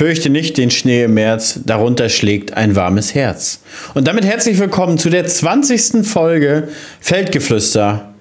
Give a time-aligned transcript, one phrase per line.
[0.00, 3.60] Fürchte nicht den Schnee im März, darunter schlägt ein warmes Herz.
[3.92, 6.06] Und damit herzlich willkommen zu der 20.
[6.06, 6.68] Folge
[7.00, 8.14] Feldgeflüster.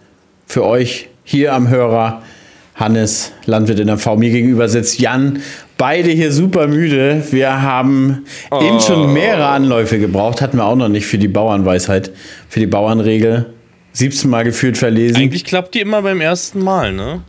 [0.46, 2.22] Für euch hier am Hörer
[2.76, 4.18] Hannes, Landwirt in der V.
[4.18, 5.42] Mir gegenüber sitzt Jan.
[5.78, 7.24] Beide hier super müde.
[7.32, 8.62] Wir haben oh.
[8.62, 10.42] eben schon mehrere Anläufe gebraucht.
[10.42, 12.12] Hatten wir auch noch nicht für die Bauernweisheit,
[12.50, 13.54] für die Bauernregel.
[13.94, 15.16] 17 Mal gefühlt verlesen.
[15.16, 17.22] Eigentlich klappt die immer beim ersten Mal, ne?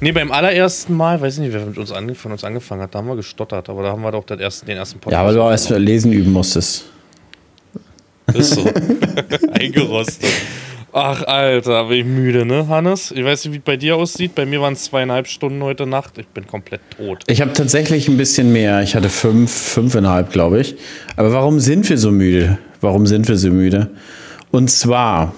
[0.00, 2.98] Nee, beim allerersten Mal, weiß ich nicht, wer mit uns von uns angefangen hat, da
[2.98, 5.20] haben wir gestottert, aber da haben wir doch den ersten, den ersten Podcast.
[5.20, 6.84] Ja, weil du auch erst lesen üben musstest.
[8.32, 8.64] Ist so.
[9.52, 10.28] Eingerostet.
[10.92, 13.10] Ach, Alter, bin ich müde, ne, Hannes?
[13.10, 14.34] Ich weiß nicht, wie es bei dir aussieht.
[14.34, 16.16] Bei mir waren es zweieinhalb Stunden heute Nacht.
[16.16, 17.24] Ich bin komplett tot.
[17.26, 18.82] Ich habe tatsächlich ein bisschen mehr.
[18.82, 20.76] Ich hatte fünf, fünfeinhalb, glaube ich.
[21.16, 22.58] Aber warum sind wir so müde?
[22.80, 23.90] Warum sind wir so müde?
[24.50, 25.34] Und zwar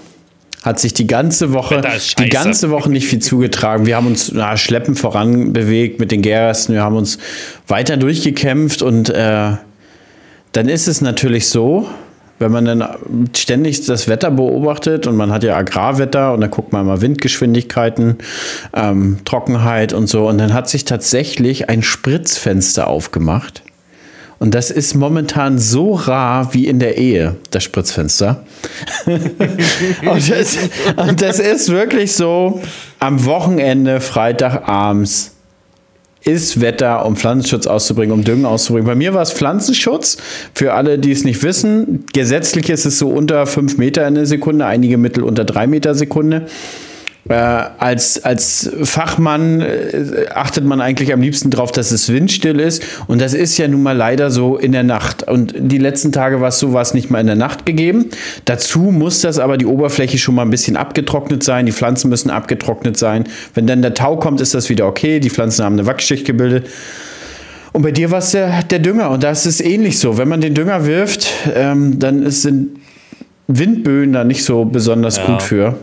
[0.63, 1.81] hat sich die ganze Woche,
[2.19, 3.87] die ganze Woche nicht viel zugetragen.
[3.87, 6.75] Wir haben uns na, schleppend voran bewegt mit den Gäresten.
[6.75, 7.19] Wir haben uns
[7.67, 9.53] weiter durchgekämpft und äh,
[10.53, 11.89] dann ist es natürlich so,
[12.39, 12.85] wenn man dann
[13.37, 18.17] ständig das Wetter beobachtet und man hat ja Agrarwetter und dann guckt man mal Windgeschwindigkeiten,
[18.75, 23.63] ähm, Trockenheit und so und dann hat sich tatsächlich ein Spritzfenster aufgemacht
[24.41, 28.43] und das ist momentan so rar wie in der Ehe, das Spritzfenster.
[29.07, 30.57] und, das,
[30.97, 32.63] und, das, ist wirklich so,
[33.01, 35.37] am Wochenende, Freitagabends,
[36.25, 38.87] ist Wetter, um Pflanzenschutz auszubringen, um Düngen auszubringen.
[38.87, 40.17] Bei mir war es Pflanzenschutz.
[40.55, 44.27] Für alle, die es nicht wissen, gesetzlich ist es so unter 5 Meter in der
[44.27, 46.47] Sekunde, einige Mittel unter 3 Meter Sekunde.
[47.29, 52.83] Äh, als, als Fachmann äh, achtet man eigentlich am liebsten darauf, dass es windstill ist.
[53.09, 55.25] Und das ist ja nun mal leider so in der Nacht.
[55.25, 58.07] Und die letzten Tage war es so, war es nicht mal in der Nacht gegeben.
[58.47, 61.67] Dazu muss das aber die Oberfläche schon mal ein bisschen abgetrocknet sein.
[61.67, 63.25] Die Pflanzen müssen abgetrocknet sein.
[63.55, 65.21] Wenn dann der Tau kommt, ist das wieder okay.
[65.21, 66.67] Die Pflanzen haben eine Wachsschicht gebildet.
[67.73, 69.11] Und bei dir war es der, der Dünger.
[69.11, 70.17] Und da ist ähnlich so.
[70.17, 72.79] Wenn man den Dünger wirft, ähm, dann sind
[73.47, 75.27] Windböen da nicht so besonders ja.
[75.27, 75.77] gut für.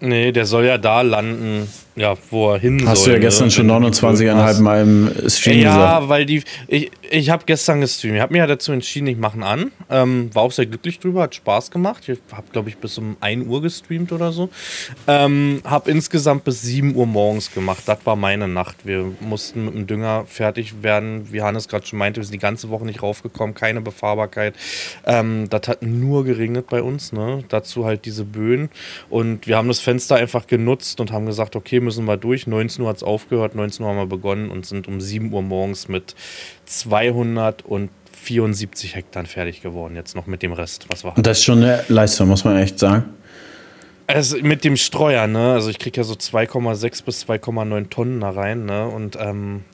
[0.00, 3.14] Nee, der soll ja da landen, ja, wo er hin Hast soll.
[3.14, 3.50] du ja gestern ne?
[3.50, 6.02] schon 29,5 Mal im Stream ja, gesagt.
[6.02, 6.42] Ja, weil die.
[6.68, 8.16] Ich, ich habe gestern gestreamt.
[8.16, 9.72] Ich habe mir ja dazu entschieden, ich mache an.
[9.88, 12.06] Ähm, war auch sehr glücklich drüber, hat Spaß gemacht.
[12.06, 14.50] Ich habe, glaube ich, bis um 1 Uhr gestreamt oder so.
[15.06, 17.84] Ähm, habe insgesamt bis 7 Uhr morgens gemacht.
[17.86, 18.84] Das war meine Nacht.
[18.84, 21.32] Wir mussten mit dem Dünger fertig werden.
[21.32, 24.54] Wie Hannes gerade schon meinte, wir sind die ganze Woche nicht raufgekommen, keine Befahrbarkeit.
[25.06, 27.12] Ähm, das hat nur geregnet bei uns.
[27.12, 27.42] Ne?
[27.48, 28.68] Dazu halt diese Böen.
[29.08, 32.46] Und wir haben das Fenster einfach genutzt und haben gesagt, okay, müssen wir durch.
[32.46, 35.40] 19 Uhr hat es aufgehört, 19 Uhr haben wir begonnen und sind um 7 Uhr
[35.40, 36.14] morgens mit
[36.66, 39.96] 274 Hektar fertig geworden.
[39.96, 41.16] Jetzt noch mit dem Rest, was war.
[41.16, 43.04] Und das ist schon eine Leistung, muss man echt sagen.
[44.06, 45.54] Also mit dem Streuer, ne?
[45.54, 48.86] Also ich kriege ja so 2,6 bis 2,9 Tonnen da rein, ne?
[48.86, 49.64] Und ähm,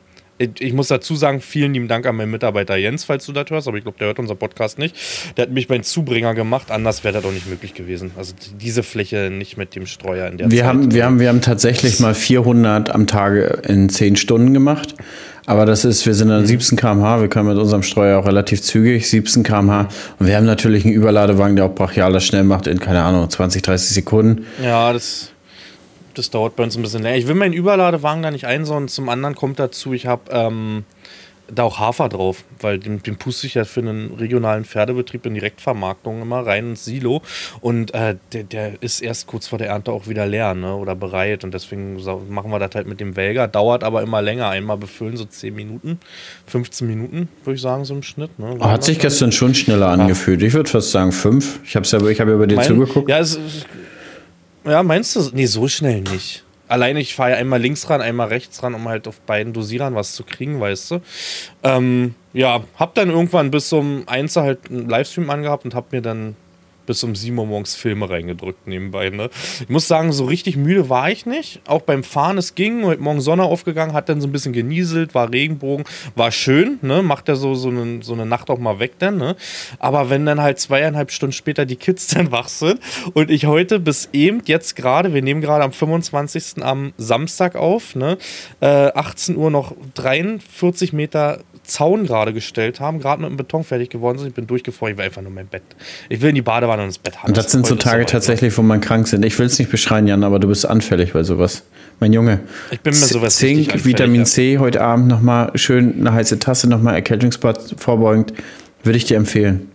[0.59, 3.69] ich muss dazu sagen, vielen lieben Dank an meinen Mitarbeiter Jens, falls du das hörst,
[3.69, 4.97] aber ich glaube, der hört unser Podcast nicht.
[5.37, 8.13] Der hat mich meinen Zubringer gemacht, anders wäre das auch nicht möglich gewesen.
[8.17, 10.67] Also diese Fläche nicht mit dem Streuer in der wir Zeit.
[10.67, 14.95] Haben, wir, haben, wir haben tatsächlich mal 400 am Tage in 10 Stunden gemacht.
[15.45, 16.81] Aber das ist, wir sind an 17 mhm.
[16.81, 19.89] km/h, wir können mit unserem Streuer auch relativ zügig, 17 km/h.
[20.19, 23.29] Und wir haben natürlich einen Überladewagen, der auch brachial das schnell macht in, keine Ahnung,
[23.29, 24.47] 20, 30 Sekunden.
[24.63, 25.32] Ja, das
[26.15, 27.17] das dauert bei uns ein bisschen länger.
[27.17, 28.89] Ich will meinen Überladewagen da nicht einsauen.
[28.89, 30.85] Zum anderen kommt dazu, ich habe ähm,
[31.55, 35.35] da auch Hafer drauf, weil den, den puste ich ja für einen regionalen Pferdebetrieb in
[35.35, 37.23] Direktvermarktung immer rein ins Silo
[37.61, 40.95] und äh, der, der ist erst kurz vor der Ernte auch wieder leer ne, oder
[40.95, 43.49] bereit und deswegen machen wir das halt mit dem Welger.
[43.49, 44.49] Dauert aber immer länger.
[44.49, 45.99] Einmal befüllen so 10 Minuten,
[46.47, 48.39] 15 Minuten, würde ich sagen, so im Schnitt.
[48.39, 48.59] Ne?
[48.61, 50.43] Hat sich gestern schon schneller angefühlt.
[50.43, 51.61] Ich würde fast sagen 5.
[51.65, 53.09] Ich habe ja, hab ja bei dir mein, zugeguckt.
[53.09, 53.39] Ja, es,
[54.65, 55.31] ja, meinst du?
[55.33, 56.45] Nee, so schnell nicht.
[56.69, 59.95] Alleine, ich fahre ja einmal links ran, einmal rechts ran, um halt auf beiden Dosierern
[59.95, 61.01] was zu kriegen, weißt du.
[61.63, 66.01] Ähm, ja, hab dann irgendwann bis zum eins halt einen Livestream angehabt und hab mir
[66.01, 66.35] dann
[66.87, 69.11] bis um 7 Uhr morgens Filme reingedrückt nebenbei.
[69.11, 69.31] Ne?
[69.61, 71.61] Ich muss sagen, so richtig müde war ich nicht.
[71.67, 72.85] Auch beim Fahren, es ging.
[72.85, 75.85] Heute Morgen Sonne aufgegangen, hat dann so ein bisschen genieselt, war Regenbogen,
[76.15, 76.79] war schön.
[76.83, 77.03] Ne?
[77.03, 79.17] Macht ja so, so, eine, so eine Nacht auch mal weg dann.
[79.17, 79.37] Ne?
[79.79, 82.81] Aber wenn dann halt zweieinhalb Stunden später die Kids dann wach sind
[83.15, 86.63] und ich heute bis eben, jetzt gerade, wir nehmen gerade am 25.
[86.63, 88.19] am Samstag auf, ne?
[88.61, 93.91] Äh, 18 Uhr noch 43 Meter Zaun gerade gestellt haben, gerade mit dem Beton fertig
[93.91, 94.29] geworden sind.
[94.29, 95.63] Ich bin durchgefroren, ich will einfach nur mein Bett.
[96.09, 97.29] Ich will in die Badewanne und ins Bett haben.
[97.29, 99.25] Und das, das sind so Tage tatsächlich, wo man krank sind.
[99.25, 101.63] Ich will es nicht beschreien, Jan, aber du bist anfällig bei sowas.
[102.01, 102.41] Mein Junge.
[102.73, 106.97] Ich bin mir sowas Zink, Vitamin C heute Abend nochmal schön eine heiße Tasse, nochmal
[106.97, 108.33] Erkältungsbad vorbeugend.
[108.83, 109.69] Würde ich dir empfehlen.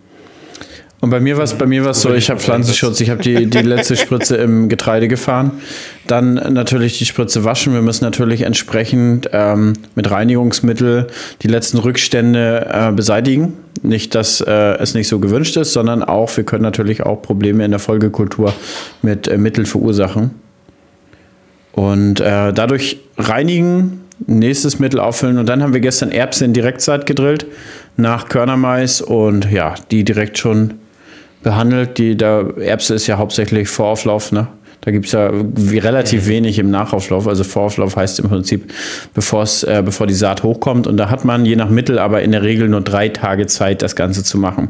[1.00, 3.46] Und bei mir war es bei mir war's so, ich habe Pflanzenschutz, ich habe die,
[3.46, 5.52] die letzte Spritze im Getreide gefahren.
[6.08, 7.74] Dann natürlich die Spritze waschen.
[7.74, 11.08] Wir müssen natürlich entsprechend ähm, mit Reinigungsmittel
[11.42, 13.54] die letzten Rückstände äh, beseitigen.
[13.84, 17.66] Nicht, dass äh, es nicht so gewünscht ist, sondern auch, wir können natürlich auch Probleme
[17.66, 18.54] in der Folgekultur
[19.02, 20.32] mit äh, Mitteln verursachen.
[21.74, 25.38] Und äh, dadurch reinigen, nächstes Mittel auffüllen.
[25.38, 27.46] Und dann haben wir gestern Erbse in Direktzeit gedrillt
[27.98, 30.76] nach Körnermais und ja, die direkt schon
[31.44, 31.98] behandelt.
[31.98, 34.48] Die, der Erbse ist ja hauptsächlich Vorauflauf, ne?
[34.82, 36.30] Da gibt es ja relativ mhm.
[36.30, 37.28] wenig im Nachauflauf.
[37.28, 40.88] Also Vorauflauf heißt im Prinzip, äh, bevor die Saat hochkommt.
[40.88, 43.82] Und da hat man je nach Mittel aber in der Regel nur drei Tage Zeit,
[43.82, 44.70] das Ganze zu machen.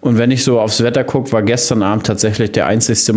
[0.00, 3.14] Und wenn ich so aufs Wetter gucke, war gestern Abend tatsächlich der, einzigste,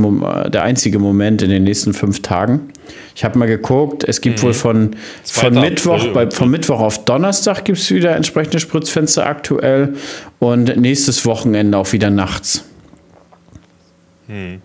[0.50, 2.70] der einzige Moment in den nächsten fünf Tagen.
[3.16, 4.48] Ich habe mal geguckt, es gibt mhm.
[4.48, 9.96] wohl von, von Mittwoch, bei, von Mittwoch auf Donnerstag gibt es wieder entsprechende Spritzfenster aktuell
[10.40, 12.66] und nächstes Wochenende auch wieder nachts.
[14.28, 14.62] Hm.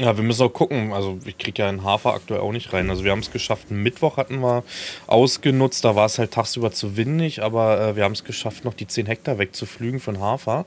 [0.00, 0.92] Ja, wir müssen auch gucken.
[0.92, 2.88] Also ich kriege ja in Hafer aktuell auch nicht rein.
[2.88, 3.72] Also wir haben es geschafft.
[3.72, 4.62] Mittwoch hatten wir
[5.08, 5.84] ausgenutzt.
[5.84, 8.86] Da war es halt tagsüber zu windig, aber äh, wir haben es geschafft, noch die
[8.86, 10.66] 10 Hektar wegzuflügen von Hafer.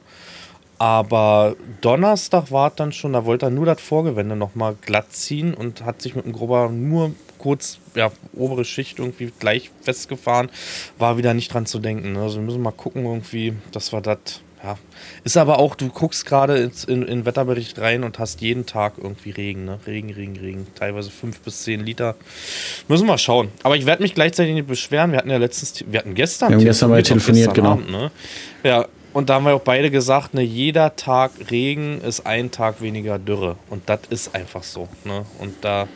[0.79, 5.85] Aber Donnerstag war dann schon, da wollte er nur das Vorgewände nochmal glatt ziehen und
[5.85, 10.49] hat sich mit dem Grubber nur kurz, ja, obere Schicht irgendwie gleich festgefahren.
[10.97, 12.17] War wieder nicht dran zu denken.
[12.17, 14.77] Also wir müssen mal gucken irgendwie, dass wir das ja.
[15.23, 19.31] Ist aber auch, du guckst gerade in, in Wetterbericht rein und hast jeden Tag irgendwie
[19.31, 19.79] Regen, ne?
[19.85, 20.67] Regen, Regen, Regen.
[20.75, 22.15] Teilweise fünf bis zehn Liter.
[22.87, 23.49] Müssen wir mal schauen.
[23.63, 25.11] Aber ich werde mich gleichzeitig nicht beschweren.
[25.11, 26.49] Wir hatten ja letztens, wir hatten gestern.
[26.49, 27.71] Wir haben gestern mal telefoniert, genau.
[27.71, 28.11] Abend, ne?
[28.63, 32.81] Ja, und da haben wir auch beide gesagt, ne, jeder Tag Regen ist ein Tag
[32.81, 33.57] weniger Dürre.
[33.69, 34.87] Und das ist einfach so.
[35.03, 35.25] Ne?
[35.39, 35.87] Und da,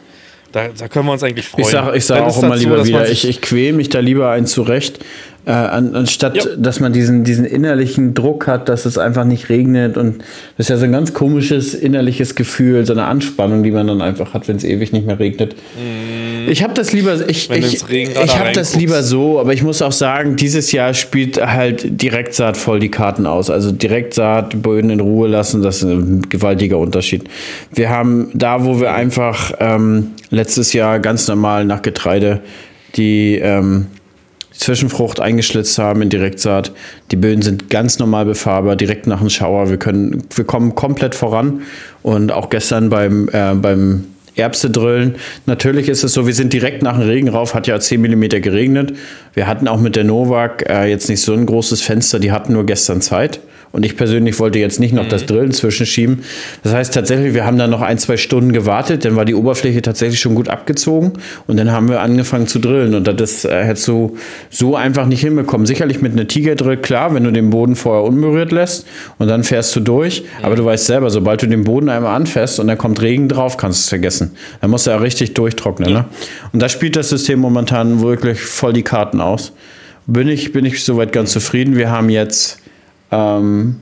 [0.55, 1.65] da, da können wir uns eigentlich freuen.
[1.65, 4.45] Ich sage ich sag auch immer lieber wieder, ich, ich quäle mich da lieber ein
[4.45, 5.03] zurecht,
[5.45, 6.43] äh, an, anstatt, ja.
[6.57, 9.97] dass man diesen, diesen innerlichen Druck hat, dass es einfach nicht regnet.
[9.97, 10.23] Und
[10.57, 14.01] das ist ja so ein ganz komisches innerliches Gefühl, so eine Anspannung, die man dann
[14.01, 15.55] einfach hat, wenn es ewig nicht mehr regnet.
[16.45, 16.49] Mm.
[16.49, 19.91] Ich habe das lieber, ich, ich, ich habe das lieber so, aber ich muss auch
[19.91, 23.49] sagen, dieses Jahr spielt halt Direktsaat voll die Karten aus.
[23.49, 27.23] Also Direktsaat, Böden in Ruhe lassen, das ist ein gewaltiger Unterschied.
[27.73, 32.41] Wir haben da, wo wir einfach ähm, letztes Jahr ganz normal nach Getreide
[32.95, 33.87] die ähm,
[34.57, 36.71] Zwischenfrucht eingeschlitzt haben in Direktsaat.
[37.11, 39.69] Die Böden sind ganz normal befahrbar, direkt nach dem Schauer.
[39.69, 41.63] Wir, können, wir kommen komplett voran.
[42.03, 44.05] Und auch gestern beim, äh, beim
[44.35, 45.15] Erbse drillen.
[45.45, 48.41] Natürlich ist es so, wir sind direkt nach dem Regen rauf, hat ja 10 mm
[48.41, 48.93] geregnet.
[49.33, 52.53] Wir hatten auch mit der Novak äh, jetzt nicht so ein großes Fenster, die hatten
[52.53, 53.39] nur gestern Zeit.
[53.75, 55.09] Und ich persönlich wollte jetzt nicht noch mhm.
[55.09, 56.23] das Drillen zwischenschieben.
[56.63, 59.81] Das heißt tatsächlich, wir haben dann noch ein, zwei Stunden gewartet, dann war die Oberfläche
[59.81, 61.11] tatsächlich schon gut abgezogen
[61.45, 62.95] und dann haben wir angefangen zu drillen.
[62.95, 64.15] Und das äh, hättest du
[64.49, 65.67] so einfach nicht hinbekommen.
[65.67, 68.87] Sicherlich mit einer Tigerdrill, klar, wenn du den Boden vorher unberührt lässt
[69.17, 70.21] und dann fährst du durch.
[70.21, 70.45] Mhm.
[70.45, 73.57] Aber du weißt selber, sobald du den Boden einmal anfährst und dann kommt Regen drauf,
[73.57, 74.31] kannst du es vergessen.
[74.61, 75.89] Dann musst du ja richtig durchtrocknen.
[75.89, 75.99] Ja.
[75.99, 76.05] Ne?
[76.53, 79.51] Und da spielt das System momentan wirklich voll die Karten aus.
[80.07, 81.75] Bin ich, bin ich soweit ganz zufrieden.
[81.75, 82.61] Wir haben jetzt
[83.15, 83.75] ähm,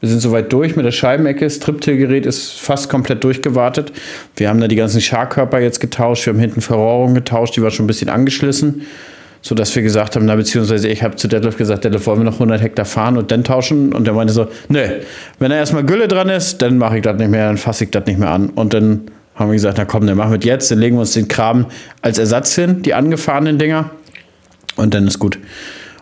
[0.00, 1.44] wir sind soweit durch mit der Scheibenecke.
[1.44, 3.92] Das Triptil-Gerät ist fast komplett durchgewartet.
[4.36, 6.26] Wir haben da die ganzen Scharkörper jetzt getauscht.
[6.26, 8.82] Wir haben hinten Verrohrung getauscht, die war schon ein bisschen angeschlissen.
[9.40, 12.34] Sodass wir gesagt haben, na, beziehungsweise ich habe zu Detlef gesagt, Detlef, wollen wir noch
[12.34, 13.92] 100 Hektar fahren und dann tauschen?
[13.92, 15.00] Und der meinte so, ne,
[15.38, 17.90] wenn da erstmal Gülle dran ist, dann mache ich das nicht mehr, dann fasse ich
[17.90, 18.50] das nicht mehr an.
[18.50, 19.02] Und dann
[19.34, 21.66] haben wir gesagt, na komm, dann machen wir jetzt, dann legen wir uns den Kram
[22.02, 23.90] als Ersatz hin, die angefahrenen Dinger.
[24.76, 25.38] Und dann ist gut.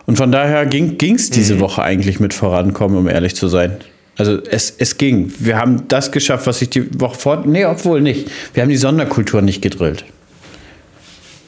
[0.07, 1.59] Und von daher ging es diese mhm.
[1.59, 3.77] Woche eigentlich mit vorankommen, um ehrlich zu sein.
[4.17, 5.31] Also es, es ging.
[5.37, 7.43] Wir haben das geschafft, was ich die Woche vor.
[7.45, 8.31] Nee, obwohl nicht.
[8.53, 10.05] Wir haben die Sonderkultur nicht gedrillt.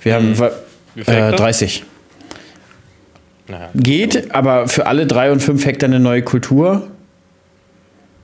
[0.04, 1.04] Wir haben mhm.
[1.06, 1.84] äh, 30.
[3.48, 3.70] Naja.
[3.74, 6.88] Geht, aber für alle drei und fünf Hektar eine neue Kultur.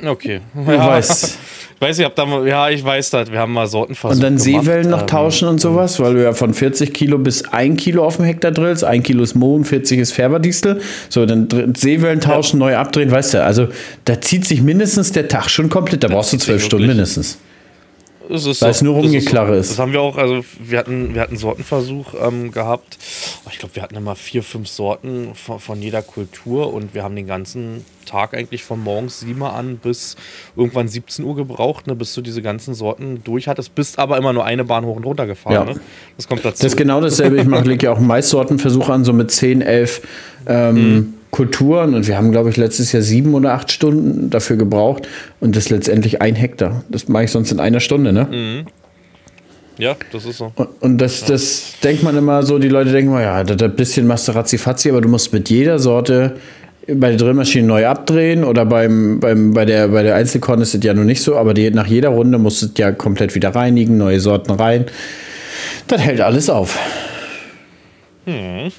[0.03, 0.41] Okay.
[0.53, 0.87] Ja.
[0.87, 1.37] weißt.
[1.75, 4.15] Ich weiß, ich habe da mal, ja, ich weiß das, wir haben mal Sorten versucht.
[4.15, 7.43] Und dann Seewellen noch ähm, tauschen und sowas, weil du ja von 40 Kilo bis
[7.43, 8.85] 1 Kilo auf dem Hektar drillst.
[8.85, 10.79] 1 Kilo ist Mohn, 40 ist Färberdistel.
[11.09, 12.67] So, dann Seewellen tauschen, ja.
[12.67, 13.43] neu abdrehen, weißt du.
[13.43, 13.67] Also
[14.05, 16.03] da zieht sich mindestens der Tag schon komplett.
[16.03, 17.39] Da das brauchst du zwölf Stunden mindestens.
[18.29, 18.77] Es ist Weil so.
[18.77, 19.71] es nur rumgeklarre ist.
[19.71, 22.97] Das haben wir auch, also wir hatten, wir hatten Sortenversuch ähm, gehabt.
[23.51, 27.15] Ich glaube, wir hatten immer vier, fünf Sorten von, von, jeder Kultur und wir haben
[27.15, 30.15] den ganzen Tag eigentlich von morgens 7 Uhr an bis
[30.55, 33.75] irgendwann 17 Uhr gebraucht, ne, bis du diese ganzen Sorten durch hattest.
[33.75, 35.53] Bist aber immer nur eine Bahn hoch und runter gefahren.
[35.53, 35.73] Ja.
[35.73, 35.79] Ne?
[36.17, 36.61] Das kommt dazu.
[36.61, 37.37] Das ist genau dasselbe.
[37.37, 40.01] Ich mache ja auch Maissortenversuche an, so mit 10, 11
[40.47, 41.13] ähm, mhm.
[41.35, 45.05] Kulturen und wir haben, glaube ich, letztes Jahr sieben oder acht Stunden dafür gebraucht
[45.41, 46.85] und das letztendlich ein Hektar.
[46.87, 48.27] Das mache ich sonst in einer Stunde, ne?
[48.31, 48.67] Mhm.
[49.77, 50.53] Ja, das ist so.
[50.55, 51.27] Und, und das, ja.
[51.27, 54.89] das denkt man immer so, die Leute denken, ja, das ein bisschen machst du ratzi
[54.89, 56.37] aber du musst mit jeder Sorte
[56.87, 60.81] bei der Drillmaschine neu abdrehen oder beim, beim, bei, der, bei der Einzelkorn ist es
[60.85, 63.49] ja noch nicht so, aber die, nach jeder Runde musst du es ja komplett wieder
[63.49, 64.85] reinigen, neue Sorten rein.
[65.89, 66.79] Das hält alles auf.
[68.23, 68.71] Hm.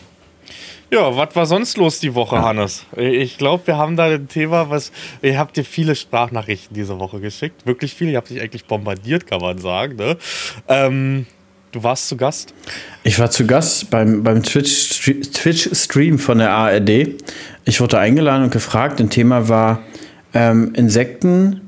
[0.91, 2.85] Ja, was war sonst los die Woche, Hannes?
[2.97, 4.93] Ich glaube, wir haben da ein Thema, was.
[5.21, 7.67] Ihr habt dir viele Sprachnachrichten diese Woche geschickt.
[7.67, 8.13] Wirklich viele.
[8.13, 9.97] Ihr habt dich eigentlich bombardiert, kann man sagen.
[9.97, 10.17] Ne?
[10.69, 11.27] Ähm,
[11.73, 12.55] du warst zu Gast?
[13.03, 17.17] Ich war zu Gast beim, beim Twitch-Stream Twitch von der ARD.
[17.65, 19.01] Ich wurde eingeladen und gefragt.
[19.01, 19.83] Ein Thema war
[20.35, 21.63] ähm, Insekten.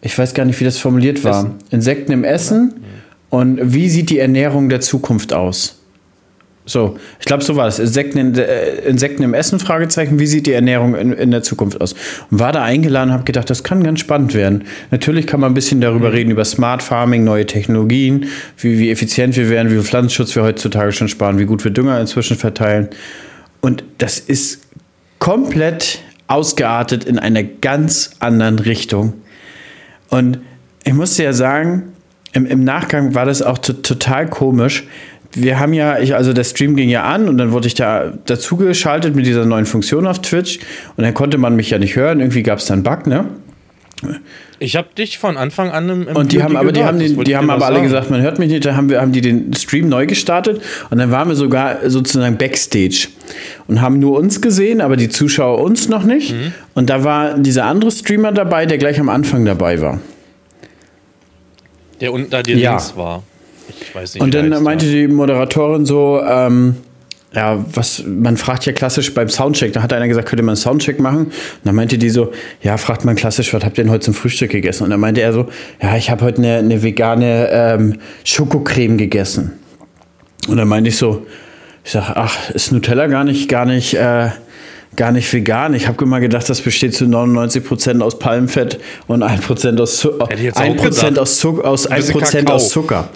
[0.00, 1.54] Ich weiß gar nicht, wie das formuliert war.
[1.70, 2.82] Insekten im Essen.
[3.28, 5.77] Und wie sieht die Ernährung der Zukunft aus?
[6.68, 7.78] So, ich glaube, so war es.
[7.78, 10.18] Insekten, in, äh, Insekten im Essen, Fragezeichen.
[10.18, 11.94] Wie sieht die Ernährung in, in der Zukunft aus?
[12.30, 14.64] Und war da eingeladen, habe gedacht, das kann ganz spannend werden.
[14.90, 16.14] Natürlich kann man ein bisschen darüber mhm.
[16.14, 18.26] reden, über Smart Farming, neue Technologien,
[18.58, 21.70] wie, wie effizient wir werden, wie viel Pflanzenschutz wir heutzutage schon sparen, wie gut wir
[21.70, 22.88] Dünger inzwischen verteilen.
[23.62, 24.60] Und das ist
[25.20, 29.14] komplett ausgeartet in einer ganz anderen Richtung.
[30.10, 30.40] Und
[30.84, 31.94] ich musste ja sagen,
[32.34, 34.84] im, im Nachgang war das auch total komisch
[35.32, 38.12] wir haben ja, ich, also der Stream ging ja an und dann wurde ich da
[38.26, 40.58] dazu geschaltet mit dieser neuen Funktion auf Twitch
[40.96, 42.20] und dann konnte man mich ja nicht hören.
[42.20, 43.26] Irgendwie gab es da einen Bug, ne?
[44.60, 47.22] Ich habe dich von Anfang an im, im Und die haben aber, die haben, den,
[47.24, 48.64] die haben aber alle gesagt, man hört mich nicht.
[48.64, 52.36] Da haben, wir, haben die den Stream neu gestartet und dann waren wir sogar sozusagen
[52.38, 53.08] Backstage
[53.66, 56.32] und haben nur uns gesehen, aber die Zuschauer uns noch nicht.
[56.32, 56.52] Mhm.
[56.74, 60.00] Und da war dieser andere Streamer dabei, der gleich am Anfang dabei war.
[62.00, 62.70] Der unten da dir ja.
[62.70, 63.22] links war.
[63.68, 64.92] Ich weiß nicht, und dann meinte war.
[64.92, 66.76] die Moderatorin so, ähm,
[67.34, 70.56] ja, was, man fragt ja klassisch beim Soundcheck, da hat einer gesagt, könnte man einen
[70.56, 71.26] Soundcheck machen?
[71.26, 71.34] Und
[71.64, 72.32] dann meinte die so,
[72.62, 74.84] ja, fragt man klassisch, was habt ihr denn heute zum Frühstück gegessen?
[74.84, 75.48] Und dann meinte er so,
[75.82, 79.52] ja, ich habe heute eine, eine vegane ähm, Schokocreme gegessen.
[80.48, 81.26] Und dann meinte ich so,
[81.84, 84.30] ich sag, ach, ist Nutella gar nicht, gar nicht, äh,
[84.96, 85.74] gar nicht vegan.
[85.74, 91.18] Ich habe immer gedacht, das besteht zu 99% aus Palmfett und 1% aus, Zu 1
[91.18, 92.14] aus, Zuck aus, 1
[92.46, 93.08] aus Zucker.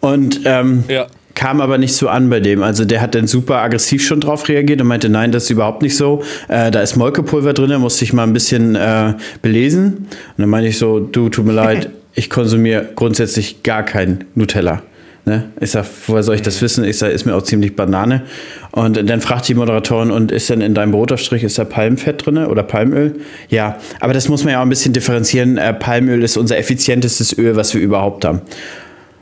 [0.00, 1.06] Und ähm, ja.
[1.34, 2.62] kam aber nicht so an bei dem.
[2.62, 5.82] Also der hat dann super aggressiv schon drauf reagiert und meinte, nein, das ist überhaupt
[5.82, 6.22] nicht so.
[6.48, 9.94] Äh, da ist Molkepulver drin, da musste ich mal ein bisschen äh, belesen.
[9.96, 10.08] Und
[10.38, 14.82] dann meinte ich so, du, tut mir leid, ich konsumiere grundsätzlich gar kein Nutella.
[15.28, 15.44] Ne?
[15.60, 16.84] Ich sag, woher soll ich das wissen?
[16.84, 18.22] Ich sag, ist mir auch ziemlich Banane.
[18.70, 22.38] Und dann fragt die Moderatorin, und ist denn in deinem Brotaufstrich, ist da Palmfett drin
[22.38, 23.20] oder Palmöl?
[23.50, 25.58] Ja, aber das muss man ja auch ein bisschen differenzieren.
[25.58, 28.40] Äh, Palmöl ist unser effizientestes Öl, was wir überhaupt haben.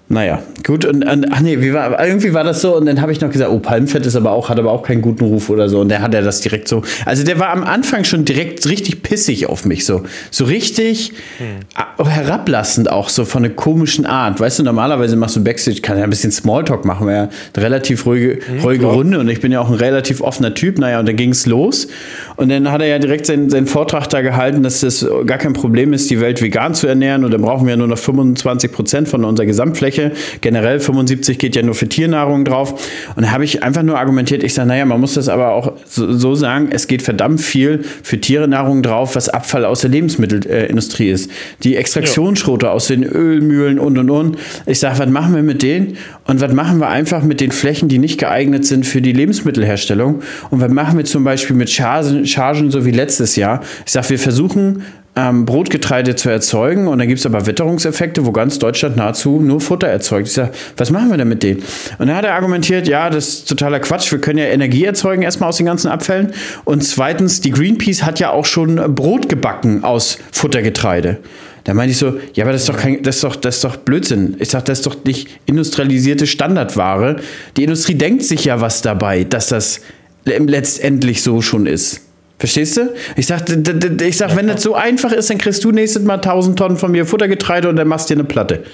[0.08, 0.84] Naja, gut.
[0.84, 2.76] Und, und ach nee, wie war, irgendwie war das so.
[2.76, 5.02] Und dann habe ich noch gesagt, oh, Palmfett ist aber auch, hat aber auch keinen
[5.02, 5.80] guten Ruf oder so.
[5.80, 6.82] Und der hat ja das direkt so.
[7.04, 9.84] Also der war am Anfang schon direkt richtig pissig auf mich.
[9.84, 12.06] So, so richtig hm.
[12.06, 14.38] herablassend auch, so von einer komischen Art.
[14.38, 18.06] Weißt du, normalerweise machst du Backstage, kann ja ein bisschen Smalltalk machen, ja eine relativ
[18.06, 19.18] ruhige, hm, ruhige Runde.
[19.18, 20.78] Und ich bin ja auch ein relativ offener Typ.
[20.78, 21.88] Naja, und dann ging es los.
[22.36, 25.52] Und dann hat er ja direkt seinen, seinen Vortrag da gehalten, dass das gar kein
[25.52, 27.24] Problem ist, die Welt vegan zu ernähren.
[27.24, 30.12] Und dann brauchen wir ja nur noch 25 Prozent von unserer Gesamtfläche Fläche.
[30.40, 32.74] Generell 75 geht ja nur für Tiernahrung drauf.
[33.16, 35.72] Und da habe ich einfach nur argumentiert, ich sage, naja, man muss das aber auch
[35.86, 41.10] so, so sagen, es geht verdammt viel für Tierenahrung drauf, was Abfall aus der Lebensmittelindustrie
[41.10, 41.30] ist.
[41.62, 42.72] Die Extraktionsschrote ja.
[42.72, 44.38] aus den Ölmühlen und und und.
[44.66, 45.96] Ich sage, was machen wir mit denen?
[46.26, 50.22] Und was machen wir einfach mit den Flächen, die nicht geeignet sind für die Lebensmittelherstellung?
[50.50, 53.62] Und was machen wir zum Beispiel mit Chargen, Chargen so wie letztes Jahr?
[53.84, 54.82] Ich sage, wir versuchen
[55.16, 56.86] ähm, Brotgetreide zu erzeugen.
[56.86, 60.28] Und dann gibt es aber Witterungseffekte, wo ganz Deutschland nahezu nur Futter erzeugt.
[60.28, 61.62] Ich sage, was machen wir denn mit denen?
[61.98, 64.12] Und dann hat er argumentiert, ja, das ist totaler Quatsch.
[64.12, 66.32] Wir können ja Energie erzeugen erstmal aus den ganzen Abfällen.
[66.64, 71.18] Und zweitens, die Greenpeace hat ja auch schon Brot gebacken aus Futtergetreide.
[71.64, 73.64] Da meinte ich so, ja, aber das ist doch kein, das ist doch, das ist
[73.64, 74.36] doch Blödsinn.
[74.38, 77.16] Ich sage, das ist doch nicht industrialisierte Standardware.
[77.56, 79.80] Die Industrie denkt sich ja was dabei, dass das
[80.24, 82.05] letztendlich so schon ist.
[82.38, 82.94] Verstehst du?
[83.16, 86.58] Ich sag, ich sag, wenn das so einfach ist, dann kriegst du nächstes Mal 1000
[86.58, 88.64] Tonnen von mir Futtergetreide und dann machst du dir eine Platte.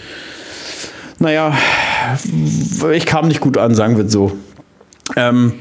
[1.21, 1.57] Naja,
[2.93, 4.37] ich kam nicht gut an, sagen wir so.
[5.17, 5.55] Ähm,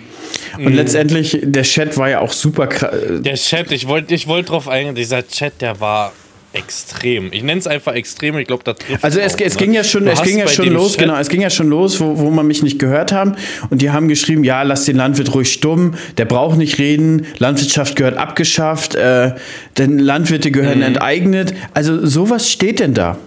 [0.57, 0.73] und mhm.
[0.73, 2.95] letztendlich, der Chat war ja auch super krass.
[3.19, 6.13] Der Chat, ich wollte ich wollt drauf eingehen, dieser Chat, der war
[6.53, 7.31] extrem.
[7.31, 8.37] Ich nenne es einfach extrem.
[8.37, 9.59] Ich glaube, da trifft Also es, auch, es ne?
[9.59, 11.99] ging ja schon, es ging ja schon los, Chat genau, es ging ja schon los,
[11.99, 13.35] wo, wo man mich nicht gehört haben.
[13.69, 17.95] Und die haben geschrieben, ja, lass den Landwirt ruhig stumm, der braucht nicht reden, Landwirtschaft
[17.95, 19.33] gehört abgeschafft, äh,
[19.77, 20.85] denn Landwirte gehören mhm.
[20.85, 21.53] enteignet.
[21.73, 23.17] Also sowas steht denn da.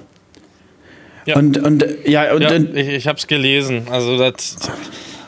[1.26, 1.36] Ja.
[1.36, 3.88] Und, und ja, und, ja, ich, ich habe es gelesen.
[3.90, 4.56] Also das.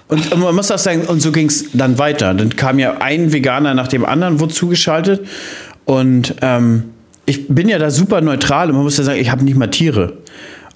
[0.09, 2.35] Und man muss auch sagen, und so ging es dann weiter.
[2.35, 5.27] Dann kam ja ein Veganer nach dem anderen, wurde zugeschaltet.
[5.85, 6.91] Und ähm,
[7.27, 9.67] ich bin ja da super neutral und man muss ja sagen, ich habe nicht mal
[9.69, 10.15] Tiere.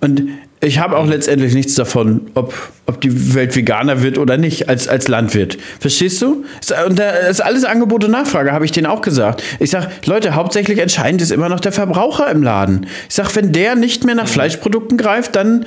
[0.01, 0.23] Und
[0.63, 2.53] Ich habe auch letztendlich nichts davon, ob,
[2.85, 5.57] ob die Welt veganer wird oder nicht, als, als Landwirt.
[5.79, 6.45] Verstehst du?
[6.87, 9.43] Und da ist alles Angebot und Nachfrage, habe ich denen auch gesagt.
[9.59, 12.87] Ich sage, Leute, hauptsächlich entscheidend ist immer noch der Verbraucher im Laden.
[13.09, 15.65] Ich sage, wenn der nicht mehr nach Fleischprodukten greift, dann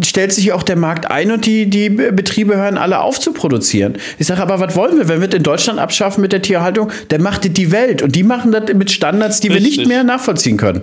[0.00, 3.94] stellt sich auch der Markt ein und die, die Betriebe hören alle auf zu produzieren.
[4.18, 6.90] Ich sage, aber was wollen wir, wenn wir es in Deutschland abschaffen mit der Tierhaltung?
[7.08, 9.64] Dann macht es die Welt und die machen das mit Standards, die Richtig.
[9.64, 10.82] wir nicht mehr nachvollziehen können.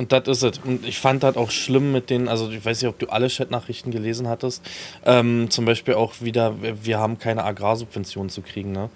[0.00, 0.58] Und das ist es.
[0.64, 3.28] Und ich fand das auch schlimm mit den, also ich weiß nicht, ob du alle
[3.28, 4.62] Chat-Nachrichten gelesen hattest.
[5.04, 8.72] Ähm, zum Beispiel auch wieder, wir haben keine Agrarsubventionen zu kriegen.
[8.72, 8.88] Ne?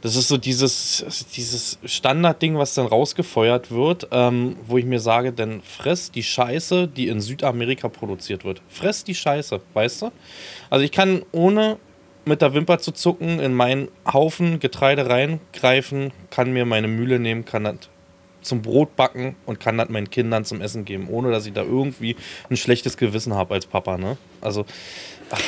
[0.00, 5.32] Das ist so dieses, dieses Standardding, was dann rausgefeuert wird, ähm, wo ich mir sage,
[5.32, 8.62] dann fress die Scheiße, die in Südamerika produziert wird.
[8.68, 10.12] Fress die Scheiße, weißt du?
[10.70, 11.78] Also ich kann ohne
[12.26, 17.44] mit der Wimper zu zucken in meinen Haufen Getreide reingreifen, kann mir meine Mühle nehmen,
[17.44, 17.88] kann das
[18.44, 21.62] zum Brot backen und kann das meinen Kindern zum Essen geben, ohne dass ich da
[21.62, 22.16] irgendwie
[22.50, 23.98] ein schlechtes Gewissen habe als Papa.
[23.98, 24.16] Ne?
[24.40, 24.64] Also
[25.30, 25.40] ach,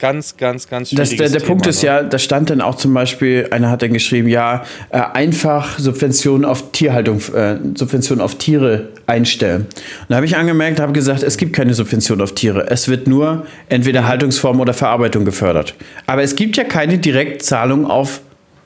[0.00, 1.16] ganz, ganz, ganz schwierig.
[1.16, 1.86] Der, der Punkt ist ne?
[1.86, 6.44] ja, da stand dann auch zum Beispiel, einer hat dann geschrieben, ja, äh, einfach Subventionen
[6.44, 9.62] auf Tierhaltung, äh, Subventionen auf Tiere einstellen.
[9.62, 12.68] Und da habe ich angemerkt, habe gesagt, es gibt keine Subvention auf Tiere.
[12.70, 15.74] Es wird nur entweder Haltungsform oder Verarbeitung gefördert.
[16.06, 18.20] Aber es gibt ja keine Direktzahlung auf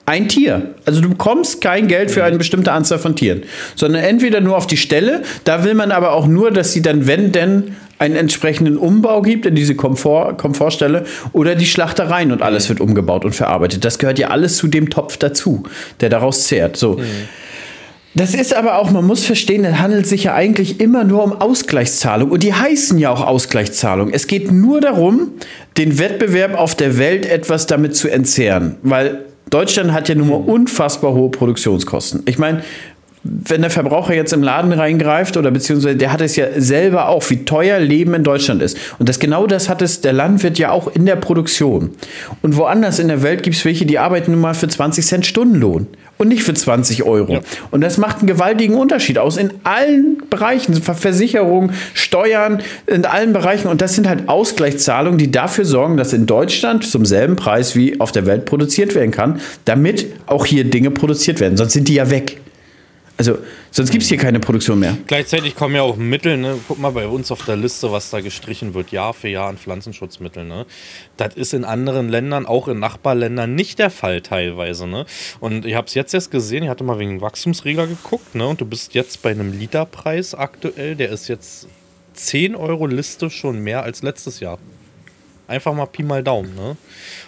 [0.07, 0.75] ein Tier.
[0.85, 3.43] Also du bekommst kein Geld für eine bestimmte Anzahl von Tieren,
[3.75, 7.07] sondern entweder nur auf die Stelle, da will man aber auch nur, dass sie dann,
[7.07, 12.69] wenn denn, einen entsprechenden Umbau gibt in diese Komfort, Komfortstelle oder die Schlachtereien und alles
[12.69, 13.85] wird umgebaut und verarbeitet.
[13.85, 15.63] Das gehört ja alles zu dem Topf dazu,
[16.01, 16.77] der daraus zehrt.
[16.77, 16.95] So.
[16.95, 17.05] Mhm.
[18.17, 21.33] Das ist aber auch, man muss verstehen, es handelt sich ja eigentlich immer nur um
[21.33, 22.31] Ausgleichszahlung.
[22.31, 24.11] Und die heißen ja auch Ausgleichszahlung.
[24.11, 25.33] Es geht nur darum,
[25.77, 28.77] den Wettbewerb auf der Welt etwas damit zu entzerren.
[28.83, 32.23] Weil Deutschland hat ja nun mal unfassbar hohe Produktionskosten.
[32.27, 32.63] Ich meine,
[33.25, 37.29] wenn der Verbraucher jetzt im Laden reingreift oder beziehungsweise der hat es ja selber auch,
[37.31, 38.77] wie teuer Leben in Deutschland ist.
[38.99, 41.91] Und das genau das hat es der Landwirt ja auch in der Produktion.
[42.43, 45.27] Und woanders in der Welt gibt es welche, die arbeiten nun mal für 20 Cent
[45.27, 45.87] Stundenlohn
[46.19, 47.33] und nicht für 20 Euro.
[47.33, 47.41] Ja.
[47.71, 53.69] Und das macht einen gewaltigen Unterschied aus in allen Bereichen, Versicherung, Steuern, in allen Bereichen.
[53.69, 58.01] Und das sind halt Ausgleichszahlungen, die dafür sorgen, dass in Deutschland zum selben Preis wie
[58.01, 61.57] auf der Welt produziert werden kann, damit auch hier Dinge produziert werden.
[61.57, 62.39] Sonst sind die ja weg.
[63.17, 63.39] Also,
[63.71, 64.99] sonst gibt es hier keine Produktion mehr.
[65.07, 66.59] Gleichzeitig kommen ja auch Mittel, ne?
[66.67, 69.57] Guck mal bei uns auf der Liste, was da gestrichen wird, Jahr für Jahr an
[69.57, 70.67] Pflanzenschutzmitteln, ne?
[71.17, 75.07] Das ist in anderen Ländern, auch in Nachbarländern, nicht der Fall teilweise, ne?
[75.39, 78.49] Und ich habe es jetzt erst gesehen, ich hatte mal wegen Wachstumsreger geguckt, ne?
[78.49, 81.69] Und du bist jetzt bei einem Literpreis aktuell, der ist jetzt
[82.15, 84.59] 10 Euro Liste schon mehr als letztes Jahr.
[85.47, 86.55] Einfach mal Pi mal Daumen.
[86.55, 86.77] Ne?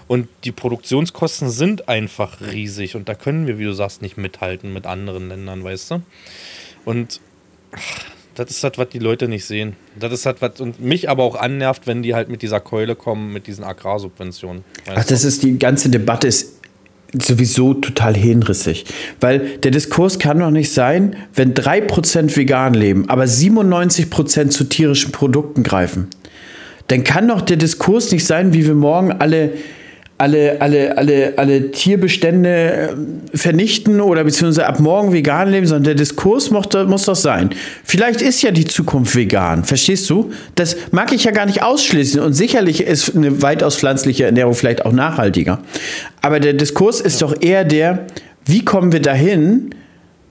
[0.07, 4.73] Und die Produktionskosten sind einfach riesig und da können wir, wie du sagst, nicht mithalten
[4.73, 6.03] mit anderen Ländern, weißt du?
[6.85, 7.21] Und
[7.73, 8.05] ach,
[8.37, 9.77] das ist das, was die Leute nicht sehen.
[9.99, 12.95] Das ist das, was und mich aber auch annervt, wenn die halt mit dieser Keule
[12.95, 14.65] kommen, mit diesen Agrarsubventionen.
[14.87, 16.57] Ach, das ist die ganze Debatte ist
[17.19, 18.85] sowieso total hinrissig.
[19.21, 25.13] Weil der Diskurs kann doch nicht sein, wenn 3% vegan leben, aber 97% zu tierischen
[25.13, 26.09] Produkten greifen
[26.89, 29.53] dann kann doch der Diskurs nicht sein, wie wir morgen alle
[30.19, 32.49] alle, alle, alle, alle Tierbestände
[33.33, 37.51] äh, vernichten oder beziehungsweise ab morgen vegan leben, sondern der Diskurs muss, muss doch sein.
[37.85, 40.33] Vielleicht ist ja die Zukunft vegan, verstehst du?
[40.55, 44.87] Das mag ich ja gar nicht ausschließen und sicherlich ist eine weitaus pflanzliche Ernährung vielleicht
[44.87, 45.61] auch nachhaltiger.
[46.23, 48.07] Aber der Diskurs ist doch eher der,
[48.47, 49.75] wie kommen wir dahin,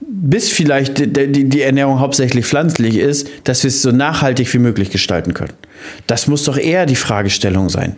[0.08, 4.90] bis vielleicht die, die Ernährung hauptsächlich pflanzlich ist, dass wir es so nachhaltig wie möglich
[4.90, 5.52] gestalten können.
[6.06, 7.96] Das muss doch eher die Fragestellung sein.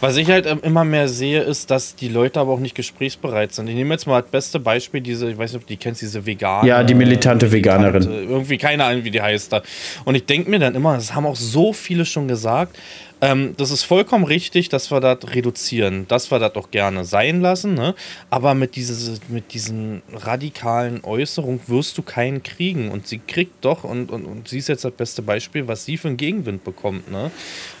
[0.00, 3.52] Was ich halt ähm, immer mehr sehe, ist, dass die Leute aber auch nicht gesprächsbereit
[3.52, 3.66] sind.
[3.66, 6.02] Ich nehme jetzt mal das beste Beispiel, diese, ich weiß nicht, ob du die kennst,
[6.02, 6.68] diese Vegane.
[6.68, 8.04] Ja, die militante äh, Veganerin.
[8.04, 9.62] Irgendwie keine Ahnung, wie die heißt da.
[10.04, 12.78] Und ich denke mir dann immer, das haben auch so viele schon gesagt,
[13.20, 17.40] ähm, das ist vollkommen richtig, dass wir das reduzieren, dass wir das auch gerne sein
[17.40, 17.94] lassen, ne?
[18.30, 22.90] aber mit, dieses, mit diesen radikalen Äußerungen wirst du keinen kriegen.
[22.90, 25.96] Und sie kriegt doch, und, und, und sie ist jetzt das beste Beispiel, was sie
[25.96, 27.10] für einen Gegenwind bekommt.
[27.10, 27.30] Ne?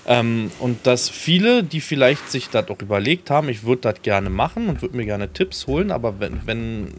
[0.06, 4.30] Ähm, und dass viele, die vielleicht sich das auch überlegt haben, ich würde das gerne
[4.30, 6.94] machen und würde mir gerne Tipps holen, aber wenn, wenn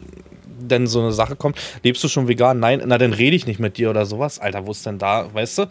[0.60, 2.58] denn so eine Sache kommt, lebst du schon vegan?
[2.60, 4.38] Nein, na dann rede ich nicht mit dir oder sowas.
[4.38, 5.66] Alter, wo ist denn da, weißt du?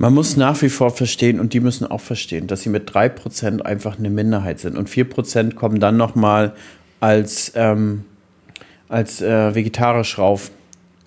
[0.00, 3.62] Man muss nach wie vor verstehen, und die müssen auch verstehen, dass sie mit 3%
[3.62, 4.78] einfach eine Minderheit sind.
[4.78, 6.54] Und 4% kommen dann nochmal
[7.00, 8.04] als, ähm,
[8.88, 10.52] als äh, vegetarisch rauf.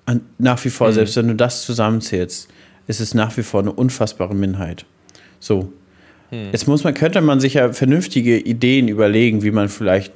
[0.06, 0.94] Und nach wie vor, mhm.
[0.94, 2.50] selbst wenn du das zusammenzählst,
[2.88, 4.86] ist es nach wie vor eine unfassbare Minderheit.
[5.40, 5.72] So.
[6.30, 6.50] Mhm.
[6.52, 10.12] Jetzt muss man, könnte man sich ja vernünftige Ideen überlegen, wie man vielleicht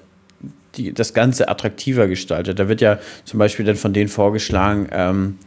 [0.76, 2.60] die, das Ganze attraktiver gestaltet.
[2.60, 5.38] Da wird ja zum Beispiel dann von denen vorgeschlagen, ähm,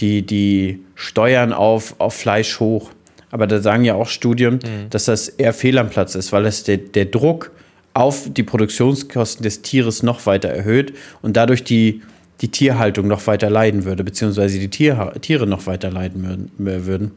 [0.00, 2.90] die, die Steuern auf, auf Fleisch hoch.
[3.30, 4.90] Aber da sagen ja auch Studien, mhm.
[4.90, 7.50] dass das eher fehl am Platz ist, weil es der, der Druck
[7.94, 12.02] auf die Produktionskosten des Tieres noch weiter erhöht und dadurch die,
[12.40, 17.12] die Tierhaltung noch weiter leiden würde, beziehungsweise die Tier, Tiere noch weiter leiden würden.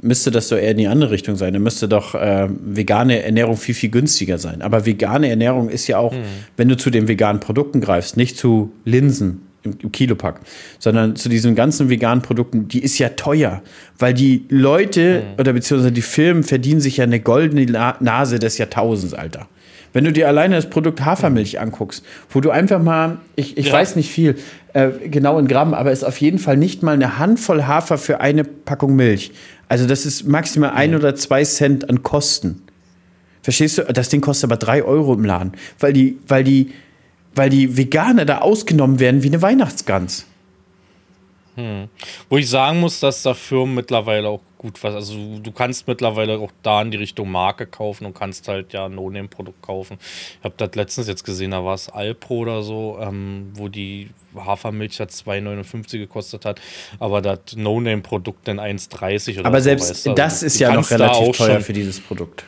[0.00, 1.52] Müsste das doch eher in die andere Richtung sein.
[1.54, 4.60] Dann müsste doch äh, vegane Ernährung viel, viel günstiger sein.
[4.60, 6.24] Aber vegane Ernährung ist ja auch, mhm.
[6.56, 10.40] wenn du zu den veganen Produkten greifst, nicht zu Linsen im, im Kilopack,
[10.78, 13.62] sondern zu diesen ganzen veganen Produkten, die ist ja teuer,
[13.98, 15.40] weil die Leute mhm.
[15.40, 17.66] oder beziehungsweise die Firmen verdienen sich ja eine goldene
[18.00, 19.48] Nase des Jahrtausends, Alter.
[19.92, 21.60] Wenn du dir alleine das Produkt Hafermilch mhm.
[21.60, 23.72] anguckst, wo du einfach mal, ich, ich ja.
[23.72, 24.36] weiß nicht viel,
[24.74, 27.98] äh, genau in Gramm, aber es ist auf jeden Fall nicht mal eine Handvoll Hafer
[27.98, 29.32] für eine Packung Milch.
[29.68, 30.96] Also das ist maximal ein mhm.
[30.96, 32.62] oder zwei Cent an Kosten.
[33.42, 33.84] Verstehst du?
[33.84, 36.72] Das Ding kostet aber drei Euro im Laden, weil die, weil die
[37.36, 40.26] weil die Veganer da ausgenommen werden wie eine Weihnachtsgans.
[41.56, 41.88] Hm.
[42.28, 46.38] Wo ich sagen muss, dass da Firmen mittlerweile auch gut was, also du kannst mittlerweile
[46.38, 49.96] auch da in die Richtung Marke kaufen und kannst halt ja ein No-Name-Produkt kaufen.
[50.38, 54.10] Ich habe das letztens jetzt gesehen, da war es Alpro oder so, ähm, wo die
[54.34, 56.60] Hafermilch hat 2,59 gekostet hat,
[56.98, 60.10] aber das No-Name-Produkt dann 1,30 oder Aber so, selbst weißt du?
[60.10, 62.44] also das ist ja noch relativ teuer für dieses Produkt.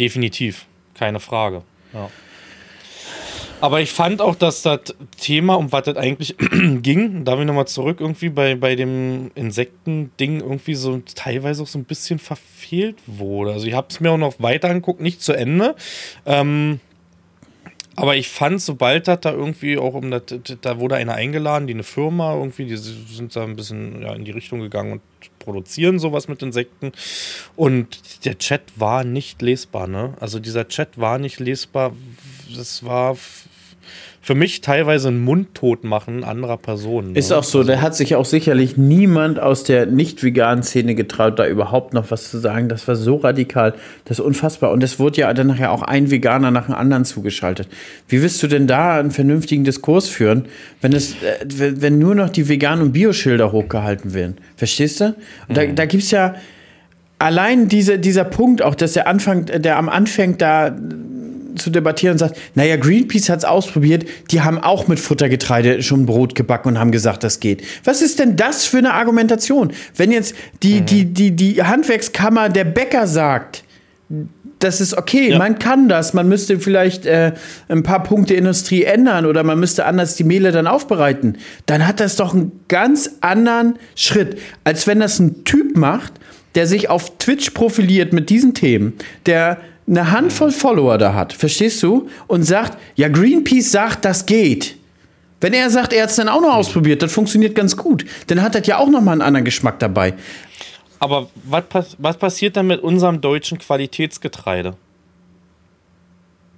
[0.00, 1.62] Definitiv, keine Frage.
[1.92, 2.10] Ja.
[3.62, 4.80] Aber ich fand auch, dass das
[5.20, 6.34] Thema, um was das eigentlich
[6.82, 11.68] ging, da bin ich nochmal zurück, irgendwie bei, bei dem Insekten-Ding irgendwie so teilweise auch
[11.68, 13.52] so ein bisschen verfehlt wurde.
[13.52, 15.76] Also ich habe es mir auch noch weiter angeguckt, nicht zu Ende.
[16.26, 16.80] Ähm,
[17.94, 20.22] aber ich fand, sobald das da irgendwie auch um das,
[20.60, 24.24] da wurde einer eingeladen, die eine Firma irgendwie, die sind da ein bisschen ja, in
[24.24, 25.02] die Richtung gegangen und
[25.38, 26.90] produzieren sowas mit Insekten.
[27.54, 30.14] Und der Chat war nicht lesbar, ne?
[30.18, 31.92] Also dieser Chat war nicht lesbar.
[32.56, 33.16] Das war
[34.24, 37.16] für mich teilweise ein Mundtot machen anderer Personen.
[37.16, 37.38] Ist ne?
[37.38, 41.46] auch so, da hat sich auch sicherlich niemand aus der nicht veganen Szene getraut, da
[41.48, 42.68] überhaupt noch was zu sagen.
[42.68, 44.70] Das war so radikal, das ist unfassbar.
[44.70, 47.66] Und es wurde ja dann nachher auch ein Veganer nach dem anderen zugeschaltet.
[48.06, 50.44] Wie willst du denn da einen vernünftigen Diskurs führen,
[50.80, 54.36] wenn, es, äh, wenn nur noch die veganen und Bioschilder hochgehalten werden?
[54.56, 55.16] Verstehst du?
[55.48, 55.74] Und da, mhm.
[55.74, 56.36] da gibt es ja
[57.18, 60.76] allein diese, dieser Punkt auch, dass der Anfang, der am Anfang da
[61.56, 66.06] zu debattieren und sagt, naja, Greenpeace hat es ausprobiert, die haben auch mit Futtergetreide schon
[66.06, 67.62] Brot gebacken und haben gesagt, das geht.
[67.84, 69.72] Was ist denn das für eine Argumentation?
[69.96, 70.86] Wenn jetzt die, mhm.
[70.86, 73.64] die, die, die Handwerkskammer der Bäcker sagt,
[74.58, 75.38] das ist okay, ja.
[75.38, 77.32] man kann das, man müsste vielleicht äh,
[77.68, 82.00] ein paar Punkte Industrie ändern oder man müsste anders die Mehle dann aufbereiten, dann hat
[82.00, 86.12] das doch einen ganz anderen Schritt, als wenn das ein Typ macht,
[86.54, 88.94] der sich auf Twitch profiliert mit diesen Themen,
[89.26, 92.08] der eine Handvoll Follower da hat, verstehst du?
[92.26, 94.76] Und sagt, ja, Greenpeace sagt, das geht.
[95.40, 98.42] Wenn er sagt, er hat es dann auch noch ausprobiert, das funktioniert ganz gut, dann
[98.42, 100.14] hat das ja auch noch mal einen anderen Geschmack dabei.
[101.00, 104.76] Aber was, was passiert dann mit unserem deutschen Qualitätsgetreide?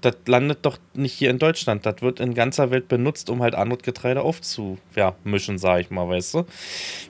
[0.03, 1.87] Das landet doch nicht hier in Deutschland.
[1.87, 5.15] Das wird in ganzer Welt benutzt, um halt anderes Getreide aufzumischen, ja,
[5.57, 6.45] sag ich mal, weißt du?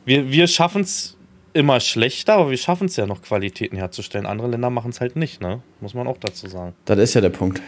[0.05, 1.13] Wir, wir schaffen es
[1.54, 4.26] immer schlechter, aber wir schaffen es ja noch, Qualitäten herzustellen.
[4.26, 5.62] Andere Länder machen es halt nicht, ne?
[5.80, 6.74] Muss man auch dazu sagen.
[6.84, 7.62] Das ist ja der Punkt.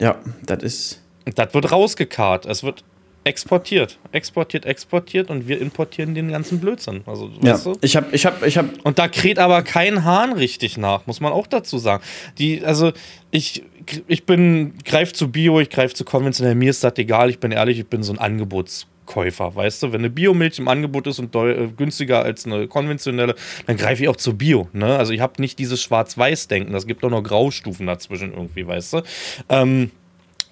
[0.00, 1.00] Ja, das ist.
[1.34, 2.46] Das wird rausgekarrt.
[2.46, 2.84] Es wird
[3.24, 7.02] exportiert, exportiert, exportiert und wir importieren den ganzen Blödsinn.
[7.06, 7.72] Also, ja, weißt du?
[7.80, 8.68] ich habe, ich habe, ich habe.
[8.84, 12.02] Und da kräht aber kein Hahn richtig nach, muss man auch dazu sagen.
[12.38, 12.92] Die, also
[13.30, 13.64] ich,
[14.06, 16.54] ich bin, greif zu Bio, ich greife zu konventionell.
[16.54, 17.30] Mir ist das egal.
[17.30, 19.92] Ich bin ehrlich, ich bin so ein Angebots Käufer, weißt du?
[19.92, 23.34] Wenn eine Biomilch im Angebot ist und äh, günstiger als eine konventionelle,
[23.66, 24.68] dann greife ich auch zu Bio.
[24.72, 24.96] Ne?
[24.96, 26.72] Also ich habe nicht dieses Schwarz-Weiß-Denken.
[26.72, 29.02] Das gibt auch noch Graustufen dazwischen irgendwie, weißt du?
[29.48, 29.90] Ähm,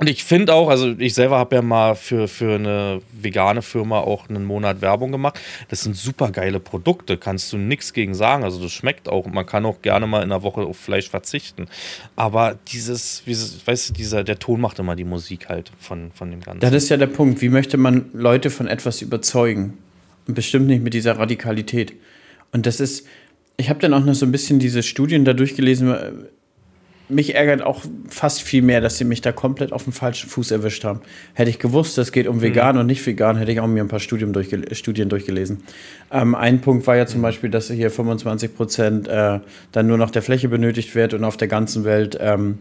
[0.03, 4.01] und ich finde auch, also ich selber habe ja mal für, für eine vegane Firma
[4.01, 5.38] auch einen Monat Werbung gemacht.
[5.69, 8.43] Das sind super geile Produkte, kannst du nichts gegen sagen.
[8.43, 9.29] Also das schmeckt auch.
[9.29, 11.69] Man kann auch gerne mal in einer Woche auf Fleisch verzichten.
[12.17, 13.23] Aber dieses,
[13.65, 16.59] weißt du, dieser, der Ton macht immer die Musik halt von, von dem Ganzen.
[16.59, 17.41] Das ist ja der Punkt.
[17.41, 19.79] Wie möchte man Leute von etwas überzeugen?
[20.27, 21.93] Und bestimmt nicht mit dieser Radikalität.
[22.51, 23.07] Und das ist,
[23.57, 25.95] ich habe dann auch noch so ein bisschen diese Studien da durchgelesen
[27.09, 30.51] mich ärgert auch fast viel mehr, dass sie mich da komplett auf dem falschen Fuß
[30.51, 31.01] erwischt haben.
[31.35, 32.43] Hätte ich gewusst, es geht um mhm.
[32.43, 32.81] vegan mhm.
[32.81, 35.62] und nicht vegan, hätte ich auch mir ein paar Studien, durchge Studien durchgelesen.
[36.11, 37.25] Ähm, ein Punkt war ja zum mhm.
[37.25, 39.41] Beispiel, dass hier 25 Prozent äh,
[39.73, 42.59] dann nur noch der Fläche benötigt wird und auf der ganzen Welt ähm,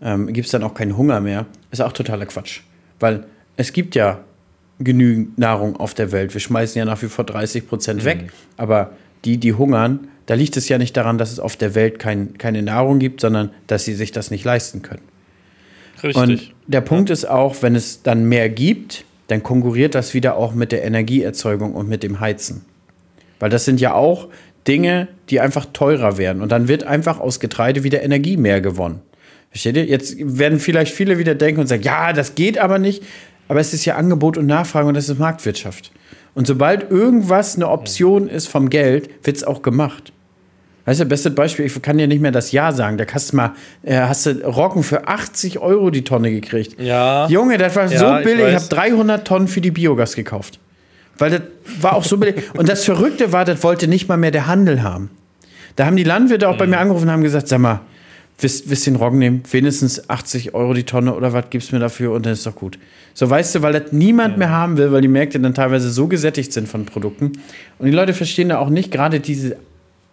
[0.00, 1.46] ähm, gibt es dann auch keinen Hunger mehr.
[1.70, 2.60] Ist auch totaler Quatsch.
[3.00, 3.24] Weil
[3.56, 4.20] es gibt ja
[4.78, 6.34] genügend Nahrung auf der Welt.
[6.34, 8.06] Wir schmeißen ja nach wie vor 30 Prozent mhm.
[8.06, 8.32] weg.
[8.56, 8.92] Aber
[9.24, 12.36] die, die hungern, da liegt es ja nicht daran, dass es auf der Welt kein,
[12.36, 15.00] keine Nahrung gibt, sondern dass sie sich das nicht leisten können.
[16.02, 16.16] Richtig.
[16.16, 17.14] Und der Punkt ja.
[17.14, 21.74] ist auch, wenn es dann mehr gibt, dann konkurriert das wieder auch mit der Energieerzeugung
[21.74, 22.66] und mit dem Heizen.
[23.40, 24.28] Weil das sind ja auch
[24.66, 26.42] Dinge, die einfach teurer werden.
[26.42, 29.00] Und dann wird einfach aus Getreide wieder Energie mehr gewonnen.
[29.50, 29.86] Versteht ihr?
[29.86, 33.02] Jetzt werden vielleicht viele wieder denken und sagen, ja, das geht aber nicht.
[33.48, 35.90] Aber es ist ja Angebot und Nachfrage und das ist Marktwirtschaft.
[36.34, 40.12] Und sobald irgendwas eine Option ist vom Geld, wird es auch gemacht.
[40.88, 42.96] Weißt du, beste Beispiel, ich kann dir nicht mehr das Ja sagen.
[42.96, 46.80] Da hast du mal, äh, hast du Roggen für 80 Euro die Tonne gekriegt.
[46.80, 47.28] Ja.
[47.28, 48.46] Junge, das war ja, so billig.
[48.46, 50.58] Ich, ich habe 300 Tonnen für die Biogas gekauft.
[51.18, 51.42] Weil das
[51.82, 52.36] war auch so billig.
[52.56, 55.10] Und das Verrückte war, das wollte nicht mal mehr der Handel haben.
[55.76, 56.58] Da haben die Landwirte auch mhm.
[56.58, 57.82] bei mir angerufen und haben gesagt, sag mal,
[58.38, 62.12] wisst, wisst den Roggen nehmen, wenigstens 80 Euro die Tonne oder was gibst mir dafür
[62.12, 62.78] und dann ist doch gut.
[63.12, 64.38] So weißt du, weil das niemand ja.
[64.38, 67.32] mehr haben will, weil die Märkte dann teilweise so gesättigt sind von Produkten.
[67.78, 69.58] Und die Leute verstehen da auch nicht, gerade diese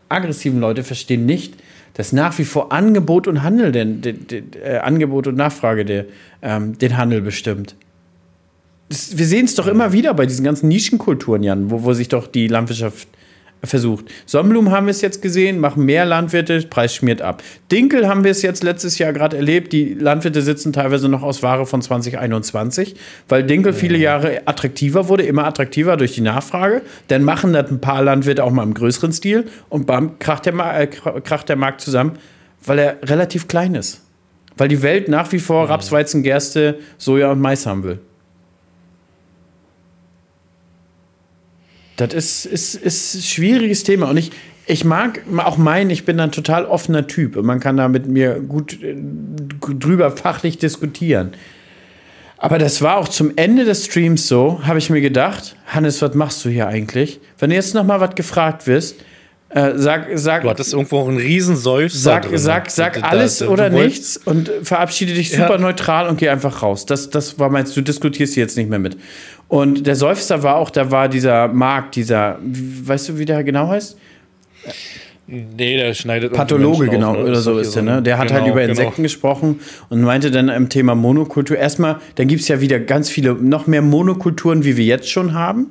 [0.09, 1.55] aggressiven Leute verstehen nicht,
[1.93, 6.05] dass nach wie vor Angebot und Handel, den, den, den äh, Angebot und Nachfrage der,
[6.41, 7.75] ähm, den Handel bestimmt.
[8.89, 12.09] Das, wir sehen es doch immer wieder bei diesen ganzen Nischenkulturen, Jan, wo, wo sich
[12.09, 13.07] doch die Landwirtschaft
[13.63, 14.05] versucht.
[14.25, 17.41] Sonnenblumen haben wir es jetzt gesehen, machen mehr Landwirte, Preis schmiert ab.
[17.71, 21.43] Dinkel haben wir es jetzt letztes Jahr gerade erlebt, die Landwirte sitzen teilweise noch aus
[21.43, 22.95] Ware von 2021,
[23.27, 26.81] weil Dinkel viele Jahre attraktiver wurde, immer attraktiver durch die Nachfrage.
[27.07, 30.53] Dann machen das ein paar Landwirte auch mal im größeren Stil und bam, kracht der,
[30.79, 32.13] äh, kracht der Markt zusammen,
[32.63, 34.01] weil er relativ klein ist.
[34.57, 37.99] Weil die Welt nach wie vor Raps, Weizen, Gerste, Soja und Mais haben will.
[41.97, 44.09] Das ist, ist, ist ein schwieriges Thema.
[44.09, 44.31] Und ich,
[44.65, 47.35] ich mag auch meinen, ich bin ein total offener Typ.
[47.35, 51.31] Und man kann da mit mir gut äh, drüber fachlich diskutieren.
[52.37, 56.13] Aber das war auch zum Ende des Streams so, habe ich mir gedacht, Hannes, was
[56.15, 57.19] machst du hier eigentlich?
[57.39, 58.97] Wenn du jetzt noch mal was gefragt wirst,
[59.49, 60.41] äh, sag, sag.
[60.41, 61.97] Du hattest irgendwo auch einen Riesenseufzer.
[61.97, 62.37] Sag, drin.
[62.37, 65.57] sag, sag alles da, da, oder nichts und verabschiede dich super ja.
[65.57, 66.85] neutral und geh einfach raus.
[66.85, 68.97] Das, das war meinst du diskutierst hier jetzt nicht mehr mit.
[69.47, 73.67] Und der Seufzer war auch, da war dieser Markt, dieser, weißt du, wie der genau
[73.67, 73.97] heißt?
[75.27, 77.23] Nee, der schneidet Pathologe, genau, auf, ne?
[77.23, 78.01] oder so ist der, ne?
[78.01, 79.03] Der hat halt genau, halt über Insekten genau.
[79.03, 81.57] gesprochen und meinte dann im Thema Monokultur.
[81.57, 85.33] Erstmal, dann gibt es ja wieder ganz viele, noch mehr Monokulturen, wie wir jetzt schon
[85.33, 85.67] haben.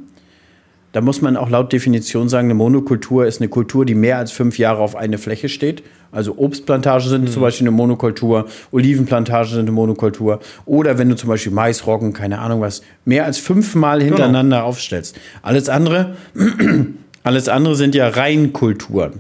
[0.95, 4.31] Da muss man auch laut Definition sagen, eine Monokultur ist eine Kultur, die mehr als
[4.31, 5.83] fünf Jahre auf eine Fläche steht.
[6.13, 7.29] Also Obstplantagen sind mhm.
[7.33, 10.39] zum Beispiel eine Monokultur, Olivenplantagen sind eine Monokultur.
[10.67, 14.11] Oder wenn du zum Beispiel Mais, Roggen, keine Ahnung was, mehr als fünfmal genau.
[14.11, 14.69] hintereinander genau.
[14.69, 15.19] aufstellst.
[15.43, 16.15] Alles andere,
[17.25, 19.15] alles andere sind ja Reinkulturen.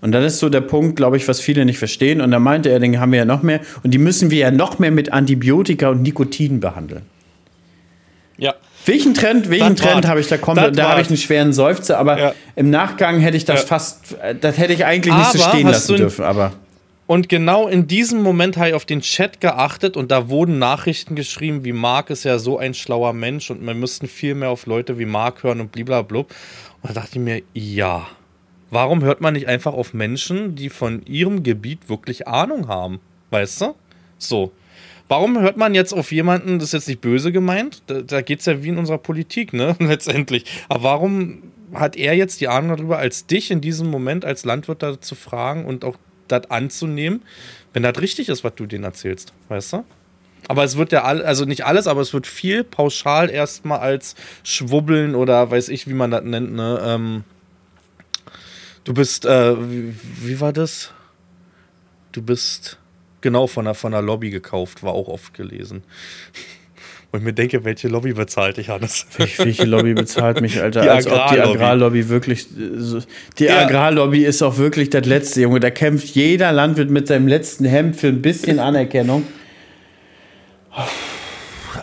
[0.00, 2.22] Und das ist so der Punkt, glaube ich, was viele nicht verstehen.
[2.22, 3.60] Und da meinte er, den haben wir ja noch mehr.
[3.82, 7.02] Und die müssen wir ja noch mehr mit Antibiotika und Nikotin behandeln.
[8.86, 10.58] Welchen Trend, welchen Trend habe ich da kommt?
[10.58, 12.34] Da habe ich einen schweren Seufzer, aber ja.
[12.54, 13.66] im Nachgang hätte ich das ja.
[13.66, 16.52] fast, das hätte ich eigentlich nicht aber so stehen lassen dürfen, aber.
[17.08, 21.14] Und genau in diesem Moment habe ich auf den Chat geachtet und da wurden Nachrichten
[21.14, 24.66] geschrieben, wie Marc ist ja so ein schlauer Mensch und wir müssten viel mehr auf
[24.66, 26.20] Leute wie Marc hören und blablabla.
[26.20, 26.28] Und
[26.82, 28.06] da dachte ich mir, ja.
[28.70, 33.00] Warum hört man nicht einfach auf Menschen, die von ihrem Gebiet wirklich Ahnung haben?
[33.30, 33.74] Weißt du?
[34.18, 34.50] So.
[35.08, 38.40] Warum hört man jetzt auf jemanden, das ist jetzt nicht böse gemeint, da, da geht
[38.40, 40.44] es ja wie in unserer Politik, ne, letztendlich.
[40.68, 41.42] Aber warum
[41.74, 45.14] hat er jetzt die Ahnung darüber, als dich in diesem Moment als Landwirt da zu
[45.14, 45.96] fragen und auch
[46.28, 47.22] das anzunehmen,
[47.72, 49.84] wenn das richtig ist, was du denen erzählst, weißt du?
[50.48, 54.14] Aber es wird ja all, also nicht alles, aber es wird viel pauschal erstmal als
[54.44, 56.80] Schwubbeln oder weiß ich, wie man das nennt, ne?
[56.84, 57.24] Ähm,
[58.84, 60.92] du bist, äh, wie, wie war das?
[62.12, 62.78] Du bist
[63.20, 65.82] genau von der, von der Lobby gekauft, war auch oft gelesen.
[67.12, 69.06] Und ich mir denke, welche Lobby bezahlt dich, Hannes?
[69.16, 70.82] Welche Lobby bezahlt mich, Alter?
[70.82, 72.46] Die Als ob die Agrarlobby wirklich.
[73.38, 73.64] Die ja.
[73.64, 75.60] Agrarlobby ist auch wirklich das Letzte, Junge.
[75.60, 79.22] Da kämpft jeder Landwirt mit seinem letzten Hemd für ein bisschen Anerkennung.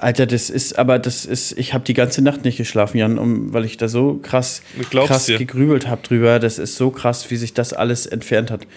[0.01, 3.53] Alter, das ist, aber das ist, ich habe die ganze Nacht nicht geschlafen, Jan, um,
[3.53, 6.39] weil ich da so krass, krass gegrübelt habe drüber.
[6.39, 8.67] Das ist so krass, wie sich das alles entfernt hat.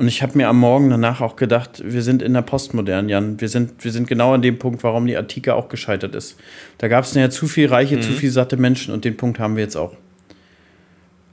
[0.00, 3.38] Und ich habe mir am Morgen danach auch gedacht, wir sind in der Postmodern, Jan.
[3.38, 6.38] Wir sind, wir sind genau an dem Punkt, warum die Antike auch gescheitert ist.
[6.78, 8.00] Da gab es ja zu viel reiche, mhm.
[8.00, 9.92] zu viel satte Menschen und den Punkt haben wir jetzt auch.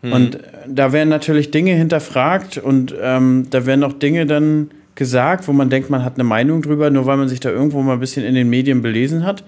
[0.02, 0.12] Mhm.
[0.12, 5.54] Und da werden natürlich Dinge hinterfragt und ähm, da werden auch Dinge dann gesagt, wo
[5.54, 8.02] man denkt, man hat eine Meinung drüber, nur weil man sich da irgendwo mal ein
[8.02, 9.46] bisschen in den Medien belesen hat.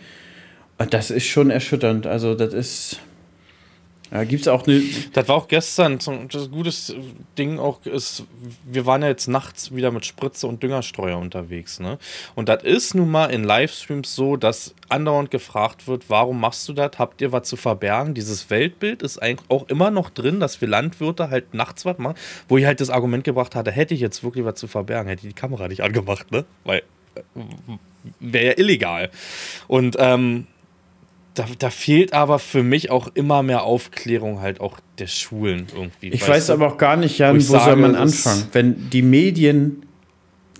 [0.78, 2.08] Und das ist schon erschütternd.
[2.08, 3.02] Also, das ist
[4.12, 4.82] ja, gibt's auch eine.
[5.14, 6.96] Das war auch gestern ein gutes
[7.38, 8.24] Ding auch ist,
[8.66, 12.00] wir waren ja jetzt nachts wieder mit Spritze und Düngerstreuer unterwegs, ne?
[12.36, 16.74] Und das ist nun mal in Livestreams so, dass andauernd gefragt wird, warum machst du
[16.74, 16.92] das?
[16.98, 18.16] Habt ihr was zu verbergen?
[18.16, 22.18] Dieses Weltbild ist eigentlich auch immer noch drin, dass wir Landwirte halt nachts was machen,
[22.48, 25.28] wo ich halt das Argument gebracht hatte, hätte ich jetzt wirklich was zu verbergen, hätte
[25.28, 26.46] ich die Kamera nicht angemacht, ne?
[26.64, 26.82] Weil
[27.16, 27.22] äh,
[28.20, 29.12] wäre ja illegal.
[29.68, 30.48] Und ähm,
[31.34, 36.10] da, da, fehlt aber für mich auch immer mehr Aufklärung halt auch der Schulen irgendwie.
[36.10, 36.54] Ich weiß du?
[36.54, 38.44] aber auch gar nicht, Jan, wo, wo sage, soll man anfangen?
[38.52, 39.84] Wenn die Medien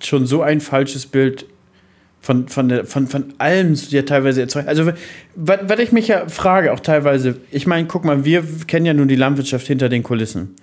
[0.02, 1.46] schon so ein falsches Bild
[2.22, 4.68] von, von, der, von, von allem ja teilweise erzeugen.
[4.68, 4.92] Also,
[5.36, 9.08] was ich mich ja frage, auch teilweise, ich meine, guck mal, wir kennen ja nun
[9.08, 10.56] die Landwirtschaft hinter den Kulissen.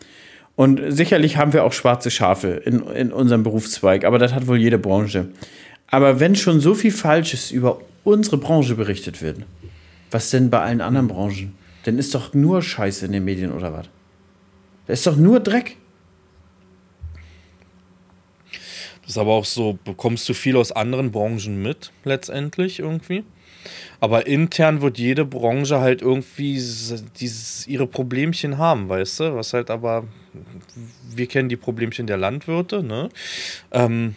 [0.54, 4.58] Und sicherlich haben wir auch schwarze Schafe in, in unserem Berufszweig, aber das hat wohl
[4.58, 5.28] jede Branche.
[5.88, 9.38] Aber wenn schon so viel Falsches über unsere Branche berichtet wird,
[10.10, 11.54] was denn bei allen anderen Branchen?
[11.84, 13.86] Denn ist doch nur Scheiße in den Medien oder was?
[14.86, 15.76] Da ist doch nur Dreck.
[19.02, 23.22] Das ist aber auch so, bekommst du viel aus anderen Branchen mit, letztendlich irgendwie.
[24.00, 29.36] Aber intern wird jede Branche halt irgendwie dieses, ihre Problemchen haben, weißt du?
[29.36, 30.04] Was halt aber,
[31.08, 33.08] wir kennen die Problemchen der Landwirte, ne?
[33.70, 34.16] Ähm,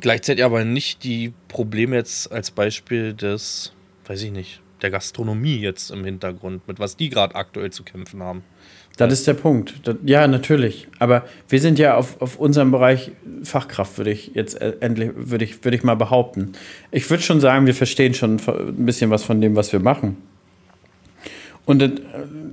[0.00, 3.72] gleichzeitig aber nicht die Probleme jetzt als Beispiel des,
[4.06, 8.22] weiß ich nicht, der Gastronomie jetzt im Hintergrund, mit was die gerade aktuell zu kämpfen
[8.22, 8.42] haben.
[8.96, 9.86] Das ist der Punkt.
[9.86, 10.88] Das, ja, natürlich.
[10.98, 15.44] Aber wir sind ja auf, auf unserem Bereich Fachkraft, würde ich jetzt äh, endlich, würde
[15.44, 16.52] ich, würde ich mal behaupten.
[16.90, 20.18] Ich würde schon sagen, wir verstehen schon ein bisschen was von dem, was wir machen.
[21.64, 22.02] Und das äh,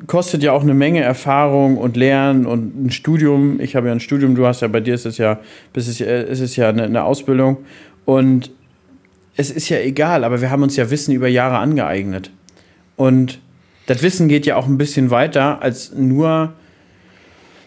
[0.08, 3.60] kostet ja auch eine Menge Erfahrung und Lernen und ein Studium.
[3.60, 5.39] Ich habe ja ein Studium, du hast ja, bei dir ist es ja,
[5.74, 7.58] ist es, ist es ja eine Ausbildung.
[8.06, 8.52] Und
[9.39, 12.30] es ist ja egal, aber wir haben uns ja Wissen über Jahre angeeignet.
[12.97, 13.39] Und
[13.86, 16.54] das Wissen geht ja auch ein bisschen weiter, als nur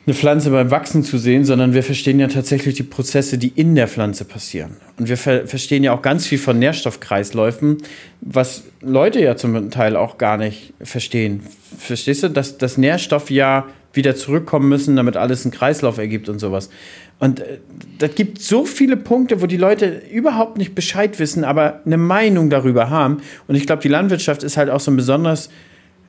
[0.04, 3.74] eine Pflanze beim Wachsen zu sehen, sondern wir verstehen ja tatsächlich die Prozesse, die in
[3.74, 4.76] der Pflanze passieren.
[4.98, 7.78] Und wir ver verstehen ja auch ganz viel von Nährstoffkreisläufen,
[8.20, 11.40] was Leute ja zum Teil auch gar nicht verstehen.
[11.78, 16.38] Verstehst du, dass, dass Nährstoffe ja wieder zurückkommen müssen, damit alles einen Kreislauf ergibt und
[16.38, 16.70] sowas.
[17.18, 17.58] Und äh,
[17.98, 22.50] das gibt so viele Punkte, wo die Leute überhaupt nicht Bescheid wissen, aber eine Meinung
[22.50, 23.18] darüber haben.
[23.48, 25.50] Und ich glaube, die Landwirtschaft ist halt auch so ein besonders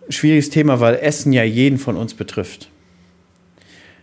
[0.09, 2.69] schwieriges Thema, weil Essen ja jeden von uns betrifft.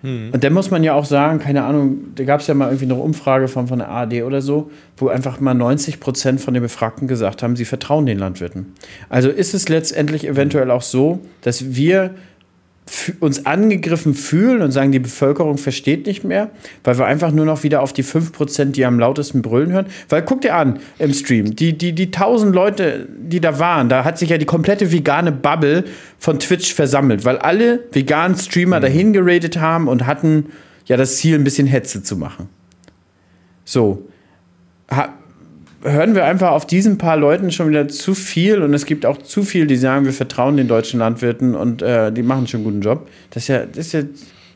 [0.03, 0.31] Hm.
[0.33, 2.87] Und dann muss man ja auch sagen, keine Ahnung, da gab es ja mal irgendwie
[2.87, 6.63] eine Umfrage von, von der ARD oder so, wo einfach mal 90 Prozent von den
[6.63, 8.73] Befragten gesagt haben, sie vertrauen den Landwirten.
[9.09, 12.15] Also ist es letztendlich eventuell auch so, dass wir
[13.21, 16.51] uns angegriffen fühlen und sagen, die Bevölkerung versteht nicht mehr,
[16.85, 19.87] weil wir einfach nur noch wieder auf die 5%, die am lautesten brüllen hören.
[20.09, 24.05] Weil guck dir an im Stream, die, die, die 1000 Leute, die da waren, da
[24.05, 25.85] hat sich ja die komplette vegane Bubble
[26.19, 28.83] von Twitch versammelt, weil alle veganen Streamer mhm.
[28.83, 30.47] dahin geradet haben und hatten
[30.87, 32.49] ja das Ziel, ein bisschen Hetze zu machen.
[33.65, 34.09] So.
[34.91, 35.20] Ha
[35.83, 39.19] hören wir einfach auf diesen paar Leuten schon wieder zu viel und es gibt auch
[39.19, 42.65] zu viel, die sagen, wir vertrauen den deutschen Landwirten und äh, die machen schon einen
[42.65, 43.09] guten Job.
[43.31, 44.03] Das ist ja, das ist ja.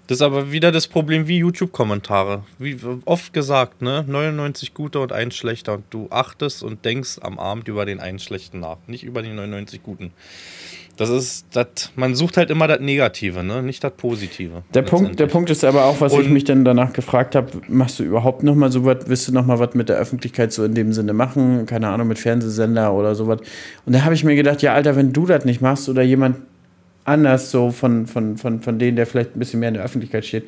[0.06, 2.44] Das ist aber wieder das Problem wie YouTube-Kommentare.
[2.58, 4.04] Wie oft gesagt, ne?
[4.06, 5.72] 99 gute und ein schlechter.
[5.74, 9.30] Und du achtest und denkst am Abend über den einen schlechten nach, nicht über die
[9.30, 10.12] 99 guten.
[10.96, 13.62] Das ist, das, man sucht halt immer das Negative, ne?
[13.62, 14.62] nicht das Positive.
[14.74, 17.50] Der Punkt, der Punkt ist aber auch, was und ich mich dann danach gefragt habe,
[17.68, 20.52] machst du überhaupt noch mal so was, willst du noch mal was mit der Öffentlichkeit
[20.52, 21.66] so in dem Sinne machen?
[21.66, 23.40] Keine Ahnung, mit Fernsehsender oder sowas.
[23.86, 26.36] Und da habe ich mir gedacht, ja Alter, wenn du das nicht machst oder jemand
[27.04, 30.24] anders so von, von, von, von denen, der vielleicht ein bisschen mehr in der Öffentlichkeit
[30.24, 30.44] steht,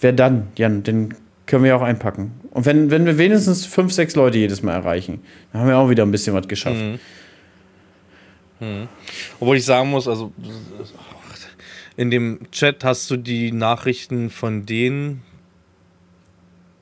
[0.00, 0.48] wer dann?
[0.56, 1.14] Jan, den
[1.46, 2.32] können wir auch einpacken.
[2.50, 5.20] Und wenn, wenn wir wenigstens fünf, sechs Leute jedes Mal erreichen,
[5.52, 6.76] dann haben wir auch wieder ein bisschen was geschafft.
[6.76, 6.98] Mhm.
[8.58, 8.88] Hm.
[9.40, 10.32] Obwohl ich sagen muss, also
[11.96, 15.22] in dem Chat hast du die Nachrichten von denen,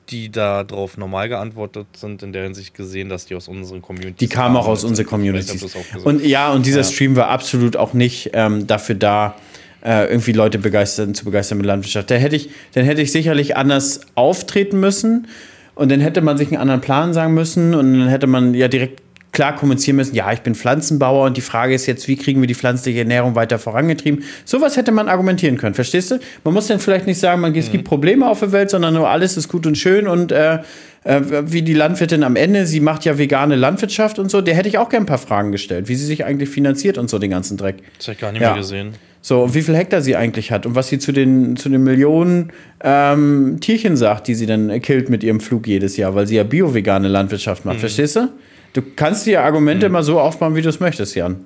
[0.09, 4.19] die da drauf normal geantwortet sind, in der Hinsicht gesehen, dass die aus unseren Communities
[4.19, 5.75] Die kamen auch aus unseren Communities.
[6.03, 6.83] Und ja, und dieser ja.
[6.83, 9.35] Stream war absolut auch nicht ähm, dafür da,
[9.83, 12.09] äh, irgendwie Leute begeistern, zu begeistern mit Landwirtschaft.
[12.09, 15.27] Da hätte ich, dann hätte ich sicherlich anders auftreten müssen
[15.75, 18.67] und dann hätte man sich einen anderen Plan sagen müssen und dann hätte man ja
[18.67, 19.01] direkt
[19.37, 22.47] klar kommunizieren müssen, ja, ich bin Pflanzenbauer und die Frage ist jetzt, wie kriegen wir
[22.47, 24.23] die pflanzliche Ernährung weiter vorangetrieben?
[24.45, 26.19] Sowas hätte man argumentieren können, verstehst du?
[26.43, 27.87] Man muss dann vielleicht nicht sagen, man, es gibt mhm.
[27.87, 30.57] Probleme auf der Welt, sondern nur alles ist gut und schön und äh,
[31.03, 34.69] äh, wie die Landwirtin am Ende, sie macht ja vegane Landwirtschaft und so, der hätte
[34.69, 37.29] ich auch gerne ein paar Fragen gestellt, wie sie sich eigentlich finanziert und so den
[37.29, 37.75] ganzen Dreck.
[37.99, 38.53] Das habe ich gar nicht ja.
[38.53, 38.93] mehr gesehen.
[39.21, 41.83] So, und wie viel Hektar sie eigentlich hat und was sie zu den, zu den
[41.83, 46.37] Millionen ähm, Tierchen sagt, die sie dann killt mit ihrem Flug jedes Jahr, weil sie
[46.37, 47.81] ja bio-vegane Landwirtschaft macht, mhm.
[47.81, 48.29] verstehst du?
[48.77, 49.95] Du kannst die Argumente mhm.
[49.95, 51.43] immer so aufbauen, wie du es möchtest, Jan.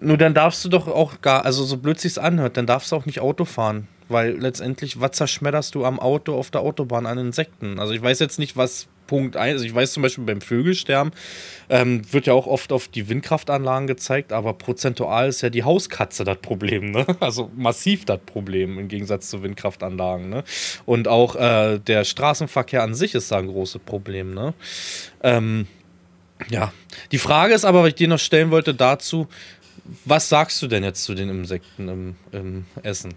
[0.00, 2.96] Nur dann darfst du doch auch gar, also so blöd sich's anhört, dann darfst du
[2.96, 3.88] auch nicht Auto fahren.
[4.10, 7.80] Weil letztendlich, was zerschmetterst du am Auto auf der Autobahn an Insekten?
[7.80, 11.14] Also ich weiß jetzt nicht, was Punkt 1, also ich weiß zum Beispiel beim Vögelsterben,
[11.70, 16.24] ähm, wird ja auch oft auf die Windkraftanlagen gezeigt, aber prozentual ist ja die Hauskatze
[16.24, 17.06] das Problem, ne?
[17.20, 20.44] Also massiv das Problem im Gegensatz zu Windkraftanlagen, ne?
[20.84, 24.52] Und auch äh, der Straßenverkehr an sich ist da ein großes Problem, ne?
[25.22, 25.66] Ähm,
[26.50, 26.72] ja,
[27.10, 29.28] die Frage ist aber, was ich dir noch stellen wollte dazu,
[30.04, 33.14] Was sagst du denn jetzt zu den Insekten im, im Essen?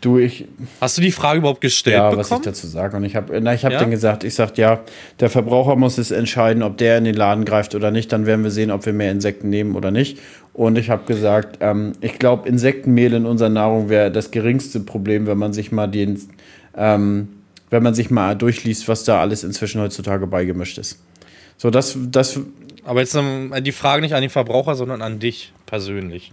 [0.00, 0.46] Du, ich.
[0.80, 1.96] Hast du die Frage überhaupt gestellt?
[1.96, 2.30] Ja, bekommen?
[2.30, 2.96] was ich dazu sage.
[2.96, 3.80] Und ich habe ich hab ja?
[3.80, 4.80] dann gesagt, ich sage, ja,
[5.20, 8.10] der Verbraucher muss es entscheiden, ob der in den Laden greift oder nicht.
[8.12, 10.18] Dann werden wir sehen, ob wir mehr Insekten nehmen oder nicht.
[10.54, 15.26] Und ich habe gesagt, ähm, ich glaube, Insektenmehl in unserer Nahrung wäre das geringste Problem,
[15.26, 16.18] wenn man sich mal den,
[16.76, 17.28] ähm,
[17.70, 21.00] wenn man sich mal durchliest, was da alles inzwischen heutzutage beigemischt ist.
[21.56, 22.40] So, das, das.
[22.84, 26.32] Aber jetzt die Frage nicht an den Verbraucher, sondern an dich persönlich.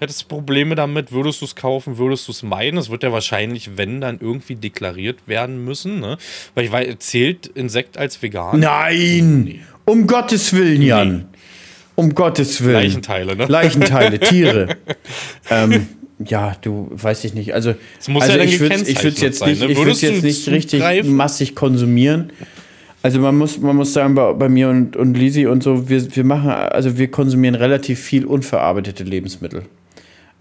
[0.00, 1.10] Hättest du Probleme damit?
[1.10, 1.98] Würdest du es kaufen?
[1.98, 2.78] Würdest du es meiden?
[2.78, 5.98] Es wird ja wahrscheinlich, wenn, dann irgendwie deklariert werden müssen.
[5.98, 6.18] Ne?
[6.54, 8.60] Weil ich weiß, zählt Insekt als vegan?
[8.60, 9.42] Nein!
[9.42, 9.60] Nee.
[9.86, 11.16] Um Gottes Willen, Jan.
[11.16, 11.24] Nee.
[11.96, 12.74] Um Gottes Willen.
[12.74, 13.46] Leichenteile, ne?
[13.46, 14.76] Leichenteile, Tiere.
[15.50, 15.88] ähm,
[16.24, 17.54] ja, du weißt ich nicht.
[17.54, 17.74] Also,
[18.06, 19.66] also ja ich würde es jetzt nicht, ne?
[19.70, 21.14] ich jetzt nicht richtig greifen?
[21.14, 22.32] massig konsumieren.
[23.02, 26.14] Also man muss, man muss sagen, bei, bei mir und, und Lisi und so, wir,
[26.16, 29.62] wir machen, also wir konsumieren relativ viel unverarbeitete Lebensmittel.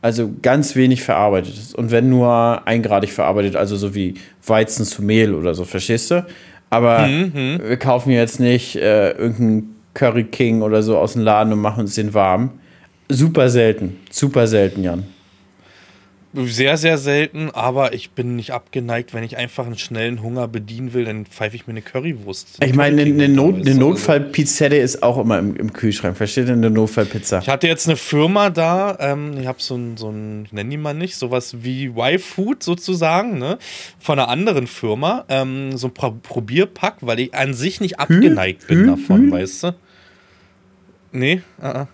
[0.02, 1.76] Also ganz wenig verarbeitetes.
[1.76, 4.16] Und wenn nur eingradig verarbeitet, also so wie
[4.46, 6.26] Weizen zu Mehl oder so, verstehst du?
[6.70, 7.60] Aber mhm, mhm.
[7.68, 11.82] wir kaufen jetzt nicht äh, irgendeinen Curry King oder so aus dem Laden und machen
[11.82, 12.52] uns den warm.
[13.10, 15.04] Super selten, super selten, Jan.
[16.46, 20.94] Sehr, sehr selten, aber ich bin nicht abgeneigt, wenn ich einfach einen schnellen Hunger bedienen
[20.94, 22.60] will, dann pfeife ich mir eine Currywurst.
[22.64, 26.16] Ich meine, eine, eine, Not, eine Notfallpizzette ist auch immer im, im, Kühlschrank.
[26.16, 26.54] Versteht ihr?
[26.54, 27.40] Eine Notfallpizza.
[27.40, 30.70] Ich hatte jetzt eine Firma da, ähm, ich habe so ein, so ein, ich nenne
[30.70, 33.58] die mal nicht, sowas wie Y-Food sozusagen, ne?
[33.98, 35.26] Von einer anderen Firma.
[35.30, 38.68] Ähm, so ein Pro Probierpack, weil ich an sich nicht abgeneigt hm?
[38.68, 38.88] bin hm?
[38.88, 39.32] davon, hm?
[39.32, 39.76] weißt du?
[41.14, 41.88] Nee, uh -uh.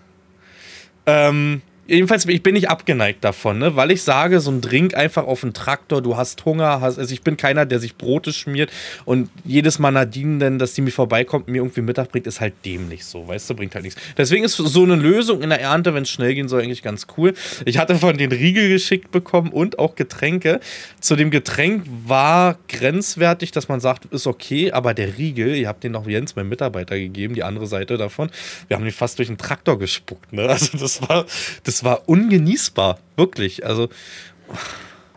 [1.06, 3.76] Ähm, Jedenfalls, ich bin nicht abgeneigt davon, ne?
[3.76, 7.12] weil ich sage, so ein Drink einfach auf den Traktor, du hast Hunger, hast, also
[7.12, 8.70] ich bin keiner, der sich Brote schmiert
[9.04, 12.54] und jedes Mal Nadine, denn, dass die mir vorbeikommt mir irgendwie Mittag bringt, ist halt
[12.64, 14.00] dämlich so, weißt du, bringt halt nichts.
[14.16, 17.06] Deswegen ist so eine Lösung in der Ernte, wenn es schnell gehen soll, eigentlich ganz
[17.18, 17.34] cool.
[17.66, 20.60] Ich hatte von den Riegel geschickt bekommen und auch Getränke.
[21.00, 25.84] Zu dem Getränk war grenzwertig, dass man sagt, ist okay, aber der Riegel, ihr habt
[25.84, 28.30] den noch Jens, mein Mitarbeiter, gegeben, die andere Seite davon,
[28.68, 30.48] wir haben den fast durch den Traktor gespuckt, ne?
[30.54, 31.26] Also das war,
[31.64, 33.66] das das war ungenießbar, wirklich.
[33.66, 33.88] Also.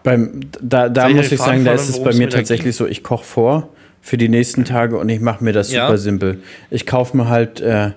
[0.03, 3.25] Beim, da da muss ich sagen, da ist es bei mir tatsächlich so, ich koche
[3.25, 3.69] vor
[4.01, 5.97] für die nächsten Tage und ich mache mir das super ja.
[5.97, 6.39] simpel.
[6.71, 7.91] Ich kaufe mir halt äh,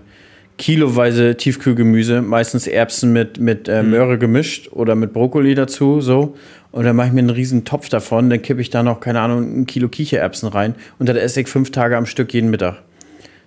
[0.59, 3.91] kiloweise Tiefkühlgemüse, meistens Erbsen mit, mit äh, mhm.
[3.91, 6.37] Möhre gemischt oder mit Brokkoli dazu, so.
[6.73, 9.21] Und dann mache ich mir einen riesen Topf davon, dann kippe ich da noch, keine
[9.21, 12.83] Ahnung, ein Kilo Kichererbsen rein und dann esse ich fünf Tage am Stück jeden Mittag.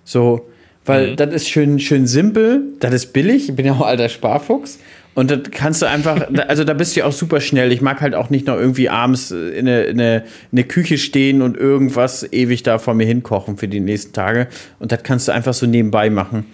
[0.04, 0.48] So,
[0.84, 1.16] weil mhm.
[1.16, 4.78] das ist schön, schön simpel, das ist billig, ich bin ja auch alter Sparfuchs.
[5.14, 7.70] Und das kannst du einfach, also da bist du ja auch super schnell.
[7.70, 10.16] Ich mag halt auch nicht noch irgendwie abends in eine, in eine,
[10.50, 14.48] in eine Küche stehen und irgendwas ewig da vor mir hinkochen für die nächsten Tage.
[14.80, 16.46] Und das kannst du einfach so nebenbei machen.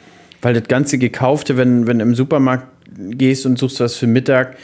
[0.43, 4.57] Weil das ganze Gekaufte, wenn, wenn du im Supermarkt gehst und suchst was für Mittag,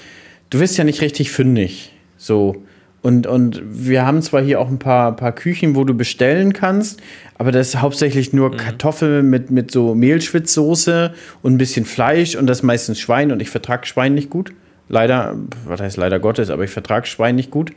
[0.50, 1.92] du wirst ja nicht richtig fündig.
[2.18, 2.65] So.
[3.06, 7.00] Und, und wir haben zwar hier auch ein paar, paar Küchen, wo du bestellen kannst,
[7.38, 8.56] aber das ist hauptsächlich nur mhm.
[8.56, 13.48] Kartoffeln mit, mit so Mehlschwitzsoße und ein bisschen Fleisch und das meistens Schwein und ich
[13.48, 14.52] vertrage Schwein nicht gut.
[14.88, 15.36] Leider,
[15.66, 17.70] was heißt leider Gottes, aber ich vertrage Schwein nicht gut.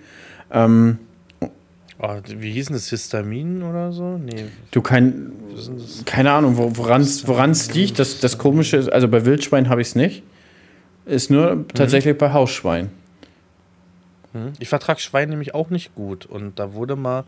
[0.52, 0.98] Ähm,
[2.00, 2.90] oh, wie hieß denn das?
[2.90, 4.18] Histamin oder so?
[4.18, 4.46] Nee.
[4.72, 5.32] Du kein,
[6.06, 8.00] keine Ahnung, woran es liegt.
[8.00, 10.24] Das, das Komische ist, also bei Wildschwein habe ich es nicht.
[11.06, 11.68] Ist nur mhm.
[11.68, 12.90] tatsächlich bei Hausschwein.
[14.34, 14.54] Hm?
[14.60, 16.26] Ich vertrage Schwein nämlich auch nicht gut.
[16.26, 17.24] Und da wurde mal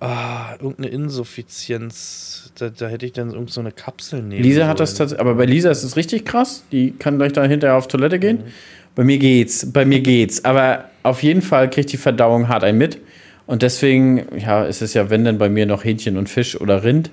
[0.00, 2.52] ah, irgendeine Insuffizienz.
[2.58, 4.42] Da, da hätte ich dann irgend so eine Kapsel nehmen.
[4.42, 6.64] Lisa hat das tatsächlich, aber bei Lisa ist es richtig krass.
[6.72, 8.38] Die kann gleich da hinterher auf Toilette gehen.
[8.38, 8.52] Mhm.
[8.94, 10.44] Bei mir geht's, bei mir geht's.
[10.44, 12.98] Aber auf jeden Fall kriegt die Verdauung hart ein mit.
[13.46, 16.84] Und deswegen, ja, ist es ja, wenn denn bei mir noch Hähnchen und Fisch oder
[16.84, 17.10] Rind.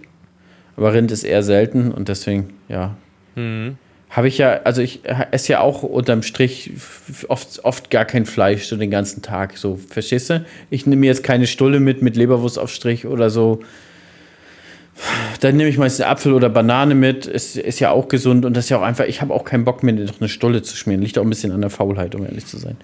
[0.78, 2.96] Aber Rind ist eher selten und deswegen, ja.
[3.36, 3.78] Mhm
[4.12, 5.02] habe ich ja, also ich
[5.32, 6.72] esse ja auch unterm Strich
[7.30, 9.58] oft, oft gar kein Fleisch so den ganzen Tag.
[9.58, 10.46] So, verstehst du?
[10.70, 13.62] Ich nehme mir jetzt keine Stulle mit, mit Leberwurst auf Strich oder so.
[15.40, 17.26] Dann nehme ich meistens Apfel oder Banane mit.
[17.26, 19.64] Ist, ist ja auch gesund und das ist ja auch einfach, ich habe auch keinen
[19.64, 21.02] Bock mehr, noch eine Stulle zu schmieren.
[21.02, 22.76] Liegt auch ein bisschen an der Faulheit, um ehrlich zu sein.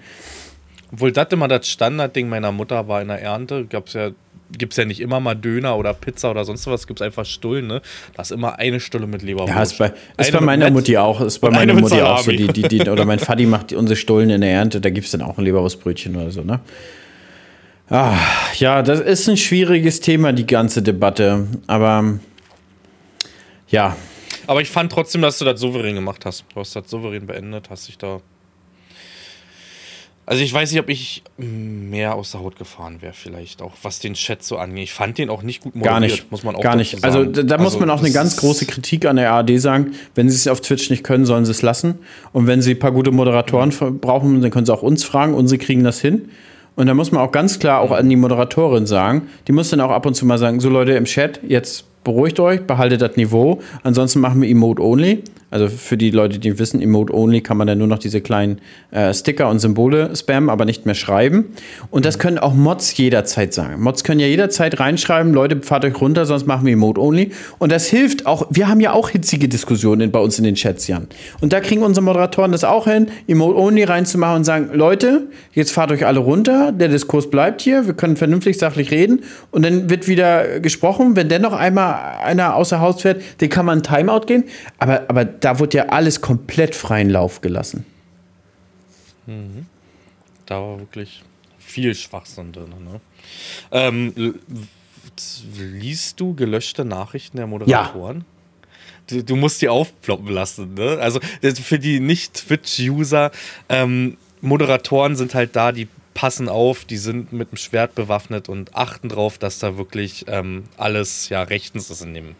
[0.90, 4.12] Obwohl das immer das Standardding meiner Mutter war in der Ernte, gab es ja
[4.56, 7.26] gibt es ja nicht immer mal Döner oder Pizza oder sonst was, gibt es einfach
[7.26, 7.82] Stullen, ne?
[8.14, 9.54] Da ist immer eine Stulle mit Leberwurst.
[9.54, 11.20] Ja, ist bei, ist bei meiner Mutti auch.
[11.20, 12.30] Ist bei meiner Mutti auch so.
[12.30, 15.12] Die, die, die, oder mein Vati macht unsere Stullen in der Ernte, da gibt es
[15.12, 16.60] dann auch ein Leberwurstbrötchen oder so, ne?
[17.90, 18.18] Ah,
[18.58, 21.46] ja, das ist ein schwieriges Thema, die ganze Debatte.
[21.66, 22.18] Aber
[23.68, 23.96] ja.
[24.46, 26.44] Aber ich fand trotzdem, dass du das souverän gemacht hast.
[26.54, 28.20] Du hast das souverän beendet, hast dich da
[30.28, 33.98] Also ich weiß nicht, ob ich mehr aus der Haut gefahren wäre, vielleicht auch, was
[33.98, 34.84] den Chat so angeht.
[34.84, 37.02] Ich fand den auch nicht gut moderiert, Gar nicht, muss man auch Gar nicht.
[37.02, 39.94] Also da, da also muss man auch eine ganz große Kritik an der ARD sagen.
[40.14, 41.94] Wenn sie es auf Twitch nicht können, sollen sie es lassen.
[42.34, 44.00] Und wenn sie ein paar gute Moderatoren mhm.
[44.00, 46.28] brauchen, dann können sie auch uns fragen und sie kriegen das hin.
[46.76, 49.80] Und da muss man auch ganz klar auch an die Moderatorin sagen, die muss dann
[49.80, 53.16] auch ab und zu mal sagen, so Leute im Chat, jetzt beruhigt euch, behaltet das
[53.16, 53.60] Niveau.
[53.82, 55.22] Ansonsten machen wir Emote Only.
[55.50, 58.60] Also für die Leute, die wissen, Emote Only kann man dann nur noch diese kleinen
[58.90, 61.46] äh, Sticker und Symbole spammen, aber nicht mehr schreiben.
[61.90, 63.82] Und das können auch Mods jederzeit sagen.
[63.82, 67.30] Mods können ja jederzeit reinschreiben, Leute, fahrt euch runter, sonst machen wir Emote Only.
[67.58, 70.86] Und das hilft auch, wir haben ja auch hitzige Diskussionen bei uns in den Chats,
[70.86, 71.06] Jan.
[71.40, 75.72] Und da kriegen unsere Moderatoren das auch hin, Emote Only reinzumachen und sagen, Leute, jetzt
[75.72, 79.20] fahrt euch alle runter, der Diskurs bleibt hier, wir können vernünftig sachlich reden.
[79.50, 83.82] Und dann wird wieder gesprochen, wenn dennoch einmal einer außer Haus fährt, den kann man
[83.82, 84.44] Timeout gehen.
[84.78, 87.84] Aber, aber da wird ja alles komplett freien Lauf gelassen.
[89.26, 89.66] Mhm.
[90.46, 91.22] Da war wirklich
[91.58, 92.70] viel Schwachsinn drin.
[92.70, 93.00] Ne?
[93.70, 94.34] Ähm,
[95.56, 98.18] liest du gelöschte Nachrichten der Moderatoren?
[98.18, 98.24] Ja.
[99.08, 100.74] Du, du, musst die aufploppen lassen.
[100.74, 100.98] Ne?
[101.00, 103.30] Also für die Nicht-Twitch-User,
[103.68, 105.88] ähm, Moderatoren sind halt da, die
[106.18, 110.64] passen auf, die sind mit dem Schwert bewaffnet und achten drauf, dass da wirklich ähm,
[110.76, 112.34] alles ja rechtens ist in dem,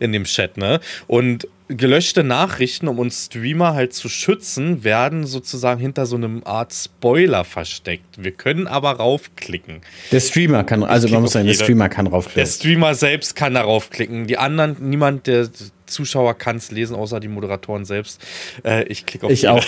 [0.00, 0.58] in dem Chat.
[0.58, 0.80] Ne?
[1.06, 6.72] Und gelöschte Nachrichten, um uns Streamer halt zu schützen, werden sozusagen hinter so einem Art
[6.72, 8.22] Spoiler versteckt.
[8.22, 9.80] Wir können aber raufklicken.
[10.10, 12.44] Der Streamer kann, also man muss sagen, der Streamer kann raufklicken.
[12.44, 14.26] Der Streamer selbst kann darauf klicken.
[14.26, 15.48] Die anderen, niemand, der
[15.86, 18.20] Zuschauer kann es lesen, außer die Moderatoren selbst.
[18.64, 19.64] Äh, ich klicke auf Ich auch.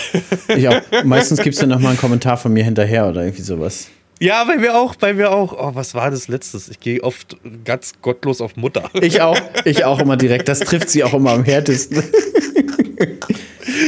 [0.55, 0.81] ich auch.
[1.03, 3.89] Meistens gibt es dann nochmal einen Kommentar von mir hinterher oder irgendwie sowas.
[4.19, 5.53] Ja, bei mir auch, bei mir auch.
[5.53, 6.69] Oh, was war das letztes?
[6.69, 8.89] Ich gehe oft ganz gottlos auf Mutter.
[9.01, 10.47] Ich auch, ich auch immer direkt.
[10.47, 12.03] Das trifft sie auch immer am härtesten.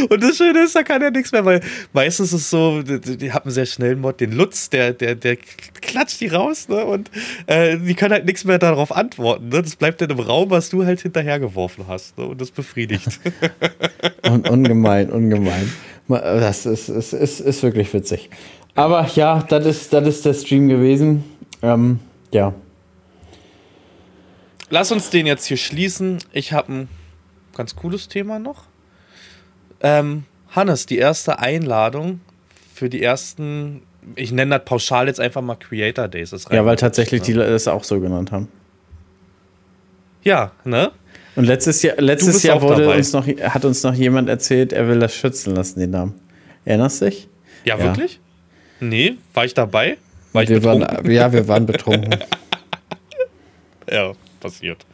[0.09, 1.61] Und das Schöne ist, da kann er nichts mehr, weil
[1.93, 5.15] meistens ist es so, die, die haben einen sehr schnellen Mod, den Lutz, der, der,
[5.15, 5.37] der
[5.81, 6.85] klatscht die raus, ne?
[6.85, 7.09] Und
[7.47, 9.49] äh, die können halt nichts mehr darauf antworten.
[9.49, 9.61] Ne?
[9.61, 12.17] Das bleibt dann im Raum, was du halt hinterhergeworfen hast.
[12.17, 12.25] Ne?
[12.25, 13.19] Und das befriedigt.
[14.29, 15.71] Und ungemein, ungemein.
[16.07, 18.29] Das ist, ist, ist, ist wirklich witzig.
[18.77, 21.23] Aber ja, das ist, das ist der Stream gewesen.
[21.63, 21.99] Ähm,
[22.31, 22.53] ja.
[24.69, 26.19] Lass uns den jetzt hier schließen.
[26.31, 26.89] Ich habe ein
[27.55, 28.65] ganz cooles Thema noch.
[29.81, 32.21] Ähm, Hannes, die erste Einladung
[32.71, 33.81] für die ersten,
[34.15, 36.35] ich nenne das pauschal jetzt einfach mal Creator Days.
[36.51, 37.25] ja, weil tatsächlich ne?
[37.25, 38.47] die das auch so genannt haben.
[40.21, 40.91] Ja, ne?
[41.35, 44.99] Und letztes Jahr, letztes Jahr wurde uns noch, hat uns noch jemand erzählt, er will
[44.99, 46.13] das schützen lassen, den Namen.
[46.63, 47.27] Erinnerst du dich?
[47.65, 47.83] Ja, ja.
[47.83, 48.19] wirklich?
[48.79, 49.97] Nee, war ich dabei?
[50.33, 52.15] War ich wir waren, ja, wir waren betrunken.
[53.91, 54.85] ja, passiert.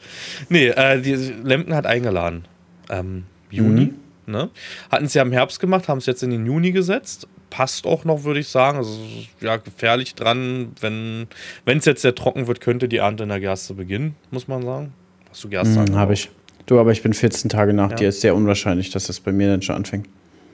[0.49, 2.45] Nee, äh, die Lemken hat eingeladen.
[2.89, 3.85] Ähm, Juni.
[3.85, 4.03] Mhm.
[4.25, 4.49] Ne?
[4.89, 7.27] Hatten sie ja im Herbst gemacht, haben es jetzt in den Juni gesetzt.
[7.49, 8.77] Passt auch noch, würde ich sagen.
[8.77, 8.97] Also
[9.41, 10.71] ja, gefährlich dran.
[10.79, 11.27] Wenn
[11.65, 14.93] es jetzt sehr trocken wird, könnte die Ernte in der Gerste beginnen, muss man sagen.
[15.29, 15.79] Hast du Gerste?
[15.79, 16.29] Mhm, Habe ich.
[16.65, 17.95] Du, aber ich bin 14 Tage nach ja.
[17.97, 18.09] dir.
[18.09, 20.07] Ist sehr unwahrscheinlich, dass das bei mir dann schon anfängt.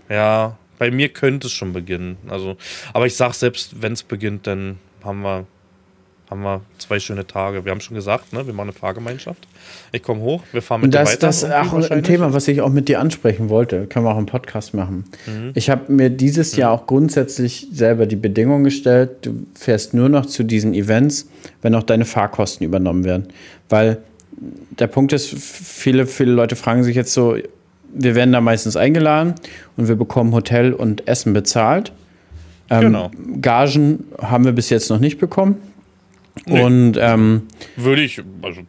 [0.09, 2.17] Ja, bei mir könnte es schon beginnen.
[2.27, 2.57] Also,
[2.93, 5.45] aber ich sag selbst, wenn es beginnt, dann haben wir
[6.29, 7.65] haben wir zwei schöne Tage.
[7.65, 9.47] Wir haben schon gesagt, ne, wir machen eine Fahrgemeinschaft.
[9.91, 11.27] Ich komme hoch, wir fahren mit das, dir weiter.
[11.27, 13.87] Das ist auch ein Thema, was ich auch mit dir ansprechen wollte.
[13.87, 15.05] Können wir auch einen Podcast machen.
[15.25, 15.51] Mhm.
[15.55, 16.59] Ich habe mir dieses mhm.
[16.59, 21.27] Jahr auch grundsätzlich selber die Bedingung gestellt, du fährst nur noch zu diesen Events,
[21.63, 23.29] wenn auch deine Fahrkosten übernommen werden.
[23.67, 23.97] Weil
[24.37, 27.37] der Punkt ist, viele, viele Leute fragen sich jetzt so,
[27.93, 29.35] wir werden da meistens eingeladen
[29.77, 31.91] und wir bekommen Hotel und Essen bezahlt.
[32.69, 33.11] Ähm, genau.
[33.41, 35.57] Gagen haben wir bis jetzt noch nicht bekommen.
[36.45, 36.61] Nee.
[36.61, 37.43] Und ähm,
[37.75, 38.61] würde ich, also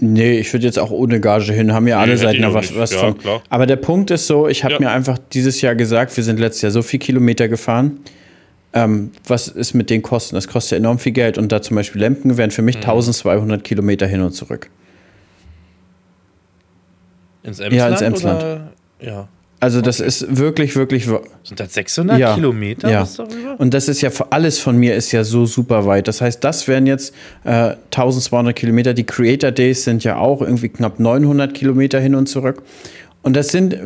[0.00, 2.92] Nee, ich würde jetzt auch ohne Gage hin, haben ja alle nee, Seiten was, was
[2.92, 3.18] ja, von.
[3.18, 3.42] Klar.
[3.50, 4.80] Aber der Punkt ist so, ich habe ja.
[4.80, 7.98] mir einfach dieses Jahr gesagt, wir sind letztes Jahr so viel Kilometer gefahren.
[8.74, 10.36] Ähm, was ist mit den Kosten?
[10.36, 11.36] Das kostet ja enorm viel Geld.
[11.36, 12.82] Und da zum Beispiel Lemken wären für mich mhm.
[12.82, 14.70] 1200 Kilometer hin und zurück.
[17.48, 17.74] Ins Emsland?
[17.74, 18.42] Ja, ins Emsland.
[18.42, 18.72] Oder?
[19.00, 19.28] Ja.
[19.60, 20.08] Also das okay.
[20.08, 21.06] ist wirklich, wirklich.
[21.06, 22.90] Sind das 600 ja, Kilometer?
[22.90, 23.08] Ja.
[23.58, 26.06] Und das ist ja alles von mir ist ja so super weit.
[26.06, 27.12] Das heißt, das wären jetzt
[27.44, 28.94] äh, 1200 Kilometer.
[28.94, 32.62] Die Creator Days sind ja auch irgendwie knapp 900 Kilometer hin und zurück.
[33.22, 33.76] Und das sind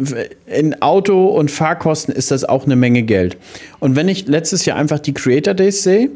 [0.46, 3.36] in Auto und Fahrkosten ist das auch eine Menge Geld.
[3.80, 6.10] Und wenn ich letztes Jahr einfach die Creator Days sehe,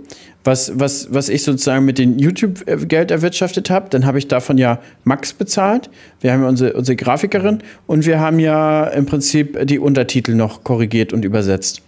[0.45, 4.79] was, was, was ich sozusagen mit dem YouTube-Geld erwirtschaftet habe, dann habe ich davon ja
[5.03, 5.91] Max bezahlt.
[6.21, 10.62] Wir haben ja unsere, unsere Grafikerin und wir haben ja im Prinzip die Untertitel noch
[10.62, 11.83] korrigiert und übersetzt.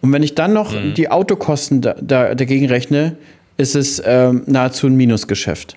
[0.00, 0.94] Und wenn ich dann noch mhm.
[0.94, 3.16] die Autokosten da, da, dagegen rechne,
[3.58, 5.76] ist es ähm, nahezu ein Minusgeschäft.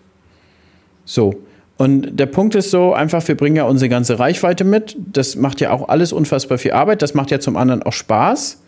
[1.04, 1.36] So.
[1.84, 4.96] Und der Punkt ist so, einfach, wir bringen ja unsere ganze Reichweite mit.
[5.12, 7.02] Das macht ja auch alles unfassbar viel Arbeit.
[7.02, 8.62] Das macht ja zum anderen auch Spaß.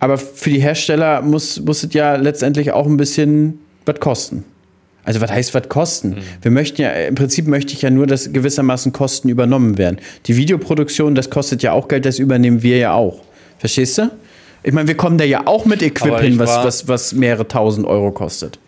[0.00, 4.44] Aber für die Hersteller muss, muss es ja letztendlich auch ein bisschen was kosten.
[5.04, 6.10] Also was heißt was kosten?
[6.10, 6.16] Mhm.
[6.42, 9.96] Wir möchten ja, im Prinzip möchte ich ja nur, dass gewissermaßen Kosten übernommen werden.
[10.26, 13.22] Die Videoproduktion, das kostet ja auch Geld, das übernehmen wir ja auch.
[13.56, 14.10] Verstehst du?
[14.62, 17.86] Ich meine, wir kommen da ja auch mit Equip hin, was, was, was mehrere tausend
[17.86, 18.58] Euro kostet.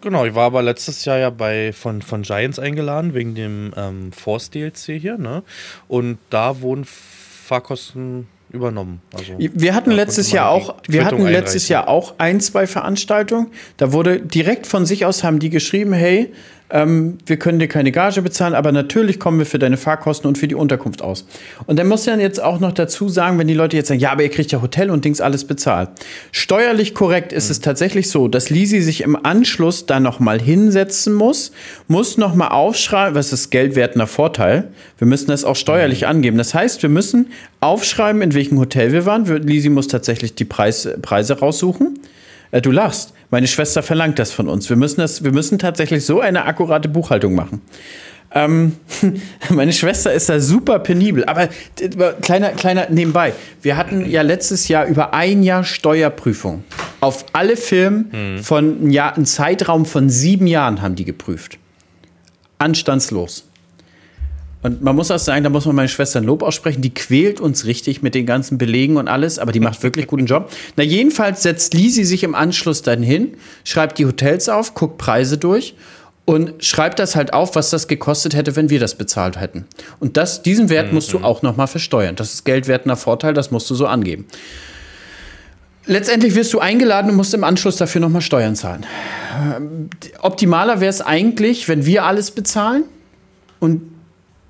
[0.00, 4.12] Genau, ich war aber letztes Jahr ja bei von, von Giants eingeladen, wegen dem ähm,
[4.12, 5.42] Force DLC hier, ne?
[5.88, 9.02] Und da wurden Fahrkosten übernommen.
[9.12, 13.48] Also, wir hatten letztes Jahr auch, wir hatten letztes Jahr auch ein, zwei Veranstaltungen.
[13.76, 16.32] Da wurde direkt von sich aus haben die geschrieben, hey,
[16.70, 20.36] ähm, wir können dir keine Gage bezahlen, aber natürlich kommen wir für deine Fahrkosten und
[20.36, 21.26] für die Unterkunft aus.
[21.66, 24.12] Und dann muss man jetzt auch noch dazu sagen, wenn die Leute jetzt sagen, ja,
[24.12, 25.88] aber ihr kriegt ja Hotel und Dings alles bezahlt.
[26.30, 27.52] Steuerlich korrekt ist mhm.
[27.52, 31.52] es tatsächlich so, dass Lisi sich im Anschluss da noch mal hinsetzen muss,
[31.86, 34.68] muss noch mal aufschreiben, was ist geldwertender Vorteil.
[34.98, 36.08] Wir müssen das auch steuerlich mhm.
[36.08, 36.38] angeben.
[36.38, 39.24] Das heißt, wir müssen aufschreiben, in welchem Hotel wir waren.
[39.24, 41.98] Lisi muss tatsächlich die Preis, Preise raussuchen.
[42.50, 43.14] Äh, du lachst.
[43.30, 44.68] Meine Schwester verlangt das von uns.
[44.70, 47.60] Wir müssen, das, wir müssen tatsächlich so eine akkurate Buchhaltung machen.
[48.30, 48.76] Ähm,
[49.50, 51.24] meine Schwester ist da super penibel.
[51.24, 51.48] Aber
[52.20, 53.32] kleiner, kleiner nebenbei.
[53.62, 56.64] Wir hatten ja letztes Jahr über ein Jahr Steuerprüfung.
[57.00, 58.38] Auf alle Firmen hm.
[58.42, 61.58] von einem, Jahr, einem Zeitraum von sieben Jahren haben die geprüft.
[62.58, 63.47] Anstandslos.
[64.62, 67.64] Und man muss auch sagen, da muss man meine Schwester Lob aussprechen, die quält uns
[67.64, 70.50] richtig mit den ganzen Belegen und alles, aber die macht wirklich guten Job.
[70.76, 75.38] Na, jedenfalls setzt Lisi sich im Anschluss dann hin, schreibt die Hotels auf, guckt Preise
[75.38, 75.74] durch
[76.24, 79.64] und schreibt das halt auf, was das gekostet hätte, wenn wir das bezahlt hätten.
[80.00, 80.94] Und das, diesen Wert mhm.
[80.94, 82.16] musst du auch nochmal versteuern.
[82.16, 84.26] Das ist geldwertender Vorteil, das musst du so angeben.
[85.86, 88.84] Letztendlich wirst du eingeladen und musst im Anschluss dafür nochmal Steuern zahlen.
[90.20, 92.84] Optimaler wäre es eigentlich, wenn wir alles bezahlen
[93.58, 93.80] und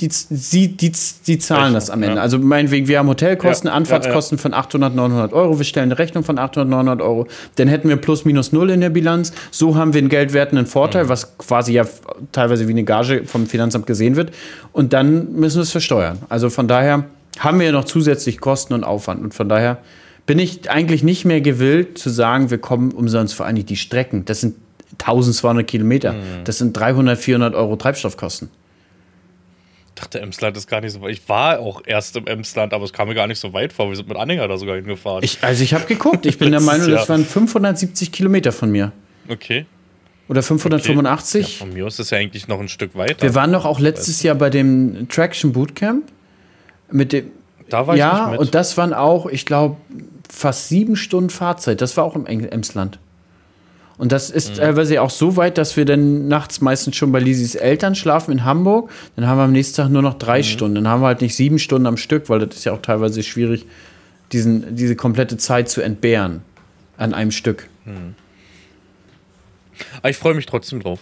[0.00, 0.92] die, sie, die,
[1.26, 2.16] die zahlen das am Ende.
[2.16, 2.22] Ja.
[2.22, 5.58] Also meinetwegen, wir haben Hotelkosten, ja, Anfahrtskosten ja, von 800, 900 Euro.
[5.58, 7.26] Wir stellen eine Rechnung von 800, 900 Euro.
[7.56, 9.32] Dann hätten wir plus minus null in der Bilanz.
[9.50, 11.08] So haben wir einen geldwertenden Vorteil, mhm.
[11.08, 11.84] was quasi ja
[12.30, 14.30] teilweise wie eine Gage vom Finanzamt gesehen wird.
[14.72, 16.18] Und dann müssen wir es versteuern.
[16.28, 17.04] Also von daher
[17.40, 19.20] haben wir ja noch zusätzlich Kosten und Aufwand.
[19.20, 19.78] Und von daher
[20.26, 24.24] bin ich eigentlich nicht mehr gewillt zu sagen, wir kommen umsonst vor allem die Strecken.
[24.26, 24.54] Das sind
[25.00, 26.12] 1200 Kilometer.
[26.12, 26.44] Mhm.
[26.44, 28.48] Das sind 300, 400 Euro Treibstoffkosten
[29.98, 31.12] dachte, Emsland ist gar nicht so weit.
[31.12, 33.88] Ich war auch erst im Emsland, aber es kam mir gar nicht so weit vor.
[33.88, 35.22] Wir sind mit Anhänger da sogar hingefahren.
[35.22, 36.26] Ich, also ich habe geguckt.
[36.26, 38.92] Ich bin der Meinung, das waren 570 Kilometer von mir.
[39.28, 39.66] Okay.
[40.28, 41.44] Oder 585.
[41.44, 41.52] Okay.
[41.52, 43.22] Ja, von mir aus ist das ja eigentlich noch ein Stück weiter.
[43.22, 46.04] Wir waren doch auch letztes Jahr bei dem Traction Bootcamp.
[46.90, 47.30] Mit dem,
[47.68, 48.40] da war ja, ich nicht mit.
[48.40, 49.76] und das waren auch, ich glaube,
[50.30, 51.80] fast sieben Stunden Fahrzeit.
[51.80, 52.98] Das war auch im Emsland.
[53.98, 54.54] Und das ist mhm.
[54.54, 58.44] teilweise auch so weit, dass wir dann nachts meistens schon bei Lisis Eltern schlafen in
[58.44, 58.90] Hamburg.
[59.16, 60.44] Dann haben wir am nächsten Tag nur noch drei mhm.
[60.44, 60.74] Stunden.
[60.76, 63.22] Dann haben wir halt nicht sieben Stunden am Stück, weil das ist ja auch teilweise
[63.24, 63.66] schwierig,
[64.30, 66.42] diesen, diese komplette Zeit zu entbehren
[66.96, 67.68] an einem Stück.
[67.84, 68.14] Mhm.
[69.98, 71.00] Aber ich freue mich trotzdem drauf.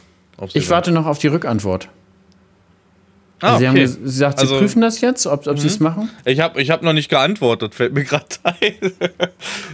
[0.54, 1.88] Ich warte noch auf die Rückantwort.
[3.40, 3.84] Ah, sie okay.
[3.84, 5.84] haben gesagt, sie also, prüfen das jetzt, ob, ob sie es mhm.
[5.84, 6.10] machen?
[6.24, 8.92] Ich habe ich hab noch nicht geantwortet, fällt mir gerade ein.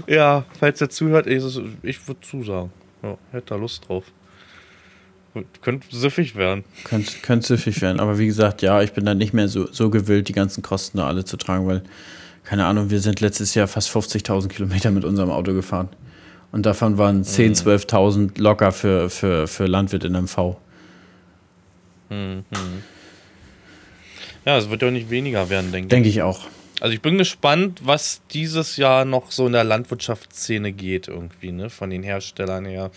[0.09, 1.45] ja, falls er zuhört, ich,
[1.83, 2.73] ich würde zusagen.
[3.03, 4.05] Ja, hätte da Lust drauf.
[5.63, 6.65] Könnte süffig werden.
[6.85, 8.01] Könnte, könnte süffig werden.
[8.01, 10.99] Aber wie gesagt, ja, ich bin dann nicht mehr so, so gewillt, die ganzen Kosten
[10.99, 11.83] da alle zu tragen, weil,
[12.45, 15.89] keine Ahnung, wir sind letztes Jahr fast 50.000 Kilometer mit unserem Auto gefahren.
[16.51, 18.31] Und davon waren 10.000, 12.000 mhm.
[18.37, 20.57] locker für, für, für Landwirt in MV.
[22.11, 22.45] Mhm.
[24.45, 25.91] Ja, es wird ja nicht weniger werden, denke ich.
[25.91, 26.41] Denke ich auch.
[26.83, 31.71] Also ich bin gespannt, was dieses Jahr noch so in der Landwirtschaftsszene geht irgendwie, ne,
[31.71, 32.91] von den Herstellern her.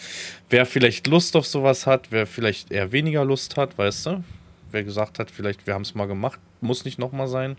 [0.50, 4.24] Wer vielleicht Lust auf sowas hat, wer vielleicht eher weniger Lust hat, weißt du?
[4.72, 7.58] Wer gesagt hat, vielleicht wir haben es mal gemacht, muss nicht nochmal sein.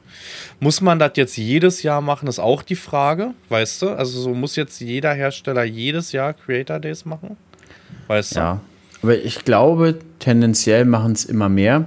[0.59, 3.91] Muss man das jetzt jedes Jahr machen, ist auch die Frage, weißt du?
[3.91, 7.37] Also so muss jetzt jeder Hersteller jedes Jahr Creator Days machen,
[8.09, 8.41] weißt du?
[8.41, 8.61] Ja,
[9.01, 11.85] aber ich glaube, tendenziell machen es immer mehr.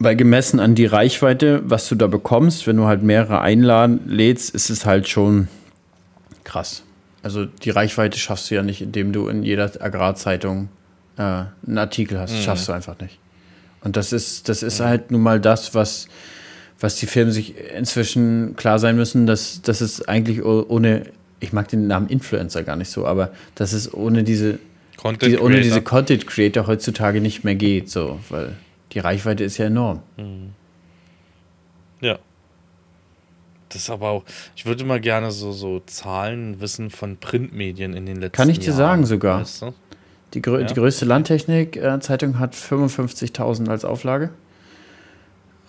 [0.00, 4.54] Weil gemessen an die Reichweite, was du da bekommst, wenn du halt mehrere einladen lädst,
[4.54, 5.48] ist es halt schon
[6.44, 6.84] krass.
[7.22, 10.68] Also die Reichweite schaffst du ja nicht, indem du in jeder Agrarzeitung
[11.16, 12.32] äh, einen Artikel hast.
[12.32, 12.44] Das mhm.
[12.44, 13.18] schaffst du einfach nicht.
[13.82, 14.84] Und das ist, das ist mhm.
[14.84, 16.08] halt nun mal das, was,
[16.78, 21.04] was die Firmen sich inzwischen klar sein müssen, dass, dass es eigentlich ohne,
[21.40, 24.58] ich mag den Namen Influencer gar nicht so, aber dass es ohne diese,
[25.20, 28.54] diese ohne diese Content Creator heutzutage nicht mehr geht, so, weil
[28.92, 30.02] die Reichweite ist ja enorm.
[30.16, 30.50] Mhm.
[32.00, 32.18] Ja.
[33.68, 34.24] Das ist aber auch,
[34.56, 38.32] ich würde mal gerne so, so Zahlen wissen von Printmedien in den letzten Jahren.
[38.32, 39.40] Kann ich dir Jahren, sagen sogar.
[39.40, 39.74] Weißt du?
[40.34, 40.66] die, grö ja?
[40.66, 44.30] die größte Landtechnik-Zeitung hat 55.000 als Auflage.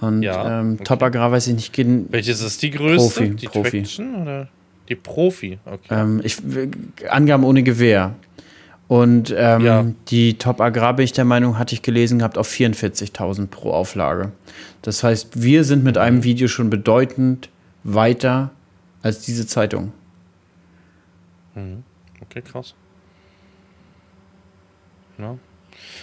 [0.02, 0.84] Und ja, ähm, okay.
[0.86, 2.12] Top Agrar weiß ich nicht.
[2.12, 3.22] Welches ist die größte?
[3.22, 3.70] Profi, die Profi.
[3.82, 4.48] Traction oder
[4.88, 5.88] Die Profi, okay.
[5.90, 6.38] Ähm, ich,
[7.10, 8.16] Angaben ohne Gewehr.
[8.90, 9.86] Und ähm, ja.
[10.08, 14.32] die Top Agrar, bin ich der Meinung, hatte ich gelesen gehabt, auf 44.000 pro Auflage.
[14.82, 17.50] Das heißt, wir sind mit einem Video schon bedeutend
[17.84, 18.50] weiter
[19.04, 19.94] als diese Zeitung.
[21.54, 21.84] Mhm.
[22.22, 22.74] Okay, krass.
[25.20, 25.38] Ja.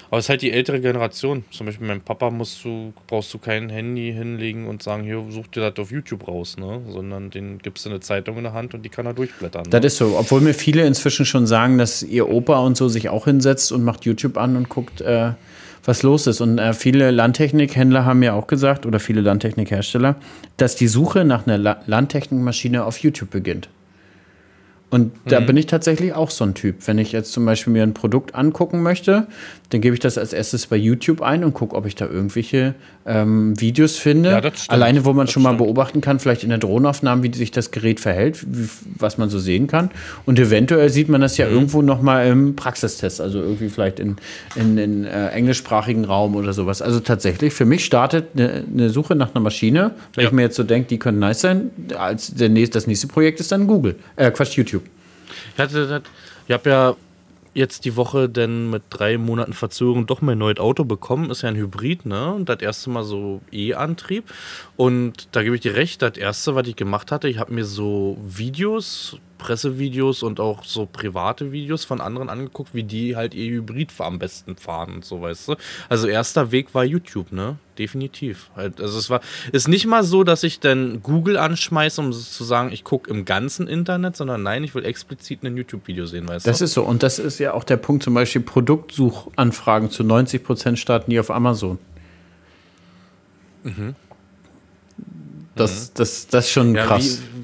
[0.09, 1.45] Aber es ist halt die ältere Generation.
[1.51, 5.49] Zum Beispiel mein Papa musst du, brauchst du kein Handy hinlegen und sagen, hier, such
[5.49, 6.81] dir das auf YouTube raus, ne?
[6.89, 9.65] Sondern den gibst du eine Zeitung in der Hand und die kann er durchblättern.
[9.65, 9.71] Ne?
[9.71, 13.09] Das ist so, obwohl mir viele inzwischen schon sagen, dass ihr Opa und so sich
[13.09, 15.33] auch hinsetzt und macht YouTube an und guckt, äh,
[15.85, 16.41] was los ist.
[16.41, 20.17] Und äh, viele Landtechnikhändler haben ja auch gesagt, oder viele Landtechnikhersteller,
[20.57, 23.69] dass die Suche nach einer La Landtechnikmaschine auf YouTube beginnt.
[24.97, 25.47] Und da mhm.
[25.47, 26.77] bin ich tatsächlich auch so ein Typ.
[26.87, 29.27] Wenn ich jetzt zum Beispiel mir ein Produkt angucken möchte,
[29.69, 32.75] dann gebe ich das als erstes bei YouTube ein und gucke, ob ich da irgendwelche
[33.05, 34.31] ähm, Videos finde.
[34.31, 35.59] Ja, Alleine, wo man das schon stimmt.
[35.59, 39.29] mal beobachten kann, vielleicht in der Drohnenaufnahme, wie sich das Gerät verhält, wie, was man
[39.29, 39.91] so sehen kann.
[40.25, 41.53] Und eventuell sieht man das ja mhm.
[41.53, 44.17] irgendwo noch mal im Praxistest, also irgendwie vielleicht in,
[44.55, 46.81] in, in äh, englischsprachigen Raum oder sowas.
[46.81, 50.31] Also tatsächlich, für mich startet eine, eine Suche nach einer Maschine, wenn ja.
[50.31, 53.41] ich mir jetzt so denke, die können nice sein, als der nächste, das nächste Projekt
[53.41, 54.85] ist dann Google, äh, Quatsch, YouTube.
[55.55, 56.03] Ich hatte,
[56.47, 56.97] ich habe ja
[57.57, 61.31] jetzt die Woche denn mit drei Monaten Verzögerung doch mein neues Auto bekommen.
[61.31, 62.35] Ist ja ein Hybrid, ne?
[62.35, 64.25] Und das erste Mal so E-Antrieb.
[64.77, 67.65] Und da gebe ich dir recht, das erste, was ich gemacht hatte, ich habe mir
[67.65, 73.51] so Videos Pressevideos und auch so private Videos von anderen angeguckt, wie die halt ihr
[73.51, 75.57] Hybrid am besten fahren und so, weißt du.
[75.89, 77.59] Also erster Weg war YouTube, ne?
[77.79, 78.51] Definitiv.
[78.57, 79.21] Halt, also es war,
[79.53, 83.25] ist nicht mal so, dass ich dann Google anschmeiße, um zu sagen, ich gucke im
[83.25, 86.51] ganzen Internet, sondern nein, ich will explizit ein YouTube-Video sehen, weißt du.
[86.51, 86.83] Das ist so.
[86.83, 91.21] Und das ist ja auch der Punkt, zum Beispiel Produktsuchanfragen zu 90 Prozent starten die
[91.21, 91.79] auf Amazon.
[93.65, 93.95] Mhm.
[95.57, 97.21] Das, das, das ist schon ja, krass.
[97.21, 97.36] Wie,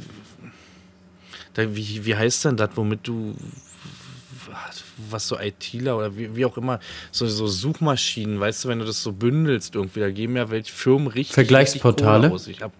[1.54, 3.34] da, wie, wie heißt denn das, womit du
[5.10, 6.80] was so ITler oder wie, wie auch immer,
[7.10, 10.72] so, so Suchmaschinen, weißt du, wenn du das so bündelst irgendwie, da geben ja welche
[10.72, 11.34] Firmen richtig.
[11.34, 12.32] Vergleichsportale?
[12.32, 12.72] Richtig ich hab,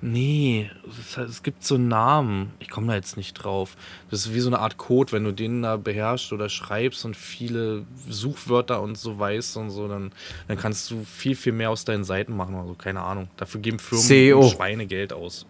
[0.00, 3.76] nee, es, es, gibt so Namen, ich komme da jetzt nicht drauf.
[4.10, 7.16] Das ist wie so eine Art Code, wenn du den da beherrschst oder schreibst und
[7.16, 10.12] viele Suchwörter und so weißt und so, dann,
[10.48, 13.28] dann kannst du viel, viel mehr aus deinen Seiten machen oder so, keine Ahnung.
[13.36, 14.48] Dafür geben Firmen SEO.
[14.48, 15.46] Schweinegeld aus.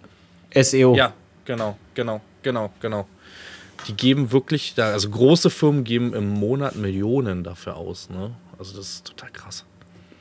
[0.54, 0.94] SEO.
[0.94, 1.12] Ja,
[1.46, 3.06] Genau, genau, genau, genau.
[3.86, 8.10] Die geben wirklich, da, also große Firmen geben im Monat Millionen dafür aus.
[8.10, 8.32] Ne?
[8.58, 9.64] Also das ist total krass.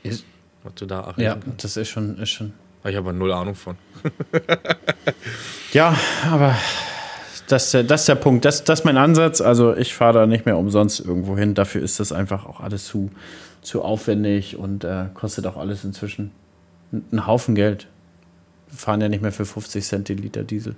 [0.02, 0.24] Ist,
[0.62, 1.64] was du da Ja, kannst.
[1.64, 2.52] das ist schon, ist schon.
[2.84, 3.76] Ich habe null Ahnung von.
[5.72, 5.96] ja,
[6.30, 6.54] aber
[7.48, 8.44] das, das ist der Punkt.
[8.44, 9.40] Das, das ist mein Ansatz.
[9.40, 11.54] Also ich fahre da nicht mehr umsonst irgendwo hin.
[11.54, 13.10] Dafür ist das einfach auch alles zu,
[13.62, 16.30] zu aufwendig und äh, kostet auch alles inzwischen
[16.92, 17.88] einen Haufen Geld.
[18.68, 20.76] Wir fahren ja nicht mehr für 50 Cent den Liter Diesel.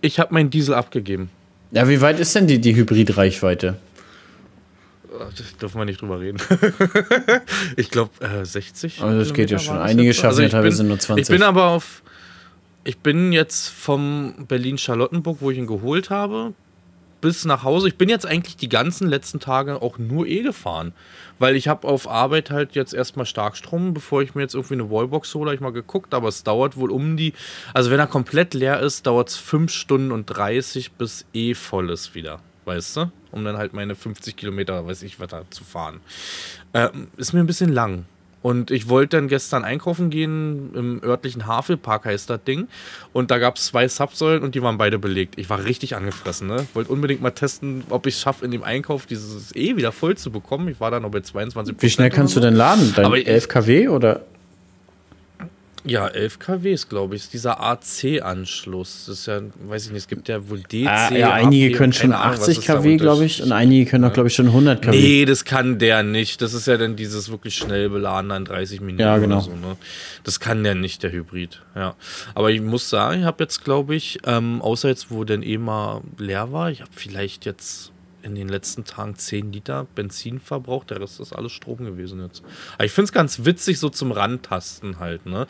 [0.00, 1.30] Ich habe meinen Diesel abgegeben.
[1.72, 3.76] Ja, wie weit ist denn die, die Hybridreichweite?
[5.36, 6.38] Das dürfen wir nicht drüber reden.
[7.76, 9.02] ich glaube äh, 60.
[9.02, 9.76] Also das geht ja schon.
[9.76, 11.22] Einige schaffen also ja teilweise bin, nur 20.
[11.22, 12.02] Ich bin aber auf.
[12.84, 16.54] Ich bin jetzt vom Berlin-Charlottenburg, wo ich ihn geholt habe,
[17.20, 17.88] bis nach Hause.
[17.88, 20.92] Ich bin jetzt eigentlich die ganzen letzten Tage auch nur eh gefahren.
[21.38, 24.90] Weil ich habe auf Arbeit halt jetzt erstmal Starkstrom, bevor ich mir jetzt irgendwie eine
[24.90, 26.14] Wallbox hole, ich mal geguckt.
[26.14, 27.32] Aber es dauert wohl um die,
[27.74, 31.90] also wenn er komplett leer ist, dauert es 5 Stunden und 30 bis eh voll
[31.90, 32.40] ist wieder.
[32.64, 33.12] Weißt du?
[33.32, 36.00] Um dann halt meine 50 Kilometer, weiß ich, da zu fahren.
[36.74, 38.04] Ähm, ist mir ein bisschen lang.
[38.42, 42.68] Und ich wollte dann gestern einkaufen gehen, im örtlichen Havelpark heißt das Ding.
[43.12, 45.38] Und da gab es zwei Subsäulen und die waren beide belegt.
[45.38, 46.66] Ich war richtig angefressen, ne?
[46.72, 50.16] Wollte unbedingt mal testen, ob ich es schaffe, in dem Einkauf dieses E wieder voll
[50.16, 50.68] zu bekommen.
[50.68, 52.92] Ich war da noch bei 22 Wie schnell kannst du denn laden?
[52.96, 54.22] Dein Aber 11 kW oder?
[55.84, 59.04] Ja, 11 kW ist, glaube ich, ist dieser AC-Anschluss.
[59.06, 60.86] Das ist ja, weiß ich nicht, es gibt ja wohl DC.
[60.86, 64.28] Ah, ja, einige AP, können schon 80 kW, glaube ich, und einige können auch, glaube
[64.28, 64.90] ich, schon 100 kW.
[64.90, 66.42] Nee, das kann der nicht.
[66.42, 69.36] Das ist ja dann dieses wirklich schnell beladen in 30 Minuten ja, genau.
[69.36, 69.50] oder so.
[69.52, 69.76] Ne?
[70.24, 71.62] Das kann der nicht, der Hybrid.
[71.74, 71.94] Ja.
[72.34, 75.56] Aber ich muss sagen, ich habe jetzt, glaube ich, ähm, außer jetzt, wo denn eh
[75.56, 77.92] mal leer war, ich habe vielleicht jetzt
[78.22, 80.90] in den letzten Tagen 10 Liter Benzin verbraucht.
[80.90, 82.42] Der Rest ist alles Strom gewesen jetzt.
[82.74, 85.26] Aber ich finde es ganz witzig, so zum Randtasten halt.
[85.26, 85.46] Ne?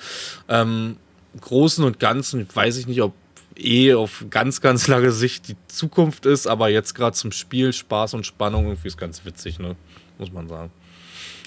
[0.48, 0.96] Ähm,
[1.40, 3.14] Großen und Ganzen weiß ich nicht, ob
[3.56, 8.14] eh auf ganz, ganz lange Sicht die Zukunft ist, aber jetzt gerade zum Spiel, Spaß
[8.14, 9.76] und Spannung irgendwie ist ganz witzig, ne?
[10.18, 10.70] muss man sagen.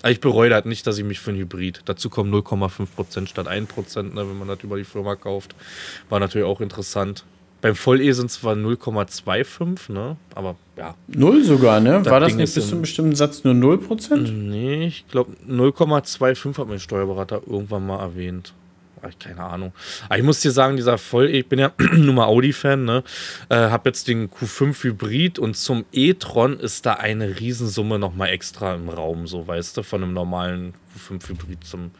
[0.06, 1.82] Ich bereue halt nicht, dass ich mich für ein Hybrid.
[1.86, 5.56] Dazu kommen 0,5% statt 1%, ne, wenn man das über die Firma kauft.
[6.10, 7.24] War natürlich auch interessant.
[7.64, 10.18] Beim Voll-E sind es zwar 0,25, ne?
[10.36, 10.96] Aber ja.
[11.08, 12.02] Null sogar, ne?
[12.04, 14.18] Das War das Ding nicht bis zu einem bestimmten Satz nur 0%?
[14.18, 18.54] Nee, ich glaube 0,25 hat mein Steuerberater irgendwann mal erwähnt.
[19.18, 19.72] keine Ahnung.
[20.10, 23.02] Aber ich muss dir sagen, dieser voll, ich bin ja nur mal Audi-Fan, ne?
[23.48, 28.76] Äh, hab jetzt den Q5 Hybrid und zum e-tron ist da eine Riesensumme nochmal extra
[28.76, 31.92] im Raum, so weißt du, von einem normalen Q5 Hybrid zum,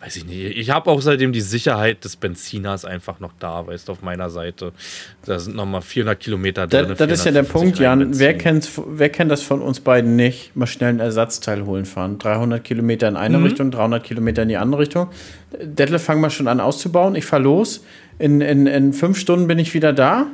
[0.00, 0.56] weiß ich nicht.
[0.56, 4.30] Ich habe auch seitdem die Sicherheit des Benziners einfach noch da, weißt du, auf meiner
[4.30, 4.72] Seite.
[5.24, 6.88] Da sind nochmal 400 Kilometer drin.
[6.88, 8.18] Das, das ist ja der Punkt, Jan.
[8.18, 10.54] Wer, kennt's, wer kennt das von uns beiden nicht?
[10.56, 12.18] Mal schnell ein Ersatzteil holen fahren.
[12.18, 13.44] 300 Kilometer in eine mhm.
[13.44, 15.08] Richtung, 300 Kilometer in die andere Richtung.
[15.60, 17.14] Detlef, fang mal schon an auszubauen.
[17.14, 17.84] Ich fahre los.
[18.18, 20.26] In, in, in fünf Stunden bin ich wieder da.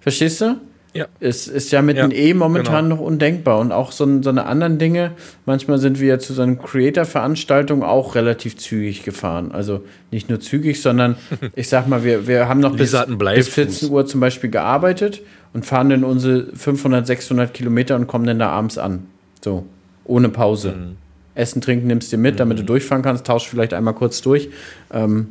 [0.00, 0.60] Verstehst du?
[0.96, 1.06] Ja.
[1.20, 2.96] Es ist ja mit ja, dem E momentan genau.
[2.96, 3.58] noch undenkbar.
[3.58, 5.12] Und auch so, so eine anderen Dinge.
[5.44, 9.52] Manchmal sind wir zu so einer Creator-Veranstaltung auch relativ zügig gefahren.
[9.52, 11.16] Also nicht nur zügig, sondern
[11.54, 12.96] ich sag mal, wir, wir haben noch bis,
[13.34, 15.22] bis 14 Uhr zum Beispiel gearbeitet
[15.52, 19.06] und fahren dann unsere 500, 600 Kilometer und kommen dann da abends an.
[19.44, 19.64] So,
[20.04, 20.72] ohne Pause.
[20.72, 20.96] Mhm.
[21.34, 22.38] Essen, trinken nimmst du dir mit, mhm.
[22.38, 24.48] damit du durchfahren kannst, tauschst vielleicht einmal kurz durch,
[24.92, 25.28] ähm,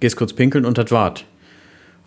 [0.00, 1.24] gehst kurz pinkeln und das war's.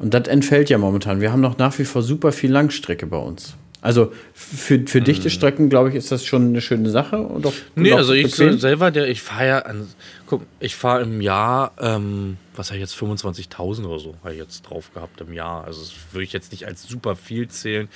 [0.01, 1.21] Und das entfällt ja momentan.
[1.21, 3.55] Wir haben noch nach wie vor super viel Langstrecke bei uns.
[3.81, 5.31] Also für, für dichte mhm.
[5.31, 7.17] Strecken, glaube ich, ist das schon eine schöne Sache.
[7.19, 8.59] Und auch, nee, also ich bequem.
[8.59, 9.87] selber, der, ich fahre ja, an,
[10.27, 14.39] guck, ich fahre im Jahr, ähm, was habe ich jetzt, 25.000 oder so, habe ich
[14.39, 15.63] jetzt drauf gehabt im Jahr.
[15.65, 17.89] Also das würde ich jetzt nicht als super viel zählen,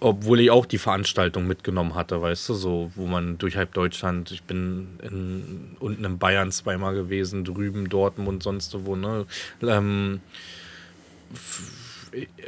[0.00, 4.32] obwohl ich auch die Veranstaltung mitgenommen hatte, weißt du, so, wo man durch halb Deutschland,
[4.32, 9.26] ich bin in, unten in Bayern zweimal gewesen, drüben, Dortmund, sonst wo, ne,
[9.62, 10.20] ähm,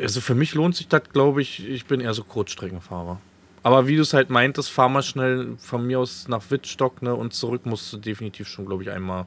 [0.00, 3.20] also für mich lohnt sich das, glaube ich, ich bin eher so Kurzstreckenfahrer.
[3.64, 7.14] Aber wie du es halt meintest, fahr mal schnell von mir aus nach Wittstock ne,
[7.14, 9.26] und zurück musst du definitiv schon, glaube ich, einmal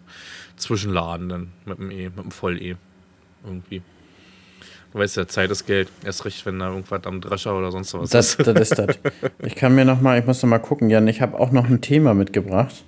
[0.58, 2.76] zwischenladen dann mit dem E, mit dem Voll-E.
[3.46, 3.82] Irgendwie.
[4.92, 5.90] Du weißt ja, Zeit ist Geld.
[6.04, 8.48] Erst recht, wenn da irgendwas am Drescher oder sonst was das, ist.
[8.48, 8.98] Das ist das.
[9.40, 11.70] Ich kann mir noch mal, ich muss noch mal gucken, Jan, ich habe auch noch
[11.70, 12.84] ein Thema mitgebracht.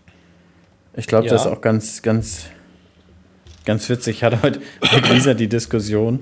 [0.95, 1.34] Ich glaube, ja.
[1.34, 2.47] das ist auch ganz, ganz,
[3.65, 4.18] ganz witzig.
[4.18, 6.20] Ich hatte heute mit Lisa die Diskussion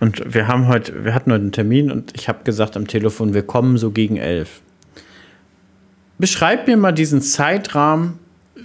[0.00, 3.34] und wir haben heute, wir hatten heute einen Termin und ich habe gesagt am Telefon,
[3.34, 4.60] wir kommen so gegen elf.
[6.18, 8.18] Beschreib mir mal diesen Zeitrahmen,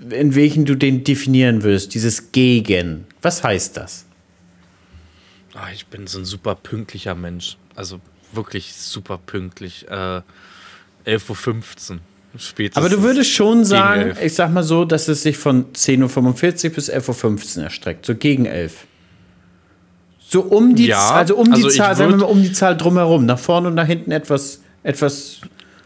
[0.10, 3.06] in welchen du den definieren würdest, dieses Gegen.
[3.22, 4.06] Was heißt das?
[5.54, 7.58] Ach, ich bin so ein super pünktlicher Mensch.
[7.76, 8.00] Also
[8.34, 9.88] wirklich super pünktlich.
[9.90, 10.22] Äh,
[11.06, 12.00] 11.15 Uhr.
[12.38, 16.70] Spätestens Aber du würdest schon sagen, ich sag mal so, dass es sich von 10.45
[16.70, 18.06] Uhr bis 11.15 Uhr erstreckt.
[18.06, 18.86] So gegen 11.
[20.32, 22.78] So um die, ja, also um die also Zahl, sagen wir mal um die Zahl
[22.78, 25.42] drumherum, nach vorne und nach hinten etwas, etwas.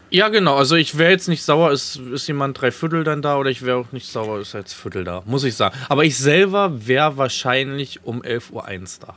[0.08, 0.54] Ja, genau.
[0.54, 3.62] Also ich wäre jetzt nicht sauer, ist, ist jemand drei Viertel dann da oder ich
[3.62, 5.76] wäre auch nicht sauer, ist jetzt Viertel da, muss ich sagen.
[5.88, 8.62] Aber ich selber wäre wahrscheinlich um 11.01 Uhr
[9.00, 9.14] da.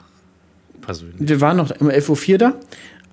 [0.81, 1.15] Persönlich.
[1.19, 2.53] Wir waren noch um 11.04 Uhr da.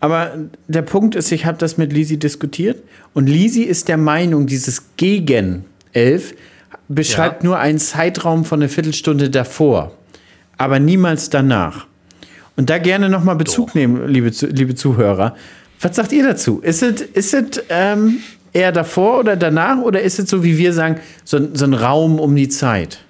[0.00, 0.32] Aber
[0.68, 4.84] der Punkt ist, ich habe das mit Lisi diskutiert und Lisi ist der Meinung, dieses
[4.96, 6.32] gegen 11
[6.88, 7.50] beschreibt ja.
[7.50, 9.92] nur einen Zeitraum von einer Viertelstunde davor,
[10.56, 11.86] aber niemals danach.
[12.56, 13.74] Und da gerne nochmal Bezug Doch.
[13.74, 15.36] nehmen, liebe, liebe Zuhörer.
[15.80, 16.60] Was sagt ihr dazu?
[16.60, 18.18] Ist es ist ähm,
[18.52, 22.18] eher davor oder danach oder ist es so, wie wir sagen, so, so ein Raum
[22.18, 23.00] um die Zeit?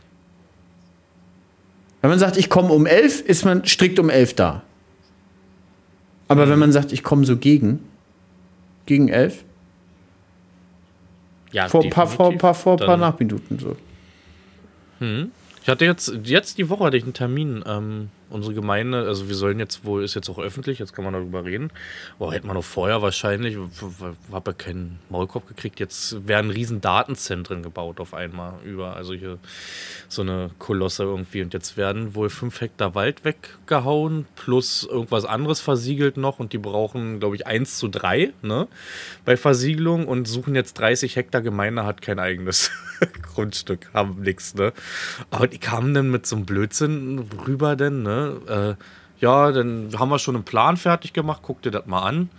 [2.01, 4.63] Wenn man sagt, ich komme um elf, ist man strikt um elf da.
[6.29, 7.81] Aber wenn man sagt, ich komme so gegen,
[8.85, 9.45] gegen elf,
[11.53, 13.77] ja, vor ein paar, vor, paar, vor paar Nachminuten so.
[14.99, 15.31] Hm.
[15.63, 19.37] Ich hatte jetzt, jetzt die Woche hatte ich einen Termin ähm, unsere Gemeinde, also wir
[19.37, 21.70] sollen jetzt wohl, ist jetzt auch öffentlich, jetzt kann man darüber reden.
[22.18, 23.57] Aber hätte man noch vorher wahrscheinlich,
[24.33, 29.39] habe ja keinen Maulkorb gekriegt, jetzt werden riesen Datenzentren gebaut auf einmal über, also hier
[30.09, 31.43] so eine Kolosse irgendwie.
[31.43, 36.59] Und jetzt werden wohl fünf Hektar Wald weggehauen, plus irgendwas anderes versiegelt noch und die
[36.59, 38.66] brauchen, glaube ich, eins zu drei ne,
[39.24, 42.72] bei Versiegelung und suchen jetzt 30 Hektar Gemeinde, hat kein eigenes
[43.35, 44.72] Grundstück, haben nichts, ne.
[45.31, 48.75] Aber die kamen dann mit so einem Blödsinn rüber denn, ne äh,
[49.21, 52.31] ja, dann haben wir schon einen Plan fertig gemacht, guck dir das mal an.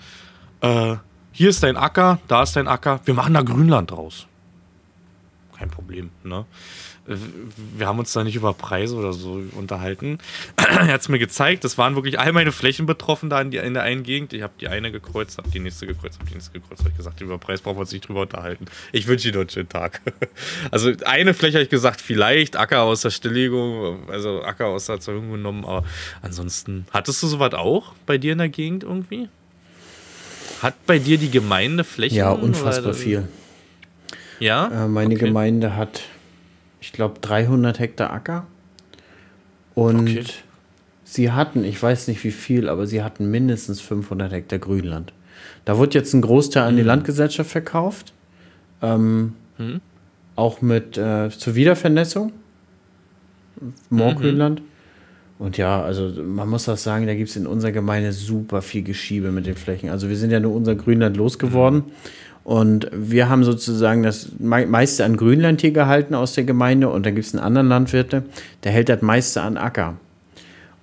[0.61, 0.97] Äh,
[1.31, 4.27] hier ist dein Acker, da ist dein Acker, wir machen da Grünland draus.
[5.57, 6.45] Kein Problem, ne?
[7.07, 10.17] Wir haben uns da nicht über Preise oder so unterhalten.
[10.57, 13.57] er hat es mir gezeigt, es waren wirklich all meine Flächen betroffen da in, die,
[13.57, 14.33] in der einen Gegend.
[14.33, 16.81] Ich habe die eine gekreuzt, habe die nächste gekreuzt, habe die nächste gekreuzt.
[16.81, 18.65] Habe ich gesagt, über Preis brauchen wir uns nicht drüber unterhalten.
[18.91, 20.01] Ich wünsche Ihnen einen schönen Tag.
[20.71, 24.95] also eine Fläche habe ich gesagt, vielleicht Acker aus der Stilllegung, also Acker aus der
[24.95, 25.83] Erzeugung genommen, aber
[26.21, 29.29] ansonsten, hattest du sowas auch bei dir in der Gegend irgendwie?
[30.61, 32.17] Hat bei dir die Gemeinde Flächen?
[32.17, 33.27] Ja, unfassbar viel.
[34.39, 34.85] Ja?
[34.85, 35.25] Äh, meine okay.
[35.25, 36.01] Gemeinde hat
[36.79, 38.45] ich glaube, 300 Hektar Acker.
[39.75, 40.23] Und okay.
[41.03, 45.13] sie hatten, ich weiß nicht wie viel, aber sie hatten mindestens 500 Hektar Grünland.
[45.65, 46.87] Da wird jetzt ein Großteil an die mhm.
[46.87, 48.13] Landgesellschaft verkauft.
[48.81, 49.81] Ähm, mhm.
[50.35, 52.31] Auch mit äh, zur Wiedervernässung.
[53.89, 54.61] Moorgrünland.
[54.61, 54.65] Mhm.
[55.39, 58.81] Und ja, also man muss auch sagen, da gibt es in unserer Gemeinde super viel
[58.81, 59.89] Geschiebe mit den Flächen.
[59.89, 61.79] Also wir sind ja nur unser Grünland losgeworden.
[61.79, 61.91] Mhm.
[62.47, 66.87] Und wir haben sozusagen das meiste an Grünland hier gehalten aus der Gemeinde.
[66.87, 68.23] Und dann gibt es einen anderen Landwirte,
[68.63, 69.97] der hält das meiste an Acker.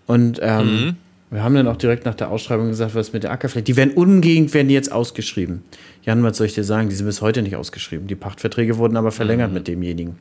[0.06, 0.96] Und ähm, mhm.
[1.30, 3.64] wir haben dann auch direkt nach der Ausschreibung gesagt, was mit der Ackerfläche.
[3.64, 5.62] Die werden umgehend werden die jetzt ausgeschrieben.
[6.02, 6.90] Jan, was soll ich dir sagen?
[6.90, 8.08] Die sind bis heute nicht ausgeschrieben.
[8.08, 9.54] Die Pachtverträge wurden aber verlängert mhm.
[9.54, 10.16] mit demjenigen.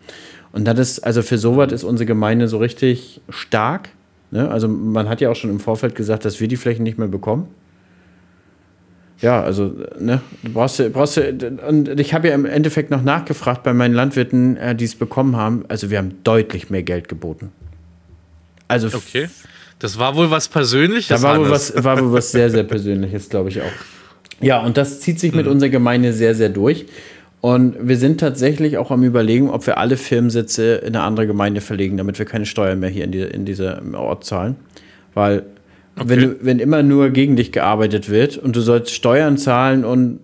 [0.53, 3.89] Und das ist, also für sowas ist unsere Gemeinde so richtig stark
[4.33, 4.49] Ne?
[4.49, 7.07] Also man hat ja auch schon im Vorfeld gesagt, dass wir die Flächen nicht mehr
[7.07, 7.47] bekommen.
[9.23, 13.73] Ja, also, ne, du brauchst, brauchst und ich habe ja im Endeffekt noch nachgefragt bei
[13.73, 15.63] meinen Landwirten, äh, die es bekommen haben.
[15.69, 17.51] Also, wir haben deutlich mehr Geld geboten.
[18.67, 19.29] Also, okay.
[19.79, 21.07] Das war wohl was Persönliches.
[21.07, 23.71] Da war wohl was, war wohl was sehr, sehr Persönliches, glaube ich auch.
[24.41, 25.53] Ja, und das zieht sich mit mhm.
[25.53, 26.85] unserer Gemeinde sehr, sehr durch.
[27.39, 31.59] Und wir sind tatsächlich auch am Überlegen, ob wir alle Firmensitze in eine andere Gemeinde
[31.59, 34.55] verlegen, damit wir keine Steuern mehr hier in, die, in diesem Ort zahlen.
[35.13, 35.43] Weil,
[35.97, 36.09] okay.
[36.09, 40.19] wenn, wenn immer nur gegen dich gearbeitet wird und du sollst Steuern zahlen und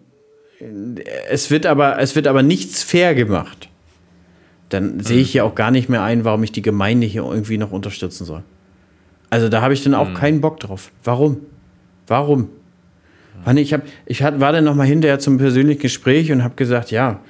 [1.30, 3.70] es wird aber, es wird aber nichts fair gemacht,
[4.70, 5.00] dann mhm.
[5.02, 7.72] sehe ich ja auch gar nicht mehr ein, warum ich die Gemeinde hier irgendwie noch
[7.72, 8.44] unterstützen soll.
[9.30, 10.14] Also da habe ich dann auch mhm.
[10.16, 10.92] keinen Bock drauf.
[11.04, 11.38] Warum?
[12.08, 12.50] Warum?
[13.56, 16.92] Ich, hab, ich hat, war dann noch mal hinterher zum persönlichen Gespräch und habe gesagt,
[16.92, 17.22] ja,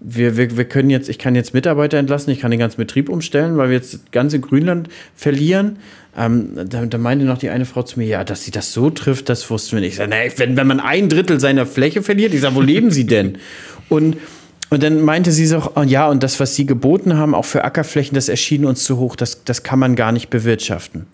[0.00, 3.08] wir, wir, wir können jetzt, ich kann jetzt Mitarbeiter entlassen, ich kann den ganzen Betrieb
[3.08, 5.78] umstellen, weil wir jetzt das ganze Grünland verlieren.
[6.16, 8.90] Ähm, da, da, meinte noch die eine Frau zu mir, ja, dass sie das so
[8.90, 9.90] trifft, das wussten wir nicht.
[9.90, 12.90] Ich sage, nee, wenn, wenn man ein Drittel seiner Fläche verliert, ich sage, wo leben
[12.90, 13.38] sie denn?
[13.88, 14.16] Und
[14.70, 17.64] und dann meinte sie so, oh ja, und das, was sie geboten haben, auch für
[17.64, 21.06] Ackerflächen, das erschien uns zu hoch, das, das kann man gar nicht bewirtschaften.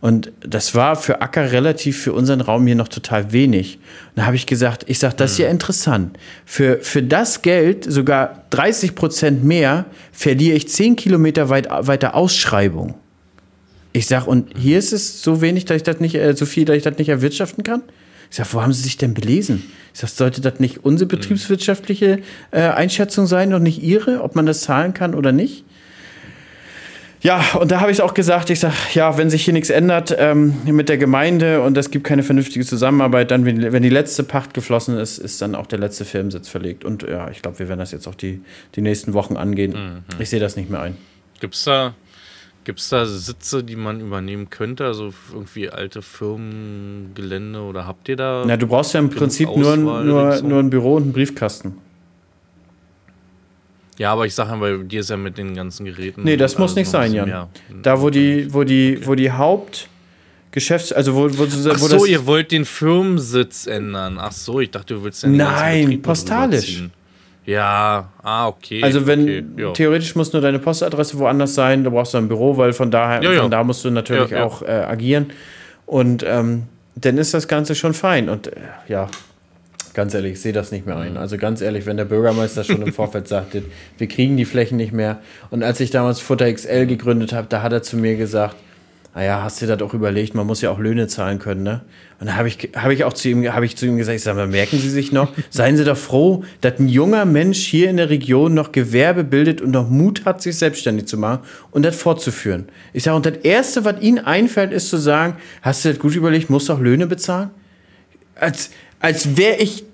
[0.00, 3.78] Und das war für Acker relativ für unseren Raum hier noch total wenig.
[4.10, 5.52] Und da habe ich gesagt, ich sage, das ist ja mhm.
[5.52, 6.18] interessant.
[6.44, 12.94] Für, für das Geld, sogar 30 Prozent mehr, verliere ich 10 Kilometer weit, weiter Ausschreibung.
[13.94, 16.64] Ich sage, und hier ist es so wenig, dass ich das nicht, äh, so viel,
[16.64, 17.82] dass ich das nicht erwirtschaften kann?
[18.28, 19.62] Ich sage, wo haben Sie sich denn belesen?
[19.94, 21.16] Ich sage, sollte das nicht unsere mhm.
[21.16, 22.18] betriebswirtschaftliche
[22.50, 25.64] äh, Einschätzung sein und nicht Ihre, ob man das zahlen kann oder nicht?
[27.24, 30.14] Ja, und da habe ich auch gesagt, ich sage, ja, wenn sich hier nichts ändert
[30.18, 34.52] ähm, mit der Gemeinde und es gibt keine vernünftige Zusammenarbeit, dann, wenn die letzte Pacht
[34.52, 36.84] geflossen ist, ist dann auch der letzte Firmensitz verlegt.
[36.84, 38.42] Und ja, ich glaube, wir werden das jetzt auch die,
[38.74, 39.72] die nächsten Wochen angehen.
[39.72, 40.20] Mhm.
[40.20, 40.98] Ich sehe das nicht mehr ein.
[41.40, 41.94] Gibt es da,
[42.64, 44.84] gibt's da Sitze, die man übernehmen könnte?
[44.84, 48.44] Also irgendwie alte Firmengelände oder habt ihr da?
[48.46, 51.78] Na, du brauchst ja im Prinzip nur, nur, nur ein Büro und einen Briefkasten.
[53.98, 56.22] Ja, aber ich sage ja, bei dir ist ja mit den ganzen Geräten.
[56.24, 57.28] Nee, das muss nicht sein, Jan.
[57.28, 57.48] Mehr.
[57.82, 59.06] Da, wo die, wo die, okay.
[59.06, 64.18] wo die Hauptgeschäfts-, also wo, wo, wo Ach so, das ihr wollt den Firmensitz ändern.
[64.18, 66.82] Ach so, ich dachte, du willst den Nein, postalisch.
[67.46, 68.82] Ja, ah, okay.
[68.82, 72.72] Also wenn okay, theoretisch muss nur deine Postadresse woanders sein, du brauchst ein Büro, weil
[72.72, 75.26] von daher ja, von da musst du natürlich ja, auch äh, agieren.
[75.84, 76.64] Und ähm,
[76.96, 78.30] dann ist das Ganze schon fein.
[78.30, 79.08] Und äh, ja,
[79.94, 81.12] Ganz ehrlich, ich sehe das nicht mehr ein.
[81.12, 81.18] Mhm.
[81.18, 83.62] Also ganz ehrlich, wenn der Bürgermeister schon im Vorfeld sagte,
[83.96, 85.20] wir kriegen die Flächen nicht mehr.
[85.50, 88.56] Und als ich damals Futter XL gegründet habe, da hat er zu mir gesagt,
[89.14, 91.82] naja, hast du das auch überlegt, man muss ja auch Löhne zahlen können, ne?
[92.18, 94.22] Und da habe ich, hab ich auch zu ihm, hab ich zu ihm gesagt, ich
[94.22, 97.96] sage merken Sie sich noch, seien Sie doch froh, dass ein junger Mensch hier in
[97.96, 101.94] der Region noch Gewerbe bildet und noch Mut hat, sich selbstständig zu machen und das
[101.94, 102.66] fortzuführen.
[102.92, 106.16] Ich sage, und das Erste, was Ihnen einfällt, ist zu sagen, hast du das gut
[106.16, 107.50] überlegt, musst du auch Löhne bezahlen?
[108.34, 108.70] Als,
[109.04, 109.84] als wäre ich,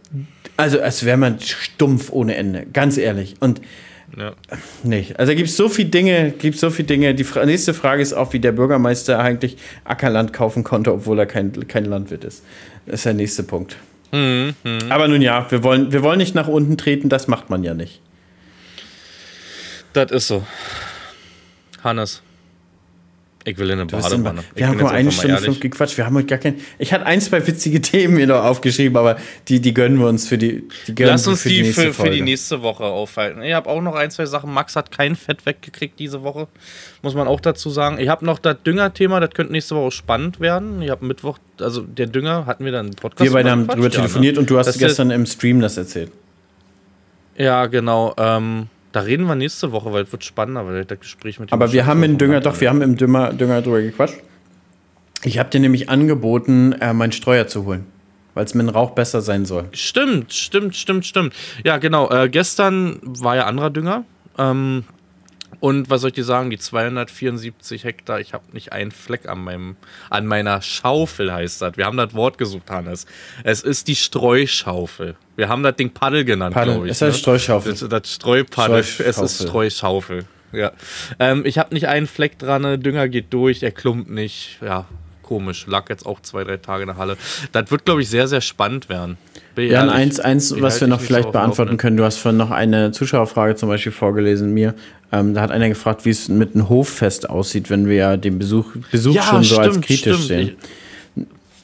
[0.56, 3.34] also als wäre man stumpf ohne Ende, ganz ehrlich.
[3.40, 3.60] Und
[4.16, 4.34] ja.
[4.84, 5.18] nicht.
[5.18, 7.14] Also gibt es so viele Dinge, gibt so viele Dinge.
[7.14, 11.66] Die nächste Frage ist auch, wie der Bürgermeister eigentlich Ackerland kaufen konnte, obwohl er kein,
[11.66, 12.44] kein Landwirt ist.
[12.86, 13.76] Das ist der nächste Punkt.
[14.12, 14.78] Mhm, mh.
[14.90, 17.74] Aber nun ja, wir wollen, wir wollen nicht nach unten treten, das macht man ja
[17.74, 18.00] nicht.
[19.92, 20.44] Das ist so.
[21.82, 22.22] Hannes.
[23.44, 24.44] Ich will in eine Badewanne.
[24.54, 25.96] Wir haben nur eine Stunde fünf gequatscht.
[25.96, 26.60] Wir haben heute gar kein.
[26.78, 29.16] Ich hatte ein, zwei witzige Themen mir noch aufgeschrieben, aber
[29.48, 30.68] die, die gönnen wir uns für die.
[30.86, 33.42] die Lass uns für die, die für, für, die nächste Woche aufhalten.
[33.42, 34.52] Ich habe auch noch ein, zwei Sachen.
[34.52, 36.48] Max hat kein Fett weggekriegt diese Woche.
[37.00, 37.98] Muss man auch dazu sagen.
[37.98, 40.82] Ich habe noch das Dünger-Thema, das könnte nächste Woche spannend werden.
[40.82, 43.24] Ich habe Mittwoch, also der Dünger hatten wir dann einen Podcast.
[43.24, 44.40] Wir beide haben drüber telefoniert ja, ne?
[44.40, 46.12] und du hast das gestern im Stream das erzählt.
[47.38, 48.14] Ja, genau.
[48.18, 51.54] Ähm, da reden wir nächste Woche, weil es wird spannender, weil das Gespräch mit dem
[51.54, 54.16] Aber wir haben im Dünger, doch, wir haben im Dünger, Dünger drüber gequatscht.
[55.22, 57.86] Ich habe dir nämlich angeboten, äh, meinen Streuer zu holen,
[58.34, 59.68] weil es mit dem Rauch besser sein soll.
[59.72, 61.34] Stimmt, stimmt, stimmt, stimmt.
[61.62, 62.10] Ja, genau.
[62.10, 64.04] Äh, gestern war ja anderer Dünger.
[64.38, 64.84] Ähm,
[65.58, 69.42] und was soll ich dir sagen, die 274 Hektar, ich habe nicht einen Fleck an,
[69.42, 69.76] meinem,
[70.08, 71.76] an meiner Schaufel, heißt das.
[71.76, 73.06] Wir haben das Wort gesucht, Hannes.
[73.42, 75.16] Es ist die Streuschaufel.
[75.36, 76.92] Wir haben das Ding Paddel genannt, glaube ich.
[76.92, 77.18] Es heißt ne?
[77.18, 77.72] Streuschaufel.
[77.72, 80.24] Das, das Streupaddel, es ist Streuschaufel.
[80.52, 80.72] Ja.
[81.18, 84.58] Ähm, ich habe nicht einen Fleck dran, der Dünger geht durch, er klumpt nicht.
[84.62, 84.86] Ja,
[85.22, 85.66] komisch.
[85.68, 87.16] Lag jetzt auch zwei, drei Tage in der Halle.
[87.52, 89.16] Das wird, glaube ich, sehr, sehr spannend werden.
[89.56, 91.96] Ja, und eins, eins was wir noch vielleicht beantworten können.
[91.96, 94.74] Du hast vorhin noch eine Zuschauerfrage zum Beispiel vorgelesen, mir.
[95.12, 98.38] Ähm, da hat einer gefragt, wie es mit einem Hoffest aussieht, wenn wir ja den
[98.38, 100.22] Besuch, Besuch ja, schon so als kritisch stimmt.
[100.22, 100.48] sehen.
[100.48, 100.56] Ich,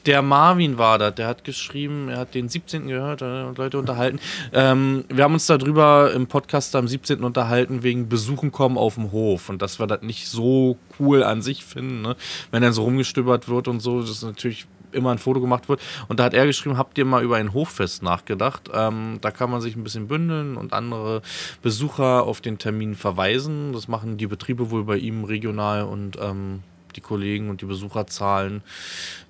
[0.07, 2.87] der Marvin war da, der hat geschrieben, er hat den 17.
[2.87, 4.19] gehört äh, und Leute unterhalten.
[4.53, 7.23] Ähm, wir haben uns darüber im Podcast am 17.
[7.23, 11.41] unterhalten, wegen Besuchen kommen auf dem Hof und dass wir das nicht so cool an
[11.41, 12.15] sich finden, ne?
[12.51, 15.81] wenn dann so rumgestöbert wird und so, das ist natürlich immer ein Foto gemacht wird.
[16.07, 18.69] Und da hat er geschrieben, habt ihr mal über ein Hoffest nachgedacht?
[18.73, 21.21] Ähm, da kann man sich ein bisschen bündeln und andere
[21.61, 23.73] Besucher auf den Termin verweisen.
[23.73, 26.63] Das machen die Betriebe wohl bei ihm regional und ähm,
[26.95, 28.61] die Kollegen und die Besucherzahlen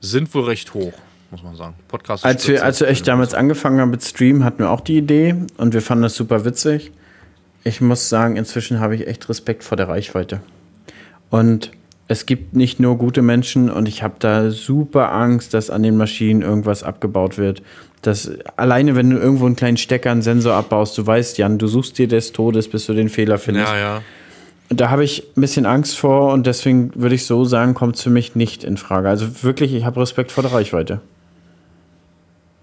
[0.01, 0.93] sind wohl recht hoch,
[1.32, 1.76] muss man sagen.
[1.88, 4.97] Podcast als wir, als wir echt damals angefangen haben mit Stream, hatten wir auch die
[4.97, 6.91] Idee und wir fanden das super witzig.
[7.64, 10.41] Ich muss sagen, inzwischen habe ich echt Respekt vor der Reichweite.
[11.30, 11.72] Und
[12.08, 15.97] es gibt nicht nur gute Menschen und ich habe da super Angst, dass an den
[15.97, 17.62] Maschinen irgendwas abgebaut wird.
[18.01, 21.68] Das, alleine, wenn du irgendwo einen kleinen Stecker, einen Sensor abbaust, du weißt, Jan, du
[21.68, 23.72] suchst dir des Todes, bis du den Fehler findest.
[23.74, 24.01] Ja, ja
[24.70, 28.01] da habe ich ein bisschen Angst vor und deswegen würde ich so sagen, kommt es
[28.01, 29.08] für mich nicht in Frage.
[29.08, 30.99] Also wirklich, ich habe Respekt vor der Reichweite.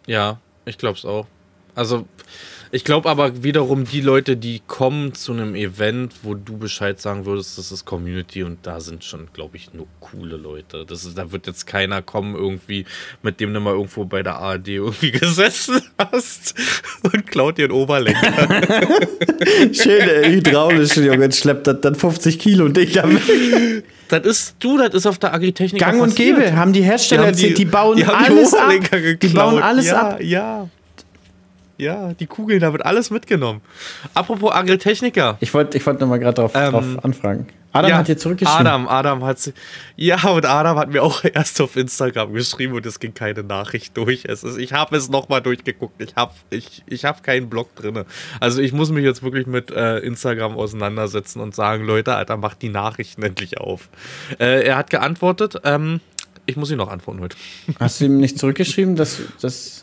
[0.07, 1.27] Ja, ich glaube es auch.
[1.75, 2.05] Also
[2.75, 7.25] ich glaube aber wiederum, die Leute, die kommen zu einem Event, wo du Bescheid sagen
[7.25, 10.85] würdest, das ist Community und da sind schon, glaube ich, nur coole Leute.
[10.85, 12.85] Das ist, da wird jetzt keiner kommen, irgendwie,
[13.23, 16.57] mit dem du mal irgendwo bei der ARD irgendwie gesessen hast
[17.05, 18.49] und klaut dir einen Oberlenker.
[19.73, 23.23] Schön, hydraulisch, Junge, schleppt das dann 50 Kilo und dich damit.
[24.09, 25.81] Das ist du, das ist auf der Agritechnik.
[25.81, 28.71] Gang und Gäbe, haben die Hersteller die erzählt, die, die bauen die alles ab.
[29.21, 30.23] Die bauen alles ja, ab.
[30.23, 30.69] Ja,
[31.77, 33.61] ja, die Kugeln, da wird alles mitgenommen.
[34.15, 35.37] Apropos Agritechniker.
[35.41, 37.47] Ich wollte ich wollt nochmal gerade drauf, ähm, drauf anfragen.
[37.75, 38.67] Adam ja, hat dir zurückgeschrieben.
[38.69, 39.53] Adam, Adam hat
[39.97, 43.97] Ja, und Adam hat mir auch erst auf Instagram geschrieben und es ging keine Nachricht
[43.97, 44.27] durch.
[44.27, 46.01] Es ist, ich habe es nochmal durchgeguckt.
[46.01, 48.05] Ich habe ich, ich hab keinen Blog drin.
[48.39, 52.63] Also ich muss mich jetzt wirklich mit äh, Instagram auseinandersetzen und sagen, Leute, Alter, macht
[52.63, 53.89] die Nachrichten endlich auf.
[54.39, 55.57] Äh, er hat geantwortet.
[55.65, 56.01] Ähm,
[56.47, 57.37] ich muss ihn noch antworten heute.
[57.81, 59.83] Hast du ihm nicht zurückgeschrieben, dass das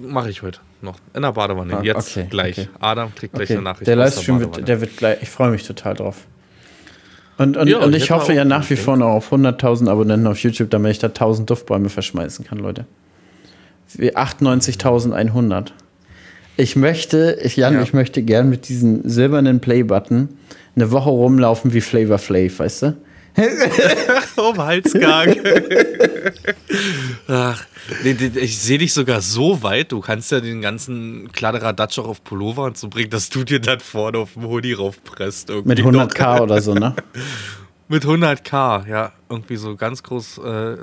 [0.00, 0.96] mache ich heute noch.
[1.14, 1.78] In der Badewanne.
[1.78, 2.58] Ah, Jetzt okay, gleich.
[2.58, 2.68] Okay.
[2.80, 3.54] Adam kriegt gleich okay.
[3.54, 3.86] eine Nachricht.
[3.86, 5.18] Der Livestream der wird, der wird gleich.
[5.22, 6.26] Ich freue mich total drauf.
[7.38, 10.26] Und, und, ja, und ich, ich hoffe ja nach wie vor noch auf 100.000 Abonnenten
[10.26, 12.84] auf YouTube, damit ich da 1.000 Duftbäume verschmeißen kann, Leute.
[13.96, 15.68] 98.100.
[16.56, 17.82] Ich möchte, ich, Jan, ja.
[17.82, 20.28] ich möchte gern mit diesem silbernen Play-Button
[20.74, 22.96] eine Woche rumlaufen wie Flavor Flav, weißt du?
[24.36, 25.36] um Halsgang.
[27.28, 27.64] Ach,
[28.04, 32.64] ich sehe dich sogar so weit, du kannst ja den ganzen Kladderadatsch auch auf Pullover
[32.64, 35.50] und so bringen, dass du dir dann vorne auf dem Hoodie raufpresst.
[35.64, 36.40] Mit 100k noch.
[36.42, 36.94] oder so, ne?
[37.90, 39.12] Mit 100k, ja.
[39.30, 40.76] Irgendwie so ganz groß äh,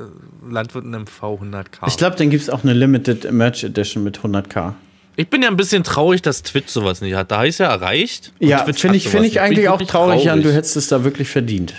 [0.50, 1.88] Landwirt MV 100k.
[1.88, 4.74] Ich glaube, dann gibt es auch eine Limited Merch Edition mit 100k.
[5.16, 7.32] Ich bin ja ein bisschen traurig, dass Twitch sowas nicht hat.
[7.32, 8.34] Da ist ja erreicht.
[8.40, 10.42] Ja, finde ich, find ich eigentlich auch traurig, Jan.
[10.42, 11.76] Du hättest es da wirklich verdient.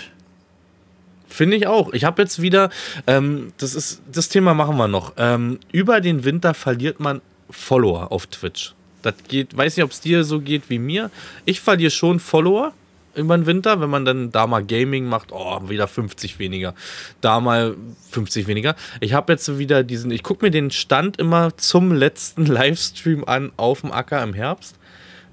[1.37, 1.93] Finde ich auch.
[1.93, 2.71] Ich habe jetzt wieder,
[3.05, 5.13] ähm, das ist, das Thema machen wir noch.
[5.17, 7.21] Ähm, über den Winter verliert man
[7.51, 8.73] Follower auf Twitch.
[9.03, 11.11] Das geht, weiß nicht, ob es dir so geht wie mir.
[11.45, 12.73] Ich verliere schon Follower
[13.13, 16.73] über den Winter, wenn man dann da mal Gaming macht, oh, wieder 50 weniger.
[17.21, 17.75] Da mal
[18.09, 18.75] 50 weniger.
[18.99, 23.51] Ich habe jetzt wieder diesen, ich gucke mir den Stand immer zum letzten Livestream an
[23.57, 24.75] auf dem Acker im Herbst.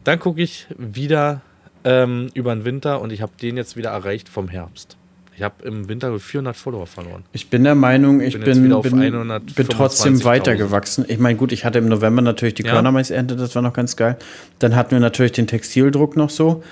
[0.05, 1.41] Dann gucke ich wieder
[1.83, 4.99] ähm, über den Winter und ich habe den jetzt wieder erreicht vom Herbst.
[5.37, 7.25] Ich habe im Winter 400 Follower verloren.
[7.33, 11.05] Ich bin der Meinung, ich bin, bin, bin, bin trotzdem weitergewachsen.
[11.09, 12.73] Ich meine, gut, ich hatte im November natürlich die ja.
[12.73, 14.17] Körnermaisernte, das war noch ganz geil.
[14.61, 16.63] Dann hatten wir natürlich den Textildruck noch so.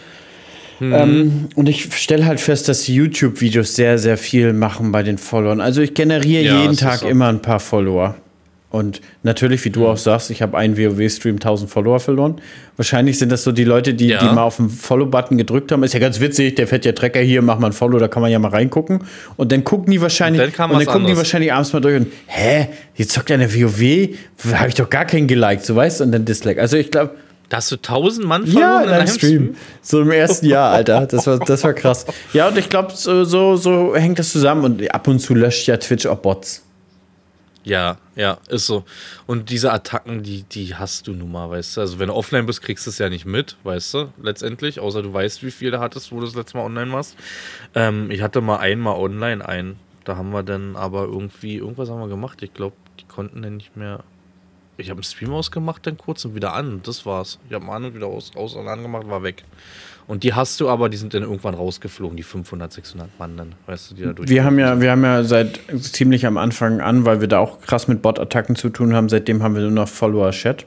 [0.79, 0.93] Mhm.
[0.93, 5.61] Ähm, und ich stelle halt fest, dass YouTube-Videos sehr, sehr viel machen bei den Followern.
[5.61, 7.09] Also ich generiere ja, jeden Tag so.
[7.09, 8.17] immer ein paar Follower.
[8.73, 9.87] Und natürlich, wie du mhm.
[9.87, 12.41] auch sagst, ich habe einen WoW-Stream 1000 Follower verloren.
[12.77, 14.19] Wahrscheinlich sind das so die Leute, die, ja.
[14.19, 15.83] die mal auf den Follow-Button gedrückt haben.
[15.83, 18.23] Ist ja ganz witzig, der fährt ja Trecker hier, mach mal ein Follow, da kann
[18.23, 19.01] man ja mal reingucken.
[19.37, 21.97] Und dann gucken die wahrscheinlich, und dann, und dann gucken die wahrscheinlich abends mal durch
[21.97, 24.17] und, hä, jetzt zockt eine WoW?
[24.55, 26.59] Habe ich doch gar keinen geliked, so weißt du, und dann Dislike.
[26.59, 27.11] Also ich glaube.
[27.51, 29.43] Da hast du 1000 Mann verloren ja, in einem Stream.
[29.43, 29.57] Stream.
[29.83, 31.07] So im ersten Jahr, Alter.
[31.07, 32.07] Das war, das war krass.
[32.33, 34.65] Ja, und ich glaube, so, so, so hängt das zusammen.
[34.65, 36.63] Und ab und zu löscht ja Twitch auch Bots.
[37.65, 38.85] Ja, ja, ist so.
[39.27, 41.81] Und diese Attacken, die, die hast du nun mal, weißt du.
[41.81, 44.81] Also wenn du offline bist, kriegst du es ja nicht mit, weißt du, letztendlich.
[44.81, 47.17] Außer du weißt, wie viel du hattest, wo du das letzte Mal online warst.
[47.75, 49.77] Ähm, ich hatte mal einmal online ein.
[50.05, 52.43] Da haben wir dann aber irgendwie, irgendwas haben wir gemacht.
[52.43, 54.03] Ich glaube, die konnten dann nicht mehr.
[54.77, 56.81] Ich habe einen Stream ausgemacht, dann kurz und wieder an.
[56.83, 57.39] Das war's.
[57.49, 59.45] Ich habe einen an und wieder aus, aus und angemacht, war weg.
[60.07, 63.55] Und die hast du aber, die sind dann irgendwann rausgeflogen, die 500, 600 Mann dann,
[63.67, 64.29] weißt du, die da durch.
[64.29, 67.61] Wir haben ja, wir haben ja seit ziemlich am Anfang an, weil wir da auch
[67.61, 70.67] krass mit Bot-Attacken zu tun haben, seitdem haben wir nur noch Follower-Chat.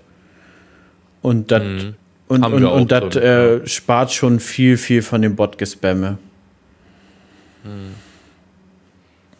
[1.21, 1.95] Und das mhm.
[2.27, 6.17] und, und, und das äh, spart schon viel, viel von dem Bot-Gespamme.
[7.63, 7.95] Mhm.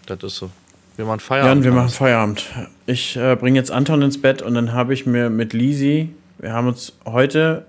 [0.05, 0.49] Das ist so.
[0.97, 1.65] Wir machen Feierabend.
[1.65, 2.45] Ja, wir machen Feierabend.
[2.85, 6.53] Ich äh, bringe jetzt Anton ins Bett und dann habe ich mir mit Lisi, wir
[6.53, 7.65] haben uns heute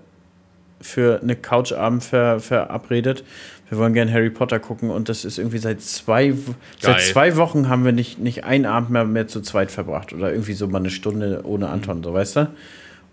[0.81, 3.23] für eine Couchabend ver, verabredet.
[3.69, 6.33] Wir wollen gerne Harry Potter gucken und das ist irgendwie seit zwei,
[6.79, 10.31] seit zwei Wochen haben wir nicht, nicht einen Abend mehr, mehr zu zweit verbracht oder
[10.31, 12.49] irgendwie so mal eine Stunde ohne Anton, so weißt du?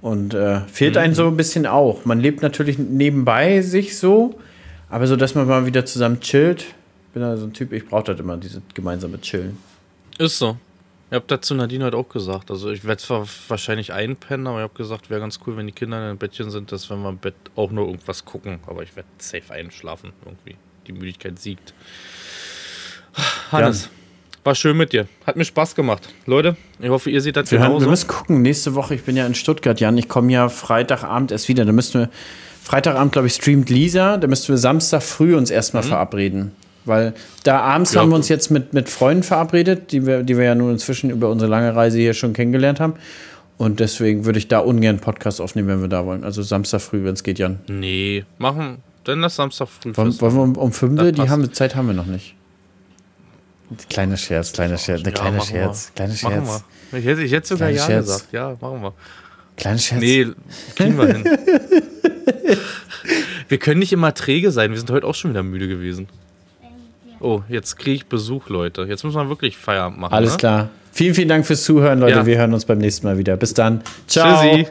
[0.01, 1.01] Und äh, fehlt mhm.
[1.01, 2.05] einem so ein bisschen auch.
[2.05, 4.39] Man lebt natürlich nebenbei sich so,
[4.91, 6.63] aber so, dass man mal wieder zusammen chillt.
[6.63, 9.57] Ich bin da so ein Typ, ich brauche das immer, diese gemeinsame Chillen.
[10.19, 10.57] Ist so.
[11.11, 12.51] Ich habe dazu Nadine heute auch gesagt.
[12.51, 15.73] Also ich werde zwar wahrscheinlich einpennen, aber ich habe gesagt, wäre ganz cool, wenn die
[15.73, 18.59] Kinder in einem Bettchen sind, dass wenn wir im Bett auch nur irgendwas gucken.
[18.67, 20.57] Aber ich werde safe einschlafen irgendwie.
[20.87, 21.75] Die Müdigkeit siegt.
[23.53, 23.91] Hannes, ja.
[24.45, 25.07] war schön mit dir.
[25.27, 26.09] Hat mir Spaß gemacht.
[26.27, 27.87] Leute, ich hoffe, ihr seht das wir genauso.
[27.87, 28.43] wir müssen gucken.
[28.43, 29.97] Nächste Woche, ich bin ja in Stuttgart, Jan.
[29.99, 31.65] Ich komme ja Freitagabend erst wieder.
[31.65, 32.11] Da müssen wir,
[32.63, 34.17] Freitagabend, glaube ich, streamt Lisa.
[34.17, 35.89] Da müssten wir Samstag früh uns erstmal mhm.
[35.89, 36.53] verabreden.
[36.85, 38.01] Weil da abends ja.
[38.01, 41.11] haben wir uns jetzt mit, mit Freunden verabredet, die wir, die wir ja nun inzwischen
[41.11, 42.95] über unsere lange Reise hier schon kennengelernt haben.
[43.57, 46.25] Und deswegen würde ich da ungern Podcast aufnehmen, wenn wir da wollen.
[46.25, 47.61] Also Samstag früh, wenn es geht, Jan.
[47.69, 48.79] Nee, machen.
[49.05, 49.97] Dann das Samstag früh.
[49.97, 51.13] Wollen, wollen wir um, um 5 Uhr?
[51.13, 52.35] Die haben, Zeit haben wir noch nicht.
[53.89, 56.65] Kleiner Scherz, kleiner Scherz, ja, kleine Scherz, kleiner Scherz.
[56.93, 58.07] Ich hätte, ich hätte sogar Ja Scherz.
[58.07, 58.33] gesagt.
[58.33, 58.93] Ja, machen wir.
[59.57, 60.01] Kleiner Scherz.
[60.01, 60.27] Nee,
[60.77, 61.25] kriegen wir hin.
[63.49, 64.71] wir können nicht immer träge sein.
[64.71, 66.09] Wir sind heute auch schon wieder müde gewesen.
[67.25, 68.83] Oh, jetzt kriege ich Besuch, Leute.
[68.83, 70.13] Jetzt muss man wirklich Feierabend machen.
[70.13, 70.37] Alles ne?
[70.37, 70.69] klar.
[70.93, 72.19] Vielen, vielen Dank fürs Zuhören, Leute.
[72.19, 72.27] Ja.
[72.27, 73.37] Wir hören uns beim nächsten Mal wieder.
[73.39, 73.81] Bis dann.
[74.07, 74.43] Ciao.
[74.43, 74.67] Tschüssi.